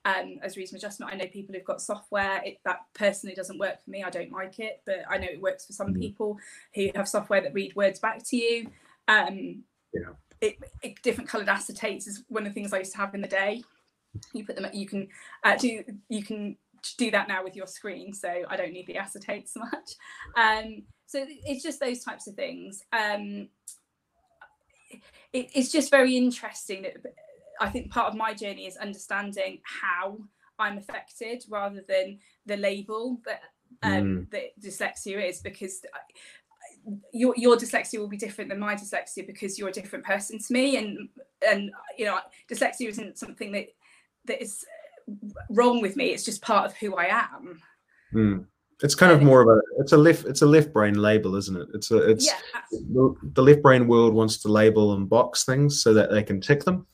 um, 0.05 0.39
as 0.43 0.57
reasonable 0.57 0.79
adjustment. 0.79 1.13
I 1.13 1.17
know 1.17 1.27
people 1.27 1.55
who've 1.55 1.65
got 1.65 1.81
software 1.81 2.43
it, 2.45 2.59
that 2.65 2.81
personally 2.95 3.35
doesn't 3.35 3.59
work 3.59 3.83
for 3.85 3.91
me. 3.91 4.03
I 4.03 4.11
don't 4.11 4.33
like 4.33 4.59
it, 4.59 4.83
but 4.85 5.05
I 5.09 5.19
know 5.19 5.29
it 5.31 5.41
works 5.41 5.67
for 5.67 5.73
some 5.73 5.95
mm. 5.95 6.01
people 6.01 6.39
who 6.75 6.91
have 6.95 7.09
software 7.09 7.41
that 7.41 7.55
read 7.55 7.75
words 7.77 8.01
back 8.01 8.25
to 8.27 8.37
you. 8.37 8.71
Um, 9.09 9.63
yeah. 9.93 10.13
It, 10.41 10.59
it, 10.83 11.03
different 11.03 11.31
coloured 11.31 11.47
acetates 11.47 12.09
is 12.09 12.25
one 12.29 12.45
of 12.45 12.51
the 12.51 12.55
things 12.55 12.73
I 12.73 12.79
used 12.79 12.93
to 12.93 12.99
have 12.99 13.15
in 13.15 13.21
the 13.21 13.29
day. 13.29 13.63
You 14.33 14.45
put 14.45 14.57
them. 14.57 14.67
You 14.73 14.87
can 14.87 15.09
uh, 15.45 15.57
do. 15.57 15.85
You 16.09 16.23
can 16.23 16.57
do 16.99 17.11
that 17.11 17.29
now 17.29 17.45
with 17.45 17.57
your 17.57 17.67
screen, 17.67 18.13
so 18.13 18.29
I 18.49 18.57
don't 18.57 18.73
need 18.73 18.87
the 18.87 18.97
acetate 18.97 19.49
so 19.49 19.61
much. 19.73 19.93
Um, 20.37 20.83
so 21.07 21.25
it's 21.29 21.63
just 21.63 21.81
those 21.81 22.03
types 22.03 22.27
of 22.27 22.35
things. 22.35 22.83
Um, 22.93 23.49
it, 25.33 25.51
it's 25.55 25.73
just 25.73 25.91
very 25.91 26.17
interesting 26.17 26.83
that 26.83 26.97
I 27.61 27.69
think 27.69 27.91
part 27.91 28.09
of 28.09 28.15
my 28.15 28.35
journey 28.35 28.67
is 28.67 28.77
understanding 28.77 29.61
how 29.65 30.19
I'm 30.59 30.79
affected 30.79 31.45
rather 31.49 31.85
than 31.87 32.19
the 32.47 32.57
label 32.57 33.21
that 33.25 33.43
um, 33.83 33.93
mm. 33.93 34.31
that 34.31 34.61
dyslexia 34.61 35.29
is 35.29 35.41
because 35.41 35.83
your 37.13 37.35
your 37.37 37.57
dyslexia 37.57 37.99
will 37.99 38.09
be 38.09 38.17
different 38.17 38.51
than 38.51 38.59
my 38.59 38.75
dyslexia 38.75 39.27
because 39.27 39.59
you're 39.59 39.69
a 39.69 39.73
different 39.73 40.05
person 40.05 40.39
to 40.39 40.53
me 40.53 40.77
and 40.77 41.09
and 41.49 41.71
you 41.97 42.05
know 42.05 42.19
dyslexia 42.51 42.89
isn't 42.89 43.19
something 43.19 43.53
that 43.53 43.69
that 44.27 44.43
is 44.43 44.65
wrong 45.51 45.81
with 45.81 45.97
me 45.97 46.07
it's 46.07 46.25
just 46.25 46.43
part 46.43 46.67
of 46.67 46.77
who 46.77 46.97
i 46.97 47.07
am 47.07 47.61
mm. 48.15 48.45
It's 48.83 48.97
kind 48.97 49.13
of 49.13 49.23
more 49.23 49.43
of 49.43 49.49
a 49.49 49.61
it's 49.81 49.93
a 49.93 49.97
left 49.97 50.25
it's 50.25 50.43
a 50.43 50.47
left 50.47 50.73
brain 50.73 50.95
label, 50.95 51.37
isn't 51.37 51.57
it? 51.57 51.69
It's 51.73 51.93
a 51.93 51.99
it's 51.99 52.27
yeah. 52.27 52.39
the, 52.73 53.15
the, 53.35 53.43
left 53.43 53.63
brain 53.63 53.87
world 53.87 54.13
wants 54.13 54.39
to 54.39 54.49
label 54.49 54.95
and 54.95 55.09
box 55.09 55.45
things 55.45 55.81
so 55.81 55.95
that 55.95 56.11
they 56.11 56.23
can 56.23 56.41
tick 56.41 56.65
them, 56.65 56.87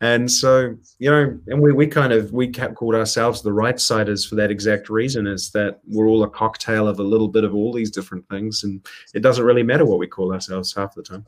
and 0.00 0.28
so 0.30 0.74
you 0.98 1.08
know, 1.08 1.38
and 1.46 1.60
we 1.60 1.72
we 1.72 1.86
kind 1.86 2.12
of 2.12 2.32
we 2.32 2.48
cap 2.48 2.74
called 2.74 2.96
ourselves 2.96 3.40
the 3.40 3.52
right 3.52 3.78
siders 3.78 4.26
for 4.26 4.34
that 4.34 4.50
exact 4.50 4.90
reason 4.90 5.28
is 5.28 5.52
that 5.52 5.78
we're 5.86 6.08
all 6.08 6.24
a 6.24 6.30
cocktail 6.30 6.88
of 6.88 6.98
a 6.98 7.04
little 7.04 7.28
bit 7.28 7.44
of 7.44 7.54
all 7.54 7.72
these 7.72 7.92
different 7.92 8.28
things, 8.28 8.64
and 8.64 8.84
it 9.14 9.20
doesn't 9.20 9.44
really 9.44 9.62
matter 9.62 9.84
what 9.84 10.00
we 10.00 10.08
call 10.08 10.32
ourselves 10.32 10.74
half 10.74 10.94
the 10.96 11.02
time. 11.04 11.24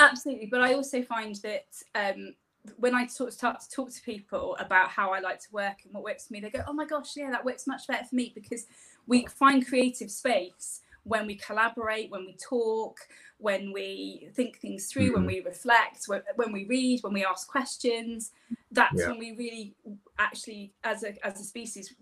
Absolutely, 0.00 0.46
but 0.46 0.62
I 0.62 0.74
also 0.74 1.00
find 1.00 1.36
that 1.36 1.66
um, 1.94 2.34
when 2.76 2.94
I 2.94 3.06
sort 3.06 3.28
of 3.28 3.34
start 3.34 3.60
to 3.60 3.70
talk 3.70 3.90
to 3.90 4.02
people 4.02 4.56
about 4.60 4.88
how 4.88 5.12
I 5.12 5.20
like 5.20 5.40
to 5.40 5.48
work 5.52 5.78
and 5.84 5.92
what 5.92 6.04
works 6.04 6.26
for 6.26 6.32
me, 6.32 6.40
they 6.40 6.50
go, 6.50 6.62
"Oh 6.66 6.72
my 6.72 6.86
gosh, 6.86 7.16
yeah, 7.16 7.30
that 7.30 7.44
works 7.44 7.66
much 7.66 7.86
better 7.86 8.04
for 8.04 8.14
me 8.14 8.32
because 8.34 8.66
we 9.06 9.26
find 9.26 9.66
creative 9.66 10.10
space 10.10 10.80
when 11.04 11.26
we 11.26 11.34
collaborate, 11.34 12.10
when 12.10 12.24
we 12.24 12.36
talk, 12.36 13.00
when 13.38 13.72
we 13.72 14.28
think 14.34 14.58
things 14.60 14.86
through, 14.86 15.06
mm-hmm. 15.06 15.14
when 15.14 15.26
we 15.26 15.40
reflect, 15.40 16.04
when, 16.06 16.22
when, 16.36 16.52
we 16.52 16.64
read, 16.64 17.02
when 17.02 17.12
we 17.12 17.24
ask 17.24 17.48
questions. 17.48 18.30
That's 18.70 19.00
yeah. 19.00 19.08
when 19.08 19.18
we 19.18 19.32
really 19.32 19.74
actually, 20.18 20.72
as 20.84 21.02
a 21.02 21.14
as 21.26 21.40
a 21.40 21.44
species, 21.44 21.94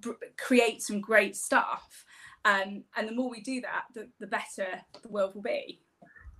b- 0.00 0.12
create 0.38 0.82
some 0.82 1.00
great 1.00 1.36
stuff. 1.36 2.04
Um, 2.44 2.84
and 2.96 3.08
the 3.08 3.12
more 3.12 3.28
we 3.28 3.40
do 3.40 3.60
that, 3.62 3.84
the, 3.92 4.08
the 4.20 4.26
better 4.26 4.66
the 5.02 5.08
world 5.08 5.34
will 5.34 5.42
be. 5.42 5.80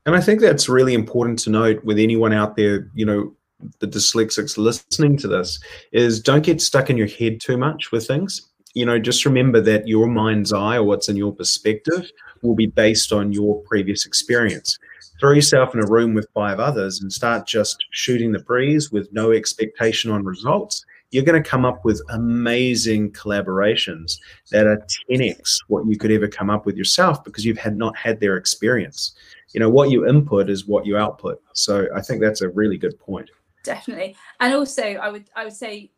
And 0.07 0.15
I 0.15 0.21
think 0.21 0.41
that's 0.41 0.69
really 0.69 0.95
important 0.95 1.41
to 1.41 1.51
note 1.51 1.85
with 1.85 1.99
anyone 1.99 2.33
out 2.33 2.57
there, 2.57 2.91
you 2.95 3.05
know, 3.05 3.35
the 3.79 3.87
dyslexics 3.87 4.59
listening 4.59 5.17
to 5.19 5.29
this, 5.29 5.59
is 5.93 6.21
don't 6.21 6.45
get 6.45 6.61
stuck 6.61 6.91
in 6.91 6.97
your 6.97 7.07
head 7.07 7.41
too 7.41 7.57
much 7.57 7.93
with 7.93 8.07
things 8.07 8.51
you 8.77 8.85
know, 8.85 8.99
just 8.99 9.25
remember 9.25 9.59
that 9.63 9.89
your 9.89 10.07
mind's 10.07 10.53
eye 10.53 10.77
or 10.77 10.83
what's 10.83 11.09
in 11.09 11.17
your 11.17 11.35
perspective 11.35 12.13
will 12.43 12.55
be 12.55 12.67
based 12.67 13.11
on 13.11 13.33
your 13.33 13.63
previous 13.63 14.05
experience. 14.05 14.79
Throw 15.19 15.33
yourself 15.33 15.75
in 15.75 15.83
a 15.83 15.87
room 15.87 16.13
with 16.13 16.29
five 16.35 16.61
others 16.61 17.01
and 17.01 17.11
start 17.11 17.47
just 17.47 17.83
shooting 17.93 18.33
the 18.33 18.41
breeze 18.41 18.93
with 18.93 19.11
no 19.15 19.33
expectation 19.33 20.11
on 20.11 20.27
results. 20.27 20.85
You're 21.11 21.25
going 21.25 21.43
to 21.43 21.49
come 21.49 21.65
up 21.65 21.87
with 21.87 22.03
amazing 22.11 23.13
collaborations 23.13 24.19
that 24.51 24.67
are 24.67 24.87
10x 25.11 25.57
what 25.69 25.87
you 25.87 25.97
could 25.97 26.11
ever 26.11 26.29
come 26.29 26.51
up 26.51 26.67
with 26.67 26.77
yourself 26.77 27.25
because 27.25 27.47
you've 27.47 27.57
had 27.57 27.79
not 27.79 27.97
had 27.97 28.21
their 28.21 28.37
experience. 28.37 29.15
You 29.55 29.61
know, 29.61 29.71
what 29.71 29.89
you 29.91 30.07
input 30.07 30.51
is 30.51 30.67
what 30.67 30.85
you 30.85 30.99
output. 30.99 31.41
So 31.55 31.89
I 31.97 32.03
think 32.03 32.21
that's 32.21 32.43
a 32.43 32.51
really 32.51 32.77
good 32.77 33.01
point. 33.01 33.31
Definitely. 33.67 34.17
And 34.41 34.55
also 34.55 34.83
I 34.83 35.09
would 35.11 35.31
I 35.35 35.45
would 35.45 35.53
say 35.53 35.91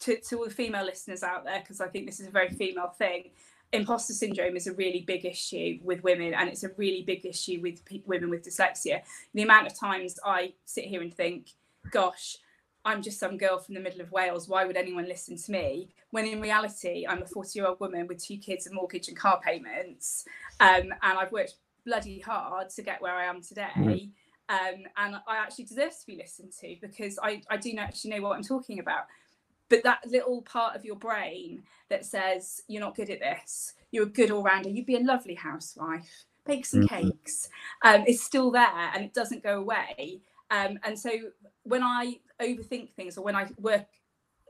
to, 0.00 0.18
to 0.18 0.38
all 0.38 0.44
the 0.44 0.50
female 0.50 0.84
listeners 0.84 1.22
out 1.22 1.44
there, 1.44 1.60
because 1.60 1.80
I 1.80 1.88
think 1.88 2.06
this 2.06 2.20
is 2.20 2.26
a 2.26 2.30
very 2.30 2.48
female 2.50 2.88
thing, 2.88 3.30
imposter 3.72 4.12
syndrome 4.12 4.56
is 4.56 4.66
a 4.66 4.72
really 4.74 5.02
big 5.06 5.24
issue 5.24 5.78
with 5.82 6.02
women 6.02 6.34
and 6.34 6.48
it's 6.48 6.64
a 6.64 6.70
really 6.76 7.02
big 7.02 7.24
issue 7.24 7.60
with 7.62 7.84
pe- 7.84 8.02
women 8.04 8.28
with 8.28 8.44
dyslexia 8.44 9.02
the 9.34 9.42
amount 9.42 9.66
of 9.66 9.78
times 9.78 10.18
i 10.24 10.52
sit 10.64 10.84
here 10.84 11.02
and 11.02 11.14
think 11.14 11.50
gosh 11.90 12.36
i'm 12.84 13.00
just 13.00 13.20
some 13.20 13.38
girl 13.38 13.58
from 13.58 13.74
the 13.74 13.80
middle 13.80 14.00
of 14.00 14.10
wales 14.10 14.48
why 14.48 14.64
would 14.64 14.76
anyone 14.76 15.06
listen 15.06 15.36
to 15.36 15.52
me 15.52 15.88
when 16.10 16.26
in 16.26 16.40
reality 16.40 17.06
i'm 17.08 17.22
a 17.22 17.26
40 17.26 17.58
year 17.58 17.68
old 17.68 17.78
woman 17.78 18.08
with 18.08 18.24
two 18.24 18.38
kids 18.38 18.66
a 18.66 18.72
mortgage 18.72 19.06
and 19.08 19.16
car 19.16 19.40
payments 19.40 20.24
um, 20.58 20.92
and 21.02 21.18
i've 21.18 21.30
worked 21.30 21.54
bloody 21.86 22.18
hard 22.18 22.70
to 22.70 22.82
get 22.82 23.00
where 23.00 23.14
i 23.14 23.24
am 23.24 23.40
today 23.40 23.68
mm. 23.76 24.10
Um, 24.50 24.82
and 24.98 25.16
i 25.26 25.36
actually 25.36 25.64
deserve 25.64 25.92
to 25.98 26.06
be 26.06 26.16
listened 26.16 26.52
to 26.60 26.76
because 26.80 27.18
I, 27.22 27.42
I 27.48 27.56
do 27.56 27.72
actually 27.78 28.10
know 28.10 28.22
what 28.22 28.36
i'm 28.36 28.42
talking 28.42 28.78
about. 28.78 29.04
But 29.70 29.84
that 29.84 30.00
little 30.04 30.42
part 30.42 30.74
of 30.74 30.84
your 30.84 30.96
brain 30.96 31.62
that 31.90 32.04
says 32.04 32.60
you're 32.66 32.80
not 32.80 32.96
good 32.96 33.08
at 33.08 33.20
this. 33.20 33.74
You're 33.92 34.02
a 34.02 34.08
good 34.08 34.32
all-rounder. 34.32 34.68
You'd 34.68 34.84
be 34.84 34.96
a 34.96 35.00
lovely 35.00 35.34
housewife. 35.34 36.24
Bake 36.44 36.66
some 36.66 36.80
mm-hmm. 36.80 37.10
cakes. 37.10 37.48
Um, 37.84 38.04
is 38.04 38.20
still 38.20 38.50
there 38.50 38.90
and 38.92 39.04
it 39.04 39.14
doesn't 39.14 39.44
go 39.44 39.60
away. 39.60 40.22
Um, 40.50 40.80
and 40.82 40.98
so 40.98 41.10
when 41.62 41.82
i 41.82 42.18
overthink 42.40 42.90
things 42.92 43.16
or 43.16 43.24
when 43.24 43.36
i 43.36 43.46
work 43.58 43.86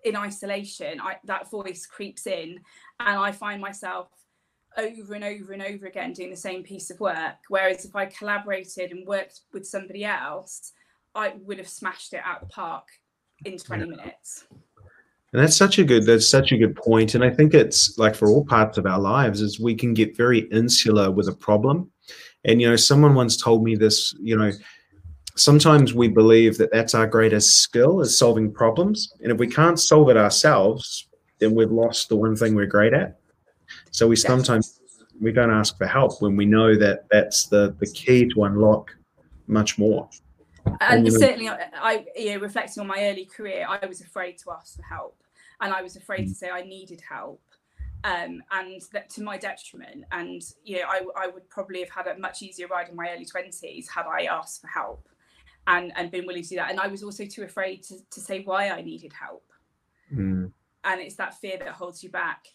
in 0.04 0.16
isolation 0.16 1.00
I, 1.00 1.16
that 1.24 1.50
voice 1.50 1.86
creeps 1.86 2.26
in 2.26 2.60
and 3.00 3.18
i 3.18 3.32
find 3.32 3.60
myself 3.60 4.08
over 4.78 5.14
and 5.14 5.24
over 5.24 5.52
and 5.52 5.62
over 5.62 5.86
again 5.86 6.12
doing 6.12 6.30
the 6.30 6.36
same 6.36 6.62
piece 6.62 6.90
of 6.90 7.00
work 7.00 7.36
whereas 7.48 7.84
if 7.84 7.94
i 7.96 8.06
collaborated 8.06 8.92
and 8.92 9.06
worked 9.06 9.40
with 9.52 9.66
somebody 9.66 10.04
else 10.04 10.72
i 11.14 11.34
would 11.42 11.58
have 11.58 11.68
smashed 11.68 12.12
it 12.12 12.20
out 12.24 12.40
the 12.40 12.46
park 12.46 12.84
in 13.44 13.58
20 13.58 13.82
yeah. 13.82 13.90
minutes 13.90 14.44
and 15.32 15.40
that's 15.40 15.56
such 15.56 15.78
a 15.78 15.84
good 15.84 16.06
that's 16.06 16.28
such 16.28 16.50
a 16.52 16.56
good 16.58 16.74
point. 16.74 17.14
And 17.14 17.22
I 17.22 17.30
think 17.30 17.54
it's 17.54 17.96
like 17.98 18.16
for 18.16 18.28
all 18.28 18.44
parts 18.44 18.78
of 18.78 18.86
our 18.86 18.98
lives 18.98 19.40
is 19.40 19.60
we 19.60 19.74
can 19.74 19.94
get 19.94 20.16
very 20.16 20.40
insular 20.50 21.10
with 21.10 21.28
a 21.28 21.32
problem. 21.32 21.90
And 22.44 22.60
you 22.60 22.68
know, 22.68 22.76
someone 22.76 23.14
once 23.14 23.36
told 23.36 23.62
me 23.62 23.76
this, 23.76 24.12
you 24.20 24.36
know, 24.36 24.50
sometimes 25.36 25.94
we 25.94 26.08
believe 26.08 26.58
that 26.58 26.72
that's 26.72 26.94
our 26.94 27.06
greatest 27.06 27.58
skill 27.58 28.00
is 28.00 28.18
solving 28.18 28.52
problems. 28.52 29.12
And 29.22 29.30
if 29.30 29.38
we 29.38 29.46
can't 29.46 29.78
solve 29.78 30.08
it 30.10 30.16
ourselves, 30.16 31.06
then 31.38 31.54
we've 31.54 31.70
lost 31.70 32.08
the 32.08 32.16
one 32.16 32.34
thing 32.34 32.56
we're 32.56 32.66
great 32.66 32.92
at. 32.92 33.19
So 33.90 34.06
we 34.06 34.16
sometimes 34.16 34.80
we 35.20 35.32
don't 35.32 35.50
ask 35.50 35.76
for 35.76 35.86
help 35.86 36.22
when 36.22 36.36
we 36.36 36.46
know 36.46 36.76
that 36.76 37.04
that's 37.10 37.46
the 37.46 37.76
the 37.78 37.86
key 37.86 38.28
to 38.28 38.44
unlock 38.44 38.96
much 39.46 39.78
more 39.78 40.08
and 40.80 41.06
mm. 41.06 41.18
certainly 41.18 41.48
i 41.48 42.04
you 42.16 42.34
know 42.34 42.40
reflecting 42.40 42.80
on 42.80 42.86
my 42.86 43.08
early 43.08 43.24
career 43.24 43.66
i 43.68 43.84
was 43.86 44.00
afraid 44.00 44.38
to 44.38 44.50
ask 44.50 44.76
for 44.76 44.82
help 44.82 45.16
and 45.60 45.72
i 45.72 45.82
was 45.82 45.96
afraid 45.96 46.24
to 46.24 46.30
mm. 46.30 46.36
say 46.36 46.50
i 46.50 46.62
needed 46.62 47.00
help 47.08 47.42
um, 48.02 48.42
and 48.52 48.80
that 48.94 49.10
to 49.10 49.22
my 49.22 49.36
detriment 49.36 50.04
and 50.12 50.40
you 50.64 50.78
know 50.78 50.84
I, 50.88 51.02
I 51.24 51.26
would 51.26 51.48
probably 51.50 51.80
have 51.80 51.90
had 51.90 52.06
a 52.06 52.18
much 52.18 52.40
easier 52.40 52.66
ride 52.66 52.88
in 52.88 52.96
my 52.96 53.10
early 53.10 53.26
20s 53.26 53.90
had 53.90 54.06
i 54.06 54.24
asked 54.24 54.62
for 54.62 54.68
help 54.68 55.06
and 55.66 55.92
and 55.96 56.10
been 56.10 56.26
willing 56.26 56.42
to 56.42 56.48
do 56.48 56.56
that 56.56 56.70
and 56.70 56.80
i 56.80 56.86
was 56.86 57.02
also 57.02 57.26
too 57.26 57.42
afraid 57.42 57.82
to, 57.84 57.96
to 58.10 58.20
say 58.20 58.42
why 58.42 58.70
i 58.70 58.80
needed 58.80 59.12
help 59.12 59.44
mm. 60.10 60.50
and 60.84 61.00
it's 61.00 61.16
that 61.16 61.38
fear 61.40 61.58
that 61.58 61.68
holds 61.68 62.02
you 62.02 62.08
back 62.08 62.46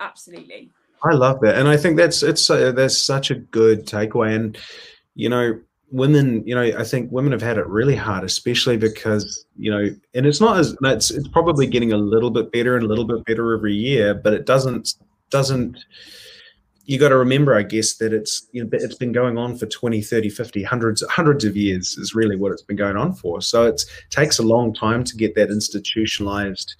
absolutely. 0.00 0.70
I 1.04 1.14
love 1.14 1.40
that 1.42 1.56
and 1.56 1.68
i 1.68 1.76
think 1.76 1.96
that's 1.96 2.24
it's 2.24 2.50
uh, 2.50 2.88
such 2.88 3.30
a 3.30 3.36
good 3.36 3.86
takeaway 3.86 4.34
and 4.34 4.58
you 5.14 5.28
know 5.28 5.60
women, 5.90 6.46
you 6.46 6.54
know, 6.54 6.62
I 6.62 6.84
think 6.84 7.10
women 7.10 7.32
have 7.32 7.42
had 7.42 7.58
it 7.58 7.66
really 7.66 7.96
hard, 7.96 8.24
especially 8.24 8.76
because, 8.76 9.44
you 9.56 9.70
know, 9.70 9.88
and 10.14 10.26
it's 10.26 10.40
not 10.40 10.58
as 10.58 10.76
it's 10.82 11.10
it's 11.10 11.28
probably 11.28 11.66
getting 11.66 11.92
a 11.92 11.96
little 11.96 12.30
bit 12.30 12.52
better 12.52 12.76
and 12.76 12.84
a 12.84 12.88
little 12.88 13.06
bit 13.06 13.24
better 13.24 13.54
every 13.54 13.74
year, 13.74 14.14
but 14.14 14.32
it 14.32 14.46
doesn't 14.46 14.94
doesn't 15.30 15.78
you 16.84 16.98
got 16.98 17.10
to 17.10 17.18
remember 17.18 17.54
i 17.54 17.62
guess 17.62 17.96
that 17.96 18.14
it's 18.14 18.48
you 18.52 18.64
know 18.64 18.70
it's 18.72 18.94
been 18.94 19.12
going 19.12 19.36
on 19.36 19.54
for 19.58 19.66
20 19.66 20.00
30 20.00 20.30
50 20.30 20.62
hundreds 20.62 21.04
hundreds 21.10 21.44
of 21.44 21.54
years 21.54 21.98
is 21.98 22.14
really 22.14 22.34
what 22.34 22.50
it's 22.50 22.62
been 22.62 22.78
going 22.78 22.96
on 22.96 23.12
for 23.12 23.42
so 23.42 23.66
it 23.66 23.84
takes 24.08 24.38
a 24.38 24.42
long 24.42 24.72
time 24.72 25.04
to 25.04 25.14
get 25.14 25.34
that 25.34 25.50
institutionalized 25.50 26.76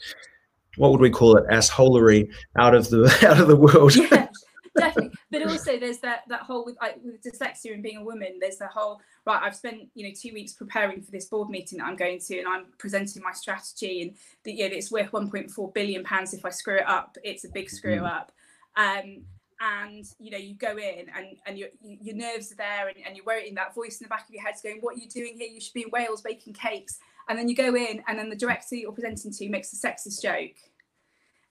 what 0.78 0.90
would 0.90 1.00
we 1.00 1.10
call 1.10 1.36
it 1.36 1.46
assholery 1.48 2.30
out 2.56 2.74
of 2.74 2.88
the 2.90 3.04
out 3.28 3.40
of 3.40 3.48
the 3.48 3.56
world 3.56 3.94
yeah 3.94 4.28
definitely. 4.78 5.18
But 5.30 5.46
also, 5.46 5.78
there's 5.78 5.98
that 5.98 6.22
that 6.28 6.40
whole 6.40 6.64
with, 6.64 6.76
like, 6.80 6.98
with 7.02 7.22
dyslexia 7.22 7.74
and 7.74 7.82
being 7.82 7.98
a 7.98 8.04
woman. 8.04 8.38
There's 8.40 8.56
the 8.56 8.68
whole 8.68 9.00
right. 9.26 9.40
I've 9.42 9.56
spent 9.56 9.88
you 9.94 10.06
know 10.06 10.14
two 10.18 10.32
weeks 10.32 10.52
preparing 10.52 11.02
for 11.02 11.10
this 11.10 11.26
board 11.26 11.50
meeting 11.50 11.78
that 11.78 11.86
I'm 11.86 11.96
going 11.96 12.20
to, 12.20 12.38
and 12.38 12.48
I'm 12.48 12.66
presenting 12.78 13.22
my 13.22 13.32
strategy, 13.32 14.02
and 14.02 14.16
that 14.44 14.52
you 14.52 14.68
know 14.68 14.74
it's 14.74 14.90
worth 14.90 15.10
1.4 15.10 15.74
billion 15.74 16.04
pounds 16.04 16.34
if 16.34 16.44
I 16.44 16.50
screw 16.50 16.76
it 16.76 16.88
up. 16.88 17.16
It's 17.22 17.44
a 17.44 17.50
big 17.50 17.70
screw 17.70 17.96
mm-hmm. 17.96 18.06
up. 18.06 18.32
Um, 18.76 19.22
and 19.60 20.04
you 20.20 20.30
know 20.30 20.38
you 20.38 20.54
go 20.54 20.76
in 20.76 21.06
and 21.16 21.36
and 21.46 21.58
your 21.58 21.68
your 21.82 22.14
nerves 22.14 22.52
are 22.52 22.56
there 22.56 22.88
and, 22.88 22.96
and 23.04 23.16
you're 23.16 23.24
worrying 23.24 23.54
that 23.56 23.74
voice 23.74 24.00
in 24.00 24.04
the 24.04 24.08
back 24.08 24.28
of 24.28 24.32
your 24.32 24.40
head's 24.40 24.62
going 24.62 24.78
what 24.82 24.94
are 24.94 25.00
you 25.00 25.08
doing 25.08 25.36
here 25.36 25.48
you 25.48 25.60
should 25.60 25.72
be 25.72 25.82
in 25.82 25.90
wales 25.90 26.20
baking 26.20 26.52
cakes 26.52 27.00
and 27.28 27.38
then 27.38 27.48
you 27.48 27.54
go 27.54 27.74
in 27.74 28.02
and 28.08 28.18
then 28.18 28.28
the 28.28 28.36
director 28.36 28.74
you're 28.74 28.92
presenting 28.92 29.32
to 29.32 29.48
makes 29.48 29.72
a 29.72 29.76
sexist 29.76 30.22
joke 30.22 30.56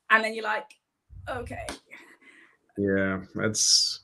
and 0.10 0.24
then 0.24 0.34
you're 0.34 0.44
like 0.44 0.72
okay 1.30 1.68
yeah, 2.78 3.22
that's 3.36 4.02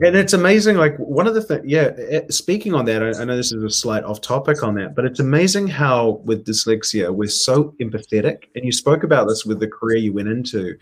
and 0.00 0.16
it's 0.16 0.32
amazing. 0.32 0.76
Like 0.76 0.96
one 0.96 1.28
of 1.28 1.34
the 1.34 1.40
things, 1.40 1.62
yeah. 1.64 1.92
Eh, 1.96 2.22
speaking 2.28 2.74
on 2.74 2.84
that, 2.86 3.00
I, 3.00 3.20
I, 3.20 3.24
know 3.24 3.36
this 3.36 3.52
is 3.52 3.62
a 3.62 3.70
slight 3.70 4.02
off 4.02 4.20
topic 4.20 4.64
on 4.64 4.74
that, 4.74 4.96
but 4.96 5.04
it's 5.04 5.20
amazing 5.20 5.68
how 5.68 6.20
with 6.24 6.44
dyslexia 6.44 7.14
we're 7.14 7.28
so 7.28 7.76
empathetic. 7.80 8.46
And 8.56 8.64
you 8.64 8.72
spoke 8.72 9.04
about 9.04 9.28
this 9.28 9.44
with 9.44 9.60
the 9.60 9.68
career 9.68 9.98
you 9.98 10.12
went 10.12 10.26
into, 10.26 10.76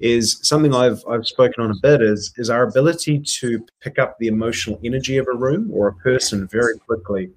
is 0.00 0.40
something 0.42 0.74
I've 0.74 1.00
I've 1.08 1.28
spoken 1.28 1.62
on 1.62 1.70
a 1.70 1.76
bit. 1.80 2.02
Is 2.02 2.34
is 2.36 2.50
our 2.50 2.64
ability 2.64 3.20
to 3.20 3.64
pick 3.80 4.00
up 4.00 4.18
the 4.18 4.26
emotional 4.26 4.80
energy 4.82 5.16
of 5.18 5.28
a 5.32 5.36
room 5.36 5.70
or 5.72 5.86
a 5.86 5.94
person 5.94 6.48
very 6.48 6.76
quickly. 6.76 7.30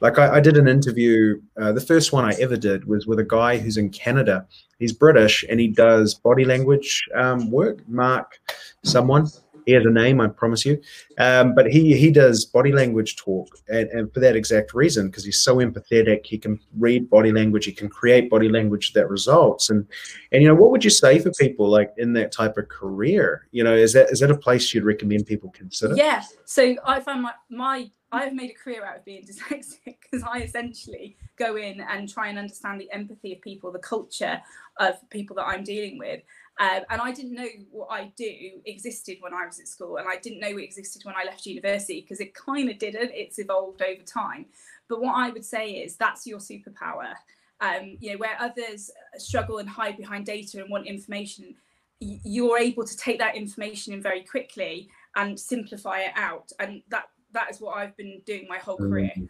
Like 0.00 0.18
I, 0.18 0.36
I 0.36 0.40
did 0.40 0.56
an 0.56 0.68
interview. 0.68 1.40
Uh, 1.60 1.72
the 1.72 1.80
first 1.80 2.12
one 2.12 2.24
I 2.24 2.32
ever 2.40 2.56
did 2.56 2.86
was 2.86 3.06
with 3.06 3.18
a 3.18 3.24
guy 3.24 3.58
who's 3.58 3.76
in 3.76 3.90
Canada. 3.90 4.46
He's 4.78 4.92
British 4.92 5.44
and 5.48 5.60
he 5.60 5.68
does 5.68 6.14
body 6.14 6.44
language 6.44 7.04
um, 7.14 7.50
work. 7.50 7.86
Mark 7.88 8.38
someone. 8.82 9.26
he 9.66 9.72
has 9.72 9.84
a 9.84 9.90
name, 9.90 10.20
I 10.20 10.28
promise 10.28 10.64
you. 10.64 10.80
Um, 11.18 11.54
but 11.54 11.70
he 11.70 11.96
he 11.96 12.10
does 12.10 12.44
body 12.44 12.72
language 12.72 13.16
talk, 13.16 13.48
and, 13.68 13.88
and 13.90 14.12
for 14.12 14.20
that 14.20 14.36
exact 14.36 14.74
reason, 14.74 15.08
because 15.08 15.24
he's 15.24 15.40
so 15.40 15.56
empathetic, 15.56 16.26
he 16.26 16.38
can 16.38 16.60
read 16.78 17.08
body 17.08 17.32
language, 17.32 17.64
he 17.64 17.72
can 17.72 17.88
create 17.88 18.30
body 18.30 18.48
language 18.48 18.92
that 18.92 19.08
results. 19.08 19.70
And 19.70 19.86
and 20.32 20.42
you 20.42 20.48
know, 20.48 20.54
what 20.54 20.70
would 20.70 20.84
you 20.84 20.90
say 20.90 21.18
for 21.18 21.30
people 21.32 21.68
like 21.68 21.92
in 21.96 22.12
that 22.14 22.32
type 22.32 22.56
of 22.58 22.68
career? 22.68 23.48
You 23.52 23.64
know, 23.64 23.74
is 23.74 23.92
that 23.94 24.10
is 24.10 24.20
that 24.20 24.30
a 24.30 24.36
place 24.36 24.74
you'd 24.74 24.84
recommend 24.84 25.26
people 25.26 25.50
consider? 25.50 25.94
Yeah. 25.96 26.22
So 26.44 26.76
I 26.84 27.00
find 27.00 27.22
my 27.22 27.32
my 27.48 27.90
I've 28.14 28.34
made 28.34 28.50
a 28.50 28.54
career 28.54 28.84
out 28.84 28.98
of 28.98 29.04
being 29.04 29.24
dyslexic 29.26 29.96
because 30.02 30.22
I 30.22 30.38
essentially 30.40 31.16
go 31.36 31.56
in 31.56 31.80
and 31.80 32.08
try 32.08 32.28
and 32.28 32.38
understand 32.38 32.80
the 32.80 32.90
empathy 32.92 33.32
of 33.32 33.40
people, 33.40 33.72
the 33.72 33.78
culture 33.78 34.40
of 34.78 34.94
people 35.10 35.36
that 35.36 35.44
I'm 35.44 35.64
dealing 35.64 35.98
with. 35.98 36.20
Um, 36.60 36.82
and 36.88 37.00
I 37.00 37.10
didn't 37.10 37.34
know 37.34 37.48
what 37.72 37.88
I 37.90 38.12
do 38.16 38.60
existed 38.64 39.18
when 39.20 39.34
I 39.34 39.44
was 39.44 39.58
at 39.58 39.66
school, 39.66 39.96
and 39.96 40.06
I 40.08 40.16
didn't 40.18 40.38
know 40.38 40.56
it 40.56 40.62
existed 40.62 41.04
when 41.04 41.16
I 41.16 41.24
left 41.24 41.46
university 41.46 42.00
because 42.00 42.20
it 42.20 42.32
kind 42.34 42.70
of 42.70 42.78
didn't. 42.78 43.10
It's 43.12 43.38
evolved 43.38 43.82
over 43.82 44.02
time. 44.02 44.46
But 44.88 45.00
what 45.00 45.16
I 45.16 45.30
would 45.30 45.44
say 45.44 45.72
is 45.72 45.96
that's 45.96 46.26
your 46.26 46.38
superpower. 46.38 47.14
Um, 47.60 47.96
you 48.00 48.12
know, 48.12 48.18
where 48.18 48.36
others 48.38 48.90
struggle 49.16 49.58
and 49.58 49.68
hide 49.68 49.96
behind 49.96 50.26
data 50.26 50.60
and 50.60 50.70
want 50.70 50.86
information, 50.86 51.54
you're 51.98 52.58
able 52.58 52.84
to 52.84 52.96
take 52.96 53.18
that 53.18 53.36
information 53.36 53.92
in 53.92 54.02
very 54.02 54.22
quickly 54.22 54.88
and 55.16 55.38
simplify 55.38 56.00
it 56.00 56.12
out. 56.14 56.52
And 56.60 56.82
that 56.90 57.08
that 57.34 57.50
is 57.50 57.60
what 57.60 57.76
I've 57.76 57.96
been 57.96 58.22
doing 58.24 58.46
my 58.48 58.58
whole 58.58 58.76
career. 58.76 59.12
Mm-hmm. 59.16 59.24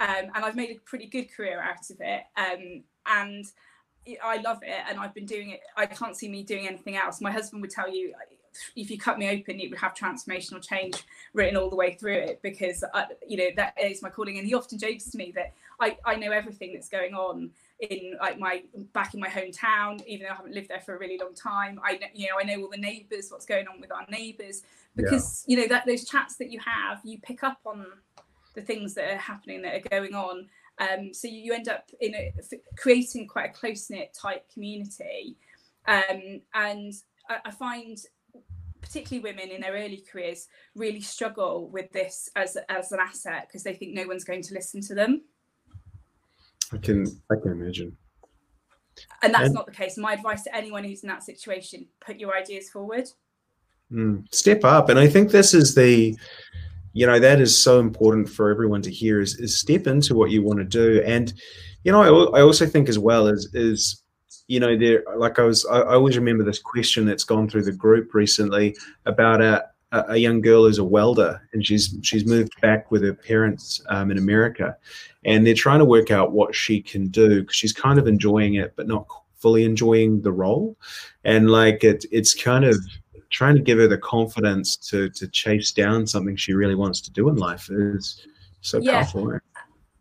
Um, 0.00 0.32
and 0.34 0.44
I've 0.44 0.56
made 0.56 0.70
a 0.70 0.80
pretty 0.80 1.06
good 1.06 1.30
career 1.30 1.60
out 1.60 1.90
of 1.90 1.96
it. 2.00 2.22
Um, 2.36 2.82
and 3.06 3.44
I 4.22 4.38
love 4.38 4.60
it, 4.62 4.82
and 4.88 4.98
I've 4.98 5.14
been 5.14 5.26
doing 5.26 5.50
it. 5.50 5.60
I 5.76 5.86
can't 5.86 6.16
see 6.16 6.28
me 6.28 6.42
doing 6.42 6.66
anything 6.66 6.96
else. 6.96 7.20
My 7.20 7.30
husband 7.30 7.60
would 7.60 7.70
tell 7.70 7.92
you, 7.94 8.14
if 8.74 8.90
you 8.90 8.98
cut 8.98 9.18
me 9.18 9.28
open, 9.28 9.60
it 9.60 9.70
would 9.70 9.78
have 9.78 9.94
transformational 9.94 10.66
change 10.66 11.04
written 11.34 11.56
all 11.56 11.70
the 11.70 11.76
way 11.76 11.94
through 11.94 12.14
it 12.14 12.40
because 12.42 12.82
I, 12.94 13.06
you 13.26 13.36
know 13.36 13.48
that 13.56 13.74
is 13.80 14.02
my 14.02 14.08
calling. 14.08 14.38
And 14.38 14.46
he 14.46 14.54
often 14.54 14.78
jokes 14.78 15.04
to 15.10 15.18
me 15.18 15.32
that 15.36 15.52
I, 15.78 15.98
I 16.04 16.16
know 16.16 16.32
everything 16.32 16.72
that's 16.72 16.88
going 16.88 17.14
on 17.14 17.50
in 17.80 18.16
like 18.20 18.38
my 18.38 18.62
back 18.92 19.14
in 19.14 19.20
my 19.20 19.28
hometown, 19.28 20.04
even 20.06 20.26
though 20.26 20.32
I 20.32 20.36
haven't 20.36 20.54
lived 20.54 20.68
there 20.68 20.80
for 20.80 20.96
a 20.96 20.98
really 20.98 21.18
long 21.18 21.34
time. 21.34 21.80
I 21.84 21.92
know 21.92 22.06
you 22.14 22.28
know 22.28 22.34
I 22.40 22.44
know 22.44 22.62
all 22.62 22.70
the 22.70 22.78
neighbours, 22.78 23.28
what's 23.30 23.46
going 23.46 23.66
on 23.68 23.80
with 23.80 23.92
our 23.92 24.06
neighbours, 24.10 24.62
because 24.96 25.44
yeah. 25.46 25.54
you 25.54 25.62
know 25.62 25.68
that 25.68 25.86
those 25.86 26.04
chats 26.04 26.36
that 26.36 26.50
you 26.50 26.60
have, 26.60 27.00
you 27.04 27.18
pick 27.20 27.42
up 27.42 27.58
on 27.64 27.86
the 28.54 28.62
things 28.62 28.94
that 28.94 29.10
are 29.10 29.16
happening 29.16 29.62
that 29.62 29.74
are 29.74 29.88
going 29.88 30.14
on 30.14 30.48
um, 30.80 31.12
so 31.12 31.28
you, 31.28 31.40
you, 31.40 31.52
end 31.52 31.68
up 31.68 31.90
in 32.00 32.14
a, 32.14 32.32
creating 32.76 33.28
quite 33.28 33.50
a 33.50 33.52
close 33.52 33.90
knit 33.90 34.16
type 34.18 34.50
community. 34.52 35.36
Um, 35.86 36.40
and 36.54 36.94
I, 37.28 37.36
I, 37.44 37.50
find 37.50 37.98
particularly 38.80 39.22
women 39.22 39.50
in 39.50 39.60
their 39.60 39.74
early 39.74 40.02
careers 40.10 40.48
really 40.74 41.02
struggle 41.02 41.68
with 41.68 41.92
this 41.92 42.30
as, 42.34 42.56
as 42.70 42.92
an 42.92 43.00
asset 43.00 43.46
because 43.46 43.62
they 43.62 43.74
think 43.74 43.94
no 43.94 44.06
one's 44.06 44.24
going 44.24 44.42
to 44.42 44.54
listen 44.54 44.80
to 44.82 44.94
them. 44.94 45.22
I 46.72 46.78
can 46.78 47.06
I 47.30 47.36
can 47.42 47.52
imagine. 47.52 47.96
And 49.22 49.32
that's 49.32 49.46
and, 49.46 49.54
not 49.54 49.66
the 49.66 49.72
case. 49.72 49.96
My 49.96 50.12
advice 50.12 50.42
to 50.44 50.54
anyone 50.54 50.84
who's 50.84 51.02
in 51.02 51.08
that 51.08 51.22
situation: 51.22 51.86
put 52.00 52.18
your 52.18 52.36
ideas 52.36 52.68
forward. 52.70 53.08
Mm, 53.92 54.32
step 54.32 54.64
up, 54.64 54.88
and 54.88 54.98
I 54.98 55.08
think 55.08 55.30
this 55.30 55.54
is 55.54 55.74
the 55.74 56.16
you 56.92 57.06
know 57.06 57.18
that 57.18 57.40
is 57.40 57.56
so 57.56 57.78
important 57.78 58.28
for 58.28 58.50
everyone 58.50 58.82
to 58.82 58.90
hear 58.90 59.20
is, 59.20 59.36
is 59.36 59.58
step 59.58 59.86
into 59.86 60.14
what 60.14 60.30
you 60.30 60.42
want 60.42 60.58
to 60.58 60.64
do 60.64 61.02
and 61.06 61.32
you 61.84 61.92
know 61.92 62.02
I, 62.32 62.38
I 62.38 62.42
also 62.42 62.66
think 62.66 62.88
as 62.88 62.98
well 62.98 63.28
is 63.28 63.48
is 63.54 64.02
you 64.48 64.60
know 64.60 64.76
there 64.76 65.04
like 65.16 65.38
i 65.38 65.42
was 65.42 65.64
I, 65.66 65.80
I, 65.80 65.94
always 65.94 66.16
remember 66.16 66.44
this 66.44 66.58
question 66.58 67.04
that's 67.04 67.24
gone 67.24 67.48
through 67.48 67.64
the 67.64 67.72
group 67.72 68.14
recently 68.14 68.76
about 69.06 69.40
a, 69.92 70.04
a 70.08 70.16
young 70.16 70.40
girl 70.40 70.64
who's 70.64 70.78
a 70.78 70.84
welder 70.84 71.40
and 71.52 71.64
she's 71.64 71.96
she's 72.02 72.26
moved 72.26 72.52
back 72.60 72.90
with 72.90 73.02
her 73.02 73.14
parents 73.14 73.82
um, 73.88 74.10
in 74.10 74.18
america 74.18 74.76
and 75.24 75.46
they're 75.46 75.54
trying 75.54 75.78
to 75.78 75.84
work 75.84 76.10
out 76.10 76.32
what 76.32 76.54
she 76.54 76.80
can 76.80 77.08
do 77.08 77.40
because 77.40 77.56
she's 77.56 77.72
kind 77.72 77.98
of 77.98 78.06
enjoying 78.06 78.54
it 78.54 78.72
but 78.76 78.86
not 78.86 79.06
fully 79.36 79.64
enjoying 79.64 80.20
the 80.22 80.32
role 80.32 80.76
and 81.24 81.50
like 81.50 81.82
it 81.84 82.04
it's 82.10 82.34
kind 82.34 82.64
of 82.64 82.76
trying 83.30 83.54
to 83.54 83.62
give 83.62 83.78
her 83.78 83.88
the 83.88 83.98
confidence 83.98 84.76
to 84.76 85.08
to 85.10 85.26
chase 85.28 85.72
down 85.72 86.06
something 86.06 86.36
she 86.36 86.52
really 86.52 86.74
wants 86.74 87.00
to 87.00 87.10
do 87.10 87.28
in 87.28 87.36
life 87.36 87.68
is 87.70 88.26
so 88.60 88.78
yeah. 88.78 89.02
powerful. 89.02 89.26
Right? 89.26 89.40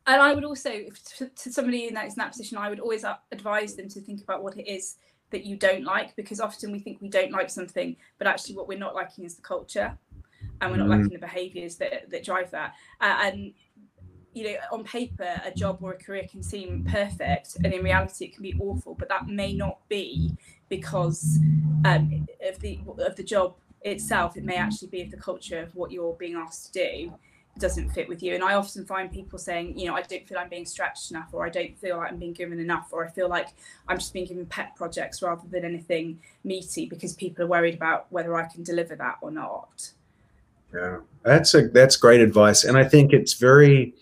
And 0.08 0.22
I 0.22 0.34
would 0.34 0.44
also, 0.44 0.72
to, 1.18 1.30
to 1.30 1.52
somebody 1.52 1.88
in 1.88 1.94
that, 1.94 2.06
in 2.06 2.14
that 2.18 2.32
position, 2.32 2.58
I 2.58 2.70
would 2.70 2.80
always 2.80 3.06
advise 3.32 3.76
them 3.76 3.88
to 3.90 4.02
think 4.02 4.22
about 4.22 4.44
what 4.44 4.58
it 4.58 4.68
is 4.68 4.96
that 5.32 5.46
you 5.46 5.56
don't 5.56 5.84
like, 5.84 6.16
because 6.16 6.40
often 6.40 6.72
we 6.72 6.80
think 6.80 7.02
we 7.02 7.10
don't 7.10 7.32
like 7.32 7.50
something, 7.50 7.96
but 8.18 8.28
actually 8.28 8.56
what 8.56 8.68
we're 8.68 8.78
not 8.78 8.96
liking 8.96 9.26
is 9.26 9.36
the 9.36 9.42
culture, 9.42 9.98
and 10.62 10.72
we're 10.72 10.78
not 10.78 10.88
mm. 10.88 10.98
liking 10.98 11.10
the 11.10 11.20
behaviours 11.20 11.76
that 11.78 12.10
that 12.10 12.24
drive 12.24 12.52
that. 12.52 12.74
Uh, 13.02 13.20
and 13.24 13.54
you 14.34 14.44
know, 14.44 14.56
on 14.72 14.84
paper, 14.84 15.42
a 15.44 15.52
job 15.52 15.80
or 15.82 15.94
a 15.94 15.98
career 15.98 16.28
can 16.30 16.44
seem 16.44 16.86
perfect, 16.90 17.58
and 17.64 17.74
in 17.74 17.84
reality, 17.84 18.26
it 18.26 18.34
can 18.34 18.44
be 18.44 18.56
awful. 18.60 18.96
But 18.96 19.10
that 19.10 19.28
may 19.28 19.54
not 19.54 19.80
be 19.90 20.36
because 20.70 21.40
um, 21.86 22.28
of 22.44 22.60
the 22.60 22.80
of 23.00 23.16
the 23.16 23.24
job 23.24 23.56
itself. 23.82 24.38
It 24.38 24.44
may 24.44 24.56
actually 24.56 24.90
be 24.90 25.02
of 25.02 25.12
the 25.12 25.18
culture 25.18 25.60
of 25.60 25.76
what 25.76 25.92
you're 25.92 26.14
being 26.14 26.36
asked 26.36 26.74
to 26.74 26.86
do 26.86 27.14
doesn't 27.58 27.90
fit 27.90 28.08
with 28.08 28.22
you. 28.24 28.36
And 28.36 28.44
I 28.44 28.54
often 28.54 28.86
find 28.86 29.12
people 29.12 29.40
saying, 29.40 29.78
you 29.78 29.88
know, 29.88 29.96
I 29.96 30.02
don't 30.02 30.28
feel 30.28 30.38
I'm 30.38 30.50
being 30.50 30.66
stretched 30.66 31.12
enough, 31.12 31.30
or 31.34 31.46
I 31.46 31.50
don't 31.50 31.78
feel 31.78 31.98
like 31.98 32.12
I'm 32.12 32.18
being 32.18 32.34
given 32.34 32.60
enough, 32.60 32.90
or 32.92 33.06
I 33.06 33.10
feel 33.10 33.28
like 33.28 33.50
I'm 33.88 33.98
just 33.98 34.14
being 34.14 34.26
given 34.26 34.46
pet 34.46 34.76
projects 34.76 35.22
rather 35.22 35.48
than 35.50 35.66
anything 35.66 36.20
meaty 36.44 36.86
because 36.86 37.14
people 37.14 37.44
are 37.46 37.48
worried 37.48 37.76
about 37.76 38.08
whether 38.12 38.36
I 38.36 38.48
can 38.48 38.64
deliver 38.64 38.96
that 38.96 39.18
or 39.22 39.32
not. 39.32 39.92
Yeah, 40.74 41.00
that's 41.24 41.54
a 41.56 41.68
that's 41.68 41.98
great 41.98 42.22
advice, 42.22 42.64
and 42.64 42.78
I 42.78 42.84
think 42.84 43.14
it's 43.14 43.34
very. 43.34 43.96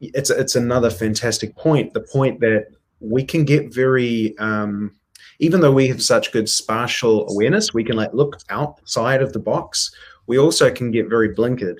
It's 0.00 0.30
it's 0.30 0.54
another 0.54 0.90
fantastic 0.90 1.56
point. 1.56 1.92
The 1.94 2.00
point 2.00 2.38
that 2.40 2.66
we 3.00 3.24
can 3.24 3.44
get 3.44 3.74
very 3.74 4.36
um, 4.38 4.92
even 5.38 5.60
though 5.60 5.72
we 5.72 5.88
have 5.88 6.02
such 6.02 6.32
good 6.32 6.48
spatial 6.48 7.28
awareness, 7.30 7.72
we 7.72 7.84
can 7.84 7.96
like 7.96 8.12
look 8.12 8.38
outside 8.50 9.22
of 9.22 9.32
the 9.32 9.38
box. 9.38 9.94
We 10.26 10.38
also 10.38 10.70
can 10.70 10.90
get 10.90 11.08
very 11.08 11.34
blinkered, 11.34 11.78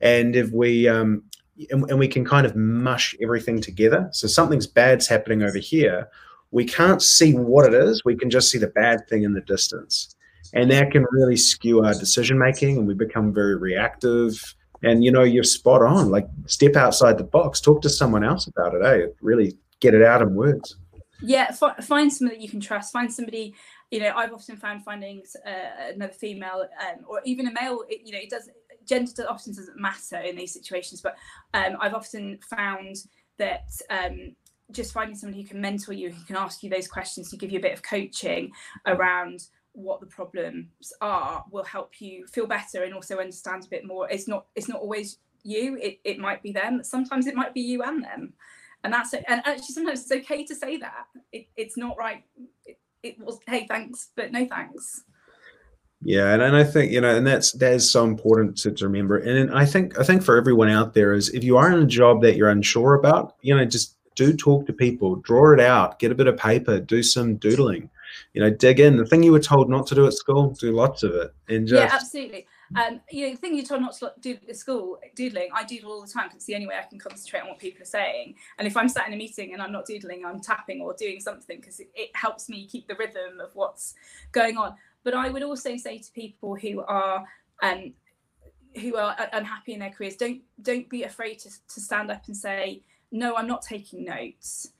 and 0.00 0.36
if 0.36 0.50
we 0.50 0.88
um, 0.88 1.22
and, 1.70 1.88
and 1.90 1.98
we 1.98 2.08
can 2.08 2.24
kind 2.24 2.46
of 2.46 2.54
mush 2.54 3.14
everything 3.22 3.60
together. 3.60 4.08
So 4.12 4.26
something's 4.26 4.66
bad's 4.66 5.06
happening 5.06 5.42
over 5.42 5.58
here. 5.58 6.08
We 6.50 6.64
can't 6.64 7.02
see 7.02 7.32
what 7.32 7.66
it 7.66 7.74
is. 7.74 8.04
We 8.04 8.16
can 8.16 8.30
just 8.30 8.50
see 8.50 8.58
the 8.58 8.68
bad 8.68 9.08
thing 9.08 9.24
in 9.24 9.32
the 9.32 9.40
distance, 9.42 10.14
and 10.54 10.70
that 10.70 10.90
can 10.90 11.04
really 11.10 11.36
skew 11.36 11.84
our 11.84 11.94
decision 11.94 12.38
making, 12.38 12.78
and 12.78 12.86
we 12.86 12.94
become 12.94 13.32
very 13.32 13.56
reactive. 13.56 14.54
And 14.82 15.02
you 15.02 15.10
know, 15.10 15.22
you're 15.22 15.44
spot 15.44 15.82
on. 15.82 16.10
Like, 16.10 16.28
step 16.46 16.76
outside 16.76 17.18
the 17.18 17.24
box. 17.24 17.60
Talk 17.60 17.82
to 17.82 17.90
someone 17.90 18.24
else 18.24 18.46
about 18.46 18.74
it. 18.74 18.84
Eh? 18.84 19.06
Really 19.20 19.56
get 19.80 19.94
it 19.94 20.02
out 20.02 20.22
in 20.22 20.34
words 20.34 20.76
yeah 21.22 21.46
f- 21.50 21.84
find 21.84 22.12
somebody 22.12 22.36
that 22.36 22.42
you 22.42 22.48
can 22.48 22.60
trust 22.60 22.92
find 22.92 23.12
somebody 23.12 23.54
you 23.90 24.00
know 24.00 24.12
i've 24.16 24.32
often 24.32 24.56
found 24.56 24.84
finding 24.84 25.22
uh, 25.46 25.92
another 25.94 26.12
female 26.12 26.66
um, 26.80 27.04
or 27.06 27.20
even 27.24 27.46
a 27.46 27.52
male 27.52 27.84
it, 27.88 28.00
you 28.04 28.12
know 28.12 28.18
it 28.18 28.30
does 28.30 28.48
gender 28.86 29.26
often 29.28 29.54
doesn't 29.54 29.78
matter 29.78 30.18
in 30.18 30.36
these 30.36 30.52
situations 30.52 31.00
but 31.00 31.16
um, 31.54 31.76
i've 31.80 31.94
often 31.94 32.38
found 32.48 32.96
that 33.38 33.68
um, 33.90 34.34
just 34.72 34.92
finding 34.92 35.16
someone 35.16 35.38
who 35.38 35.46
can 35.46 35.60
mentor 35.60 35.92
you 35.92 36.10
who 36.10 36.24
can 36.24 36.36
ask 36.36 36.62
you 36.62 36.70
those 36.70 36.88
questions 36.88 37.30
to 37.30 37.36
give 37.36 37.50
you 37.50 37.58
a 37.58 37.62
bit 37.62 37.72
of 37.72 37.82
coaching 37.82 38.50
around 38.86 39.46
what 39.72 40.00
the 40.00 40.06
problems 40.06 40.92
are 41.02 41.44
will 41.50 41.64
help 41.64 42.00
you 42.00 42.26
feel 42.26 42.46
better 42.46 42.84
and 42.84 42.94
also 42.94 43.18
understand 43.18 43.64
a 43.64 43.68
bit 43.68 43.84
more 43.84 44.08
it's 44.10 44.26
not 44.26 44.46
it's 44.54 44.68
not 44.68 44.80
always 44.80 45.18
you 45.42 45.78
it, 45.80 46.00
it 46.04 46.18
might 46.18 46.42
be 46.42 46.50
them 46.50 46.82
sometimes 46.82 47.26
it 47.26 47.34
might 47.34 47.52
be 47.52 47.60
you 47.60 47.82
and 47.82 48.02
them 48.02 48.32
and 48.86 48.94
that's 48.94 49.12
it. 49.14 49.24
And 49.26 49.42
actually, 49.44 49.74
sometimes 49.74 50.02
it's 50.02 50.12
okay 50.12 50.44
to 50.44 50.54
say 50.54 50.76
that. 50.76 51.06
It, 51.32 51.48
it's 51.56 51.76
not 51.76 51.96
right. 51.98 52.22
It, 52.64 52.78
it, 53.02 53.18
was, 53.18 53.40
hey, 53.48 53.66
thanks, 53.66 54.10
but 54.14 54.30
no 54.30 54.46
thanks. 54.46 55.02
Yeah, 56.02 56.32
and, 56.32 56.42
and 56.42 56.54
I 56.54 56.62
think 56.62 56.92
you 56.92 57.00
know, 57.00 57.16
and 57.16 57.26
that's 57.26 57.52
that 57.52 57.72
is 57.72 57.90
so 57.90 58.04
important 58.04 58.56
to, 58.58 58.70
to 58.70 58.86
remember. 58.86 59.18
And 59.18 59.52
I 59.54 59.64
think 59.64 59.98
I 59.98 60.04
think 60.04 60.22
for 60.22 60.36
everyone 60.36 60.68
out 60.68 60.94
there 60.94 61.14
is 61.14 61.30
if 61.30 61.42
you 61.42 61.56
are 61.56 61.72
in 61.72 61.82
a 61.82 61.86
job 61.86 62.22
that 62.22 62.36
you're 62.36 62.50
unsure 62.50 62.94
about, 62.94 63.36
you 63.40 63.56
know, 63.56 63.64
just 63.64 63.96
do 64.14 64.34
talk 64.34 64.66
to 64.66 64.72
people, 64.72 65.16
draw 65.16 65.52
it 65.52 65.60
out, 65.60 65.98
get 65.98 66.12
a 66.12 66.14
bit 66.14 66.26
of 66.26 66.36
paper, 66.36 66.80
do 66.80 67.02
some 67.02 67.36
doodling, 67.36 67.90
you 68.34 68.40
know, 68.40 68.50
dig 68.50 68.80
in. 68.80 68.96
The 68.96 69.06
thing 69.06 69.22
you 69.22 69.32
were 69.32 69.40
told 69.40 69.70
not 69.70 69.86
to 69.88 69.94
do 69.94 70.06
at 70.06 70.12
school, 70.12 70.50
do 70.50 70.72
lots 70.72 71.02
of 71.02 71.14
it, 71.14 71.34
and 71.48 71.66
just 71.66 71.82
yeah, 71.82 71.94
absolutely. 71.94 72.46
Um, 72.74 73.00
you 73.10 73.26
know, 73.26 73.32
the 73.32 73.36
thing 73.38 73.54
you're 73.54 73.64
told 73.64 73.80
not 73.80 73.94
to 73.98 74.12
do 74.20 74.36
at 74.48 74.56
school, 74.56 74.98
doodling, 75.14 75.50
I 75.54 75.64
doodle 75.64 75.92
all 75.92 76.02
the 76.02 76.08
time 76.08 76.24
because 76.24 76.38
it's 76.38 76.46
the 76.46 76.56
only 76.56 76.66
way 76.66 76.74
I 76.76 76.82
can 76.82 76.98
concentrate 76.98 77.40
on 77.40 77.48
what 77.48 77.58
people 77.58 77.82
are 77.82 77.86
saying. 77.86 78.34
And 78.58 78.66
if 78.66 78.76
I'm 78.76 78.88
sat 78.88 79.06
in 79.06 79.14
a 79.14 79.16
meeting 79.16 79.52
and 79.52 79.62
I'm 79.62 79.70
not 79.70 79.86
doodling, 79.86 80.24
I'm 80.24 80.40
tapping 80.40 80.80
or 80.80 80.92
doing 80.94 81.20
something 81.20 81.60
because 81.60 81.78
it, 81.78 81.90
it 81.94 82.10
helps 82.14 82.48
me 82.48 82.66
keep 82.66 82.88
the 82.88 82.96
rhythm 82.96 83.40
of 83.40 83.54
what's 83.54 83.94
going 84.32 84.56
on. 84.56 84.74
But 85.06 85.14
I 85.14 85.28
would 85.30 85.44
also 85.44 85.76
say 85.76 85.98
to 85.98 86.10
people 86.10 86.56
who 86.56 86.82
are 86.82 87.24
um, 87.62 87.92
who 88.80 88.96
are 88.96 89.16
unhappy 89.32 89.72
in 89.72 89.78
their 89.78 89.90
careers, 89.90 90.16
don't 90.16 90.40
don't 90.60 90.90
be 90.90 91.04
afraid 91.04 91.38
to, 91.38 91.50
to 91.74 91.80
stand 91.80 92.10
up 92.10 92.26
and 92.26 92.36
say, 92.36 92.82
no, 93.12 93.36
I'm 93.36 93.46
not 93.46 93.62
taking 93.62 94.04
notes. 94.04 94.72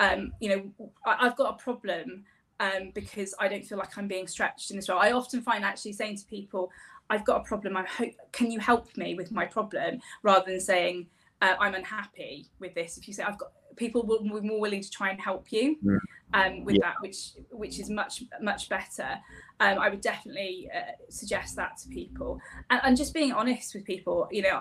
Um, 0.00 0.32
you 0.40 0.48
know, 0.48 0.88
I, 1.04 1.26
I've 1.26 1.36
got 1.36 1.54
a 1.54 1.62
problem 1.62 2.24
um, 2.60 2.92
because 2.94 3.34
I 3.38 3.46
don't 3.46 3.62
feel 3.62 3.76
like 3.76 3.98
I'm 3.98 4.08
being 4.08 4.26
stretched 4.26 4.70
in 4.70 4.76
this 4.76 4.88
role. 4.88 4.98
I 4.98 5.12
often 5.12 5.42
find 5.42 5.62
actually 5.66 5.92
saying 5.92 6.16
to 6.16 6.24
people, 6.24 6.70
I've 7.10 7.26
got 7.26 7.42
a 7.42 7.44
problem. 7.44 7.76
I 7.76 7.84
hope 7.84 8.14
can 8.32 8.50
you 8.50 8.60
help 8.60 8.96
me 8.96 9.14
with 9.14 9.32
my 9.32 9.44
problem 9.44 10.00
rather 10.22 10.46
than 10.46 10.60
saying 10.62 11.08
uh, 11.42 11.56
I'm 11.60 11.74
unhappy 11.74 12.46
with 12.58 12.74
this. 12.74 12.96
If 12.96 13.06
you 13.06 13.12
say 13.12 13.22
I've 13.22 13.36
got 13.36 13.52
people 13.76 14.04
will 14.04 14.22
be 14.22 14.46
more 14.46 14.60
willing 14.60 14.82
to 14.82 14.90
try 14.90 15.10
and 15.10 15.20
help 15.20 15.50
you 15.50 15.76
mm. 15.84 15.98
um, 16.32 16.64
with 16.64 16.76
yeah. 16.76 16.88
that, 16.88 16.94
which 17.00 17.32
which 17.50 17.78
is 17.78 17.90
much 17.90 18.22
much 18.40 18.68
better. 18.68 19.18
Um, 19.60 19.78
I 19.78 19.88
would 19.88 20.00
definitely 20.00 20.68
uh, 20.74 20.92
suggest 21.08 21.56
that 21.56 21.76
to 21.78 21.88
people, 21.88 22.40
and, 22.70 22.80
and, 22.84 22.96
just 22.96 23.14
being 23.14 23.32
honest 23.32 23.74
with 23.74 23.84
people. 23.84 24.28
You 24.30 24.42
know, 24.42 24.60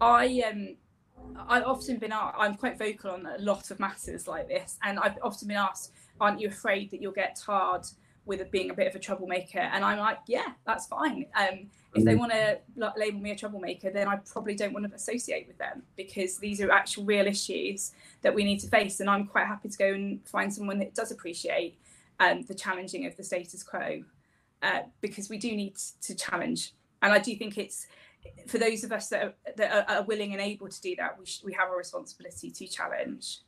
I 0.00 0.42
um, 0.48 0.76
I've 1.48 1.64
often 1.64 1.98
been 1.98 2.12
asked. 2.12 2.36
I'm 2.38 2.54
quite 2.54 2.78
vocal 2.78 3.12
on 3.12 3.26
a 3.26 3.38
lot 3.38 3.70
of 3.70 3.80
matters 3.80 4.28
like 4.28 4.48
this, 4.48 4.78
and 4.82 4.98
I've 4.98 5.18
often 5.22 5.48
been 5.48 5.56
asked, 5.56 5.92
"Aren't 6.20 6.40
you 6.40 6.48
afraid 6.48 6.90
that 6.90 7.00
you'll 7.00 7.12
get 7.12 7.38
tarred 7.44 7.86
with 8.26 8.50
being 8.50 8.70
a 8.70 8.74
bit 8.74 8.86
of 8.88 8.94
a 8.94 8.98
troublemaker?" 8.98 9.60
And 9.60 9.84
I'm 9.84 9.98
like, 9.98 10.18
"Yeah, 10.26 10.52
that's 10.66 10.86
fine." 10.86 11.26
Um, 11.34 11.70
if 11.96 12.04
they 12.04 12.14
mm. 12.14 12.18
want 12.18 12.32
to 12.32 12.58
label 12.96 13.20
me 13.20 13.30
a 13.30 13.36
troublemaker, 13.36 13.90
then 13.90 14.06
I 14.06 14.16
probably 14.16 14.54
don't 14.54 14.74
want 14.74 14.88
to 14.88 14.94
associate 14.94 15.46
with 15.46 15.56
them 15.58 15.82
because 15.96 16.36
these 16.36 16.60
are 16.60 16.70
actual 16.70 17.04
real 17.04 17.26
issues 17.26 17.92
that 18.22 18.34
we 18.34 18.44
need 18.44 18.60
to 18.60 18.68
face. 18.68 19.00
And 19.00 19.08
I'm 19.08 19.26
quite 19.26 19.46
happy 19.46 19.68
to 19.70 19.78
go 19.78 19.92
and 19.94 20.26
find 20.28 20.52
someone 20.52 20.78
that 20.80 20.94
does 20.94 21.10
appreciate 21.10 21.78
um, 22.20 22.42
the 22.42 22.54
challenging 22.54 23.06
of 23.06 23.16
the 23.16 23.24
status 23.24 23.62
quo 23.62 24.02
uh, 24.62 24.80
because 25.00 25.30
we 25.30 25.38
do 25.38 25.56
need 25.56 25.76
to 26.02 26.14
challenge. 26.14 26.74
And 27.02 27.12
I 27.12 27.18
do 27.18 27.34
think 27.36 27.56
it's 27.56 27.86
for 28.46 28.58
those 28.58 28.84
of 28.84 28.92
us 28.92 29.08
that 29.08 29.22
are, 29.24 29.34
that 29.56 29.90
are 29.90 30.02
willing 30.02 30.32
and 30.32 30.40
able 30.40 30.68
to 30.68 30.80
do 30.80 30.96
that, 30.96 31.18
we, 31.18 31.26
sh- 31.26 31.42
we 31.44 31.52
have 31.52 31.70
a 31.70 31.76
responsibility 31.76 32.50
to 32.50 32.66
challenge. 32.66 33.40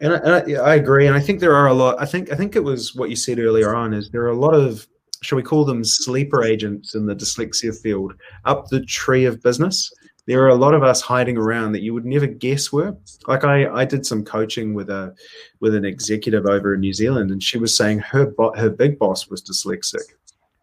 And, 0.00 0.12
I, 0.12 0.16
and 0.16 0.58
I, 0.58 0.60
I, 0.60 0.74
agree, 0.76 1.08
and 1.08 1.16
I 1.16 1.20
think 1.20 1.40
there 1.40 1.56
are 1.56 1.66
a 1.66 1.74
lot. 1.74 2.00
I 2.00 2.06
think 2.06 2.30
I 2.32 2.36
think 2.36 2.54
it 2.54 2.62
was 2.62 2.94
what 2.94 3.10
you 3.10 3.16
said 3.16 3.40
earlier 3.40 3.74
on. 3.74 3.92
Is 3.92 4.10
there 4.10 4.22
are 4.22 4.30
a 4.30 4.38
lot 4.38 4.54
of 4.54 4.86
shall 5.22 5.36
we 5.36 5.42
call 5.42 5.64
them 5.64 5.84
sleeper 5.84 6.44
agents 6.44 6.94
in 6.94 7.06
the 7.06 7.14
dyslexia 7.14 7.76
field 7.76 8.14
up 8.44 8.68
the 8.68 8.84
tree 8.84 9.24
of 9.24 9.42
business 9.42 9.92
there 10.26 10.44
are 10.44 10.48
a 10.48 10.54
lot 10.54 10.74
of 10.74 10.82
us 10.82 11.00
hiding 11.00 11.38
around 11.38 11.72
that 11.72 11.80
you 11.80 11.94
would 11.94 12.04
never 12.04 12.26
guess 12.26 12.72
were 12.72 12.96
like 13.26 13.44
i 13.44 13.66
i 13.68 13.84
did 13.84 14.06
some 14.06 14.24
coaching 14.24 14.74
with 14.74 14.90
a 14.90 15.14
with 15.60 15.74
an 15.74 15.84
executive 15.84 16.46
over 16.46 16.74
in 16.74 16.80
new 16.80 16.92
zealand 16.92 17.30
and 17.30 17.42
she 17.42 17.58
was 17.58 17.76
saying 17.76 17.98
her 17.98 18.26
bo- 18.26 18.54
her 18.54 18.70
big 18.70 18.98
boss 18.98 19.28
was 19.28 19.42
dyslexic 19.42 20.14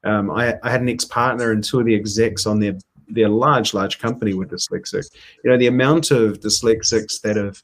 um, 0.04 0.30
I, 0.30 0.56
I 0.62 0.70
had 0.70 0.82
an 0.82 0.90
ex-partner 0.90 1.52
and 1.52 1.64
two 1.64 1.80
of 1.80 1.88
the 1.88 1.96
execs 1.96 2.46
on 2.46 2.60
their 2.60 2.78
their 3.08 3.30
large 3.30 3.74
large 3.74 4.00
company 4.00 4.34
were 4.34 4.46
dyslexic 4.46 5.06
you 5.44 5.52
know 5.52 5.58
the 5.58 5.68
amount 5.68 6.12
of 6.12 6.40
dyslexics 6.40 7.20
that 7.22 7.36
have 7.36 7.62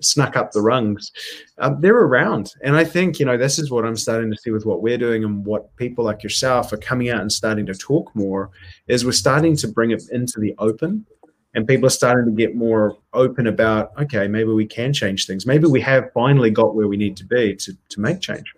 snuck 0.00 0.36
up 0.36 0.52
the 0.52 0.60
rungs, 0.60 1.12
um, 1.58 1.80
they're 1.80 1.96
around. 1.96 2.52
And 2.62 2.76
I 2.76 2.84
think, 2.84 3.18
you 3.18 3.26
know, 3.26 3.36
this 3.36 3.58
is 3.58 3.70
what 3.70 3.84
I'm 3.84 3.96
starting 3.96 4.30
to 4.30 4.36
see 4.36 4.50
with 4.50 4.66
what 4.66 4.82
we're 4.82 4.98
doing 4.98 5.24
and 5.24 5.44
what 5.44 5.74
people 5.76 6.04
like 6.04 6.22
yourself 6.22 6.72
are 6.72 6.78
coming 6.78 7.08
out 7.10 7.20
and 7.20 7.32
starting 7.32 7.66
to 7.66 7.74
talk 7.74 8.14
more 8.14 8.50
is 8.88 9.04
we're 9.04 9.12
starting 9.12 9.56
to 9.56 9.68
bring 9.68 9.90
it 9.90 10.02
into 10.10 10.40
the 10.40 10.54
open 10.58 11.06
and 11.54 11.66
people 11.66 11.86
are 11.86 11.90
starting 11.90 12.26
to 12.26 12.36
get 12.38 12.54
more 12.54 12.98
open 13.14 13.46
about, 13.46 13.92
okay, 13.98 14.28
maybe 14.28 14.50
we 14.50 14.66
can 14.66 14.92
change 14.92 15.26
things. 15.26 15.46
Maybe 15.46 15.66
we 15.66 15.80
have 15.80 16.12
finally 16.12 16.50
got 16.50 16.74
where 16.74 16.86
we 16.86 16.98
need 16.98 17.16
to 17.16 17.24
be 17.24 17.56
to, 17.56 17.72
to 17.88 18.00
make 18.00 18.20
change. 18.20 18.52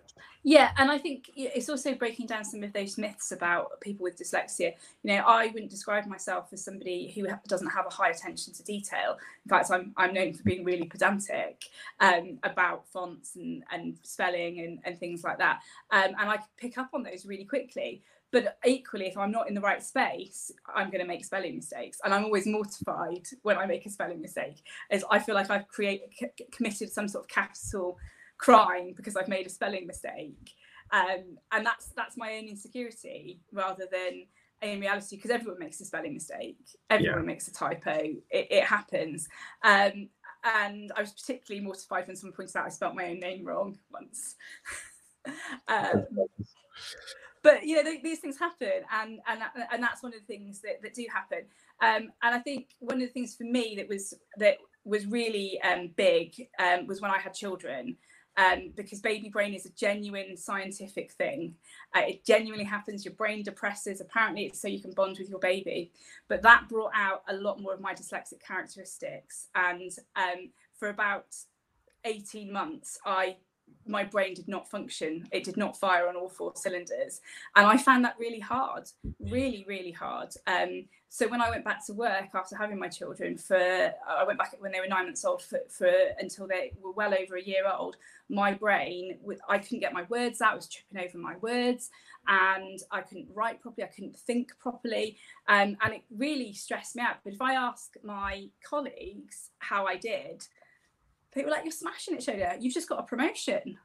Yeah, 0.44 0.70
and 0.78 0.90
I 0.90 0.98
think 0.98 1.30
it's 1.36 1.68
also 1.68 1.94
breaking 1.94 2.26
down 2.26 2.44
some 2.44 2.62
of 2.62 2.72
those 2.72 2.96
myths 2.96 3.32
about 3.32 3.80
people 3.80 4.04
with 4.04 4.18
dyslexia. 4.18 4.72
You 5.02 5.16
know, 5.16 5.24
I 5.26 5.48
wouldn't 5.48 5.70
describe 5.70 6.06
myself 6.06 6.48
as 6.52 6.64
somebody 6.64 7.10
who 7.14 7.26
doesn't 7.48 7.70
have 7.70 7.86
a 7.86 7.90
high 7.90 8.10
attention 8.10 8.54
to 8.54 8.62
detail. 8.62 9.18
In 9.44 9.48
fact, 9.48 9.70
I'm, 9.70 9.92
I'm 9.96 10.14
known 10.14 10.32
for 10.32 10.44
being 10.44 10.64
really 10.64 10.84
pedantic 10.84 11.64
um, 12.00 12.38
about 12.44 12.86
fonts 12.86 13.36
and, 13.36 13.64
and 13.72 13.98
spelling 14.02 14.60
and, 14.60 14.78
and 14.84 14.98
things 14.98 15.24
like 15.24 15.38
that. 15.38 15.60
Um, 15.90 16.14
and 16.18 16.30
I 16.30 16.38
pick 16.56 16.78
up 16.78 16.90
on 16.94 17.02
those 17.02 17.26
really 17.26 17.44
quickly. 17.44 18.02
But 18.30 18.58
equally, 18.66 19.06
if 19.06 19.16
I'm 19.16 19.30
not 19.30 19.48
in 19.48 19.54
the 19.54 19.60
right 19.60 19.82
space, 19.82 20.52
I'm 20.74 20.90
going 20.90 21.00
to 21.00 21.06
make 21.06 21.24
spelling 21.24 21.56
mistakes, 21.56 21.98
and 22.04 22.12
I'm 22.12 22.24
always 22.24 22.46
mortified 22.46 23.26
when 23.40 23.56
I 23.56 23.64
make 23.64 23.86
a 23.86 23.90
spelling 23.90 24.20
mistake, 24.20 24.62
as 24.90 25.02
I 25.10 25.18
feel 25.18 25.34
like 25.34 25.48
I've 25.48 25.66
created 25.66 26.10
committed 26.52 26.92
some 26.92 27.08
sort 27.08 27.24
of 27.24 27.28
capital 27.28 27.96
crying 28.38 28.94
because 28.96 29.16
I've 29.16 29.28
made 29.28 29.46
a 29.46 29.50
spelling 29.50 29.86
mistake. 29.86 30.54
Um, 30.90 31.36
and 31.52 31.66
that's 31.66 31.90
that's 31.96 32.16
my 32.16 32.34
own 32.38 32.46
insecurity 32.46 33.40
rather 33.52 33.84
than 33.90 34.24
in 34.62 34.80
reality 34.80 35.16
because 35.16 35.30
everyone 35.30 35.58
makes 35.58 35.80
a 35.80 35.84
spelling 35.84 36.14
mistake. 36.14 36.58
Everyone 36.88 37.20
yeah. 37.20 37.26
makes 37.26 37.48
a 37.48 37.52
typo. 37.52 37.98
It, 38.30 38.48
it 38.50 38.64
happens. 38.64 39.28
Um, 39.62 40.08
and 40.44 40.92
i 40.96 41.00
was 41.00 41.12
particularly 41.12 41.64
mortified 41.64 42.06
when 42.06 42.16
someone 42.16 42.34
pointed 42.34 42.56
out 42.56 42.66
i 42.66 42.68
spelt 42.68 42.94
my 42.94 43.08
own 43.08 43.20
name 43.20 43.44
wrong 43.44 43.78
once. 43.92 44.36
Um, 45.66 46.06
but 47.42 47.66
you 47.66 47.76
know 47.76 47.82
th- 47.82 48.02
these 48.02 48.20
things 48.20 48.38
happen 48.38 48.82
and 48.90 49.18
and 49.28 49.42
and 49.70 49.82
that's 49.82 50.02
one 50.02 50.14
of 50.14 50.20
the 50.20 50.26
things 50.26 50.62
that, 50.62 50.80
that 50.80 50.94
do 50.94 51.04
happen. 51.12 51.40
Um, 51.82 52.12
and 52.22 52.34
i 52.34 52.38
think 52.38 52.68
one 52.78 52.94
of 52.94 53.00
the 53.02 53.12
things 53.12 53.34
for 53.34 53.44
me 53.44 53.74
that 53.76 53.88
was 53.88 54.14
that 54.38 54.56
was 54.84 55.06
really 55.06 55.60
um, 55.60 55.90
big 55.96 56.34
um, 56.58 56.86
was 56.86 57.02
when 57.02 57.10
i 57.10 57.18
had 57.18 57.34
children 57.34 57.96
um, 58.38 58.70
because 58.76 59.00
baby 59.00 59.28
brain 59.28 59.52
is 59.52 59.66
a 59.66 59.70
genuine 59.70 60.36
scientific 60.36 61.10
thing. 61.10 61.56
Uh, 61.94 62.02
it 62.06 62.24
genuinely 62.24 62.64
happens. 62.64 63.04
Your 63.04 63.14
brain 63.14 63.42
depresses. 63.42 64.00
Apparently, 64.00 64.46
it's 64.46 64.62
so 64.62 64.68
you 64.68 64.80
can 64.80 64.92
bond 64.92 65.18
with 65.18 65.28
your 65.28 65.40
baby. 65.40 65.90
But 66.28 66.42
that 66.42 66.68
brought 66.68 66.92
out 66.94 67.24
a 67.28 67.34
lot 67.34 67.60
more 67.60 67.74
of 67.74 67.80
my 67.80 67.94
dyslexic 67.94 68.40
characteristics. 68.40 69.48
And 69.56 69.90
um, 70.14 70.50
for 70.78 70.88
about 70.88 71.34
18 72.04 72.52
months, 72.52 72.98
I 73.04 73.38
my 73.86 74.04
brain 74.04 74.34
did 74.34 74.48
not 74.48 74.70
function. 74.70 75.26
It 75.32 75.44
did 75.44 75.56
not 75.56 75.78
fire 75.78 76.08
on 76.08 76.16
all 76.16 76.28
four 76.28 76.52
cylinders. 76.54 77.20
And 77.56 77.66
I 77.66 77.76
found 77.76 78.04
that 78.04 78.16
really 78.18 78.40
hard, 78.40 78.88
really, 79.18 79.64
really 79.66 79.92
hard. 79.92 80.34
Um, 80.46 80.84
so 81.10 81.26
when 81.26 81.40
I 81.40 81.48
went 81.48 81.64
back 81.64 81.84
to 81.86 81.94
work 81.94 82.28
after 82.34 82.54
having 82.54 82.78
my 82.78 82.88
children 82.88 83.38
for, 83.38 83.56
I 83.56 84.24
went 84.24 84.38
back 84.38 84.54
when 84.58 84.72
they 84.72 84.80
were 84.80 84.86
nine 84.86 85.06
months 85.06 85.24
old 85.24 85.42
for, 85.42 85.60
for 85.70 85.90
until 86.18 86.46
they 86.46 86.72
were 86.82 86.92
well 86.92 87.14
over 87.14 87.36
a 87.36 87.42
year 87.42 87.64
old, 87.66 87.96
my 88.28 88.52
brain, 88.52 89.18
I 89.48 89.58
couldn't 89.58 89.80
get 89.80 89.94
my 89.94 90.04
words 90.10 90.42
out, 90.42 90.52
I 90.52 90.56
was 90.56 90.68
tripping 90.68 91.08
over 91.08 91.16
my 91.16 91.36
words 91.36 91.88
and 92.26 92.78
I 92.90 93.00
couldn't 93.00 93.28
write 93.32 93.62
properly, 93.62 93.84
I 93.84 93.90
couldn't 93.90 94.18
think 94.18 94.52
properly. 94.58 95.16
Um, 95.48 95.78
and 95.82 95.94
it 95.94 96.02
really 96.14 96.52
stressed 96.52 96.94
me 96.94 97.02
out. 97.02 97.16
But 97.24 97.32
if 97.32 97.40
I 97.40 97.54
ask 97.54 97.94
my 98.02 98.48
colleagues 98.62 99.50
how 99.60 99.86
I 99.86 99.96
did, 99.96 100.46
people 101.32 101.50
were 101.50 101.56
like, 101.56 101.64
You're 101.64 101.72
smashing 101.72 102.14
it, 102.14 102.20
Shona. 102.20 102.56
You've 102.60 102.74
just 102.74 102.88
got 102.88 103.00
a 103.00 103.02
promotion. 103.04 103.78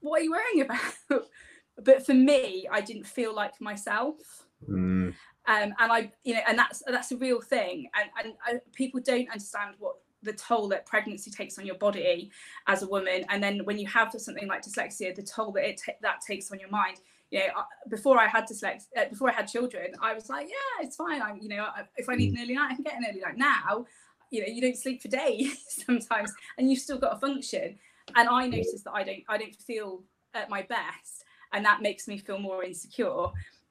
What 0.00 0.20
are 0.20 0.24
you 0.24 0.30
worrying 0.32 0.62
about? 0.62 1.26
but 1.82 2.04
for 2.04 2.14
me, 2.14 2.66
I 2.70 2.80
didn't 2.80 3.06
feel 3.06 3.34
like 3.34 3.60
myself. 3.60 4.46
Mm. 4.68 5.14
Um, 5.48 5.74
and 5.78 5.92
I, 5.92 6.12
you 6.24 6.34
know, 6.34 6.40
and 6.48 6.58
that's 6.58 6.82
that's 6.86 7.12
a 7.12 7.16
real 7.16 7.40
thing. 7.40 7.88
And 7.94 8.10
and 8.24 8.34
I, 8.44 8.60
people 8.72 9.00
don't 9.00 9.28
understand 9.28 9.74
what 9.78 9.96
the 10.22 10.32
toll 10.32 10.68
that 10.68 10.86
pregnancy 10.86 11.30
takes 11.30 11.58
on 11.58 11.66
your 11.66 11.76
body 11.76 12.30
as 12.66 12.82
a 12.82 12.88
woman, 12.88 13.24
and 13.28 13.42
then 13.42 13.60
when 13.64 13.78
you 13.78 13.86
have 13.86 14.12
something 14.16 14.48
like 14.48 14.62
dyslexia, 14.62 15.14
the 15.14 15.22
toll 15.22 15.52
that 15.52 15.68
it 15.68 15.80
that 16.02 16.20
takes 16.20 16.50
on 16.50 16.58
your 16.58 16.70
mind. 16.70 16.98
You 17.30 17.40
know, 17.40 17.64
before 17.88 18.20
I 18.20 18.28
had 18.28 18.44
dyslexia, 18.48 18.84
uh, 18.96 19.08
before 19.10 19.28
I 19.28 19.32
had 19.32 19.48
children, 19.48 19.88
I 20.00 20.14
was 20.14 20.28
like, 20.28 20.48
yeah, 20.48 20.86
it's 20.86 20.94
fine. 20.94 21.20
I'm, 21.20 21.38
you 21.42 21.48
know, 21.48 21.66
if 21.96 22.08
I 22.08 22.14
need 22.14 22.32
mm. 22.32 22.36
an 22.36 22.42
early 22.44 22.54
night, 22.54 22.70
I 22.70 22.74
can 22.74 22.84
get 22.84 22.96
an 22.96 23.04
early 23.08 23.20
night. 23.20 23.36
Now 23.36 23.84
you 24.30 24.40
know 24.40 24.52
you 24.52 24.60
don't 24.60 24.76
sleep 24.76 25.00
for 25.00 25.08
days 25.08 25.64
sometimes 25.86 26.32
and 26.58 26.70
you've 26.70 26.80
still 26.80 26.98
got 26.98 27.14
to 27.14 27.18
function 27.18 27.78
and 28.16 28.28
i 28.28 28.46
notice 28.46 28.82
that 28.82 28.92
i 28.92 29.02
don't 29.02 29.22
i 29.28 29.38
don't 29.38 29.54
feel 29.54 30.02
at 30.34 30.50
my 30.50 30.62
best 30.62 31.24
and 31.52 31.64
that 31.64 31.82
makes 31.82 32.08
me 32.08 32.18
feel 32.18 32.38
more 32.38 32.64
insecure 32.64 33.26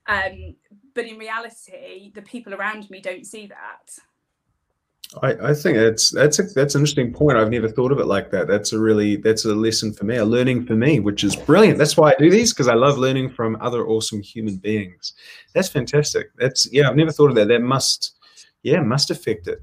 um, 0.08 0.56
but 0.94 1.06
in 1.06 1.18
reality 1.18 2.12
the 2.14 2.22
people 2.22 2.54
around 2.54 2.90
me 2.90 3.02
don't 3.02 3.26
see 3.26 3.48
that 3.48 3.98
I, 5.22 5.50
I 5.50 5.54
think 5.54 5.78
that's 5.78 6.10
that's 6.10 6.40
a 6.40 6.44
that's 6.44 6.76
an 6.76 6.82
interesting 6.82 7.14
point. 7.14 7.38
I've 7.38 7.52
never 7.52 7.70
thought 7.70 7.92
of 7.92 8.00
it 8.00 8.06
like 8.06 8.32
that. 8.32 8.48
That's 8.48 8.74
a 8.74 8.80
really 8.80 9.16
that's 9.18 9.46
a 9.46 9.54
lesson 9.54 9.94
for 9.94 10.06
me, 10.06 10.18
a 10.18 10.26
learning 10.26 10.66
for 10.66 10.76
me, 10.76 11.00
which 11.00 11.24
is 11.24 11.36
brilliant. 11.36 11.78
That's 11.78 11.96
why 11.96 12.12
I 12.12 12.16
do 12.18 12.30
these 12.30 12.54
because 12.54 12.68
I 12.68 12.74
love 12.74 12.98
learning 12.98 13.30
from 13.30 13.58
other 13.62 13.86
awesome 13.86 14.22
human 14.22 14.58
beings. 14.58 15.14
That's 15.54 15.70
fantastic. 15.70 16.32
That's 16.38 16.72
yeah, 16.72 16.90
I've 16.90 16.96
never 16.96 17.12
thought 17.12 17.30
of 17.30 17.36
that. 17.36 17.48
That 17.48 17.62
must 17.62 18.16
yeah 18.64 18.82
must 18.82 19.12
affect 19.12 19.48
it. 19.48 19.62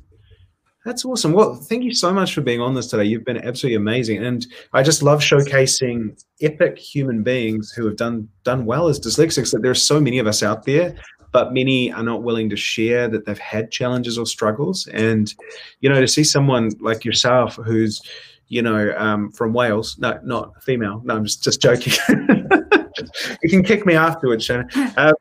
That's 0.84 1.04
awesome. 1.04 1.32
Well, 1.32 1.54
thank 1.54 1.84
you 1.84 1.94
so 1.94 2.12
much 2.12 2.34
for 2.34 2.40
being 2.40 2.60
on 2.60 2.74
this 2.74 2.88
today. 2.88 3.04
You've 3.04 3.24
been 3.24 3.38
absolutely 3.38 3.76
amazing, 3.76 4.24
and 4.24 4.44
I 4.72 4.82
just 4.82 5.02
love 5.02 5.20
showcasing 5.20 6.20
epic 6.40 6.76
human 6.76 7.22
beings 7.22 7.70
who 7.70 7.86
have 7.86 7.96
done 7.96 8.28
done 8.42 8.64
well 8.64 8.88
as 8.88 8.98
dyslexics. 8.98 9.52
That 9.52 9.62
there 9.62 9.70
are 9.70 9.76
so 9.76 10.00
many 10.00 10.18
of 10.18 10.26
us 10.26 10.42
out 10.42 10.64
there, 10.64 10.96
but 11.30 11.52
many 11.52 11.92
are 11.92 12.02
not 12.02 12.24
willing 12.24 12.50
to 12.50 12.56
share 12.56 13.06
that 13.08 13.26
they've 13.26 13.38
had 13.38 13.70
challenges 13.70 14.18
or 14.18 14.26
struggles. 14.26 14.88
And 14.88 15.32
you 15.80 15.88
know, 15.88 16.00
to 16.00 16.08
see 16.08 16.24
someone 16.24 16.72
like 16.80 17.04
yourself 17.04 17.54
who's 17.56 18.02
you 18.48 18.60
know 18.60 18.92
um, 18.96 19.30
from 19.30 19.52
Wales, 19.52 19.96
no, 20.00 20.18
not 20.24 20.62
female. 20.64 21.00
No, 21.04 21.14
I'm 21.14 21.24
just 21.24 21.44
just 21.44 21.62
joking. 21.62 21.92
you 23.42 23.50
can 23.50 23.62
kick 23.62 23.86
me 23.86 23.94
afterwards, 23.94 24.44
Shannon. 24.44 24.68
Uh, 24.96 25.12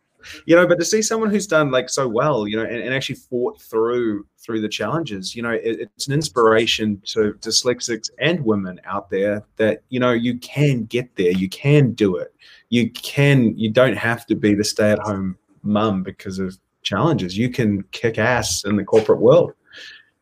you 0.45 0.55
know, 0.55 0.67
but 0.67 0.79
to 0.79 0.85
see 0.85 1.01
someone 1.01 1.29
who's 1.29 1.47
done 1.47 1.71
like 1.71 1.89
so 1.89 2.07
well, 2.07 2.47
you 2.47 2.57
know, 2.57 2.63
and, 2.63 2.81
and 2.81 2.93
actually 2.93 3.15
fought 3.15 3.61
through 3.61 4.25
through 4.37 4.61
the 4.61 4.69
challenges, 4.69 5.35
you 5.35 5.43
know, 5.43 5.51
it, 5.51 5.79
it's 5.81 6.07
an 6.07 6.13
inspiration 6.13 7.01
to 7.05 7.33
dyslexics 7.41 8.09
and 8.19 8.43
women 8.43 8.81
out 8.85 9.09
there 9.09 9.43
that 9.57 9.83
you 9.89 9.99
know 9.99 10.11
you 10.11 10.37
can 10.39 10.85
get 10.85 11.15
there, 11.15 11.31
you 11.31 11.49
can 11.49 11.91
do 11.91 12.15
it, 12.17 12.33
you 12.69 12.89
can, 12.91 13.57
you 13.57 13.69
don't 13.69 13.97
have 13.97 14.25
to 14.25 14.35
be 14.35 14.55
the 14.55 14.63
stay 14.63 14.91
at 14.91 14.99
home 14.99 15.37
mum 15.63 16.03
because 16.03 16.39
of 16.39 16.57
challenges. 16.81 17.37
You 17.37 17.49
can 17.49 17.83
kick 17.91 18.17
ass 18.17 18.63
in 18.63 18.75
the 18.75 18.83
corporate 18.83 19.19
world. 19.19 19.53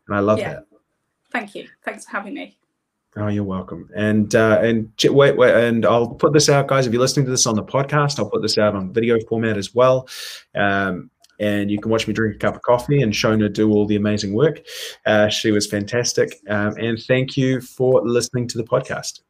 And 0.08 0.18
I 0.18 0.20
love 0.20 0.39
yeah. 0.39 0.54
that. 0.54 0.66
Thank 1.32 1.56
you. 1.56 1.68
Thanks 1.84 2.06
for 2.06 2.12
having 2.12 2.34
me. 2.34 2.59
Oh, 3.16 3.28
you're 3.28 3.43
welcome. 3.43 3.89
And 3.95 4.34
uh, 4.36 4.60
and 4.62 4.91
wait, 5.03 5.36
wait, 5.36 5.55
and 5.55 5.86
I'll 5.86 6.10
put 6.10 6.32
this 6.32 6.47
out, 6.47 6.68
guys. 6.68 6.86
If 6.86 6.93
you're 6.93 7.01
listening 7.01 7.26
to 7.26 7.32
this 7.32 7.47
on 7.47 7.55
the 7.55 7.64
podcast, 7.64 8.20
I'll 8.20 8.30
put 8.30 8.41
this 8.41 8.57
out 8.57 8.76
on 8.76 8.93
video 8.93 9.18
format 9.28 9.57
as 9.57 9.74
well. 9.74 10.07
Um, 10.55 11.10
and 11.39 11.72
you 11.72 11.80
can 11.80 11.89
watch 11.89 12.07
me 12.07 12.14
drink 12.14 12.36
a 12.36 12.38
cup 12.38 12.55
of 12.55 12.62
coffee 12.62 13.01
and 13.01 13.14
Shona 13.14 13.51
do 13.51 13.72
all 13.72 13.86
the 13.86 13.95
amazing 13.95 14.34
work. 14.34 14.62
Uh, 15.05 15.30
she 15.30 15.51
was 15.51 15.66
fantastic. 15.66 16.38
Um, 16.49 16.76
and 16.78 17.01
thank 17.07 17.38
you 17.38 17.62
for 17.62 18.01
listening 18.05 18.47
to 18.49 18.57
the 18.57 18.64
podcast. 18.66 19.22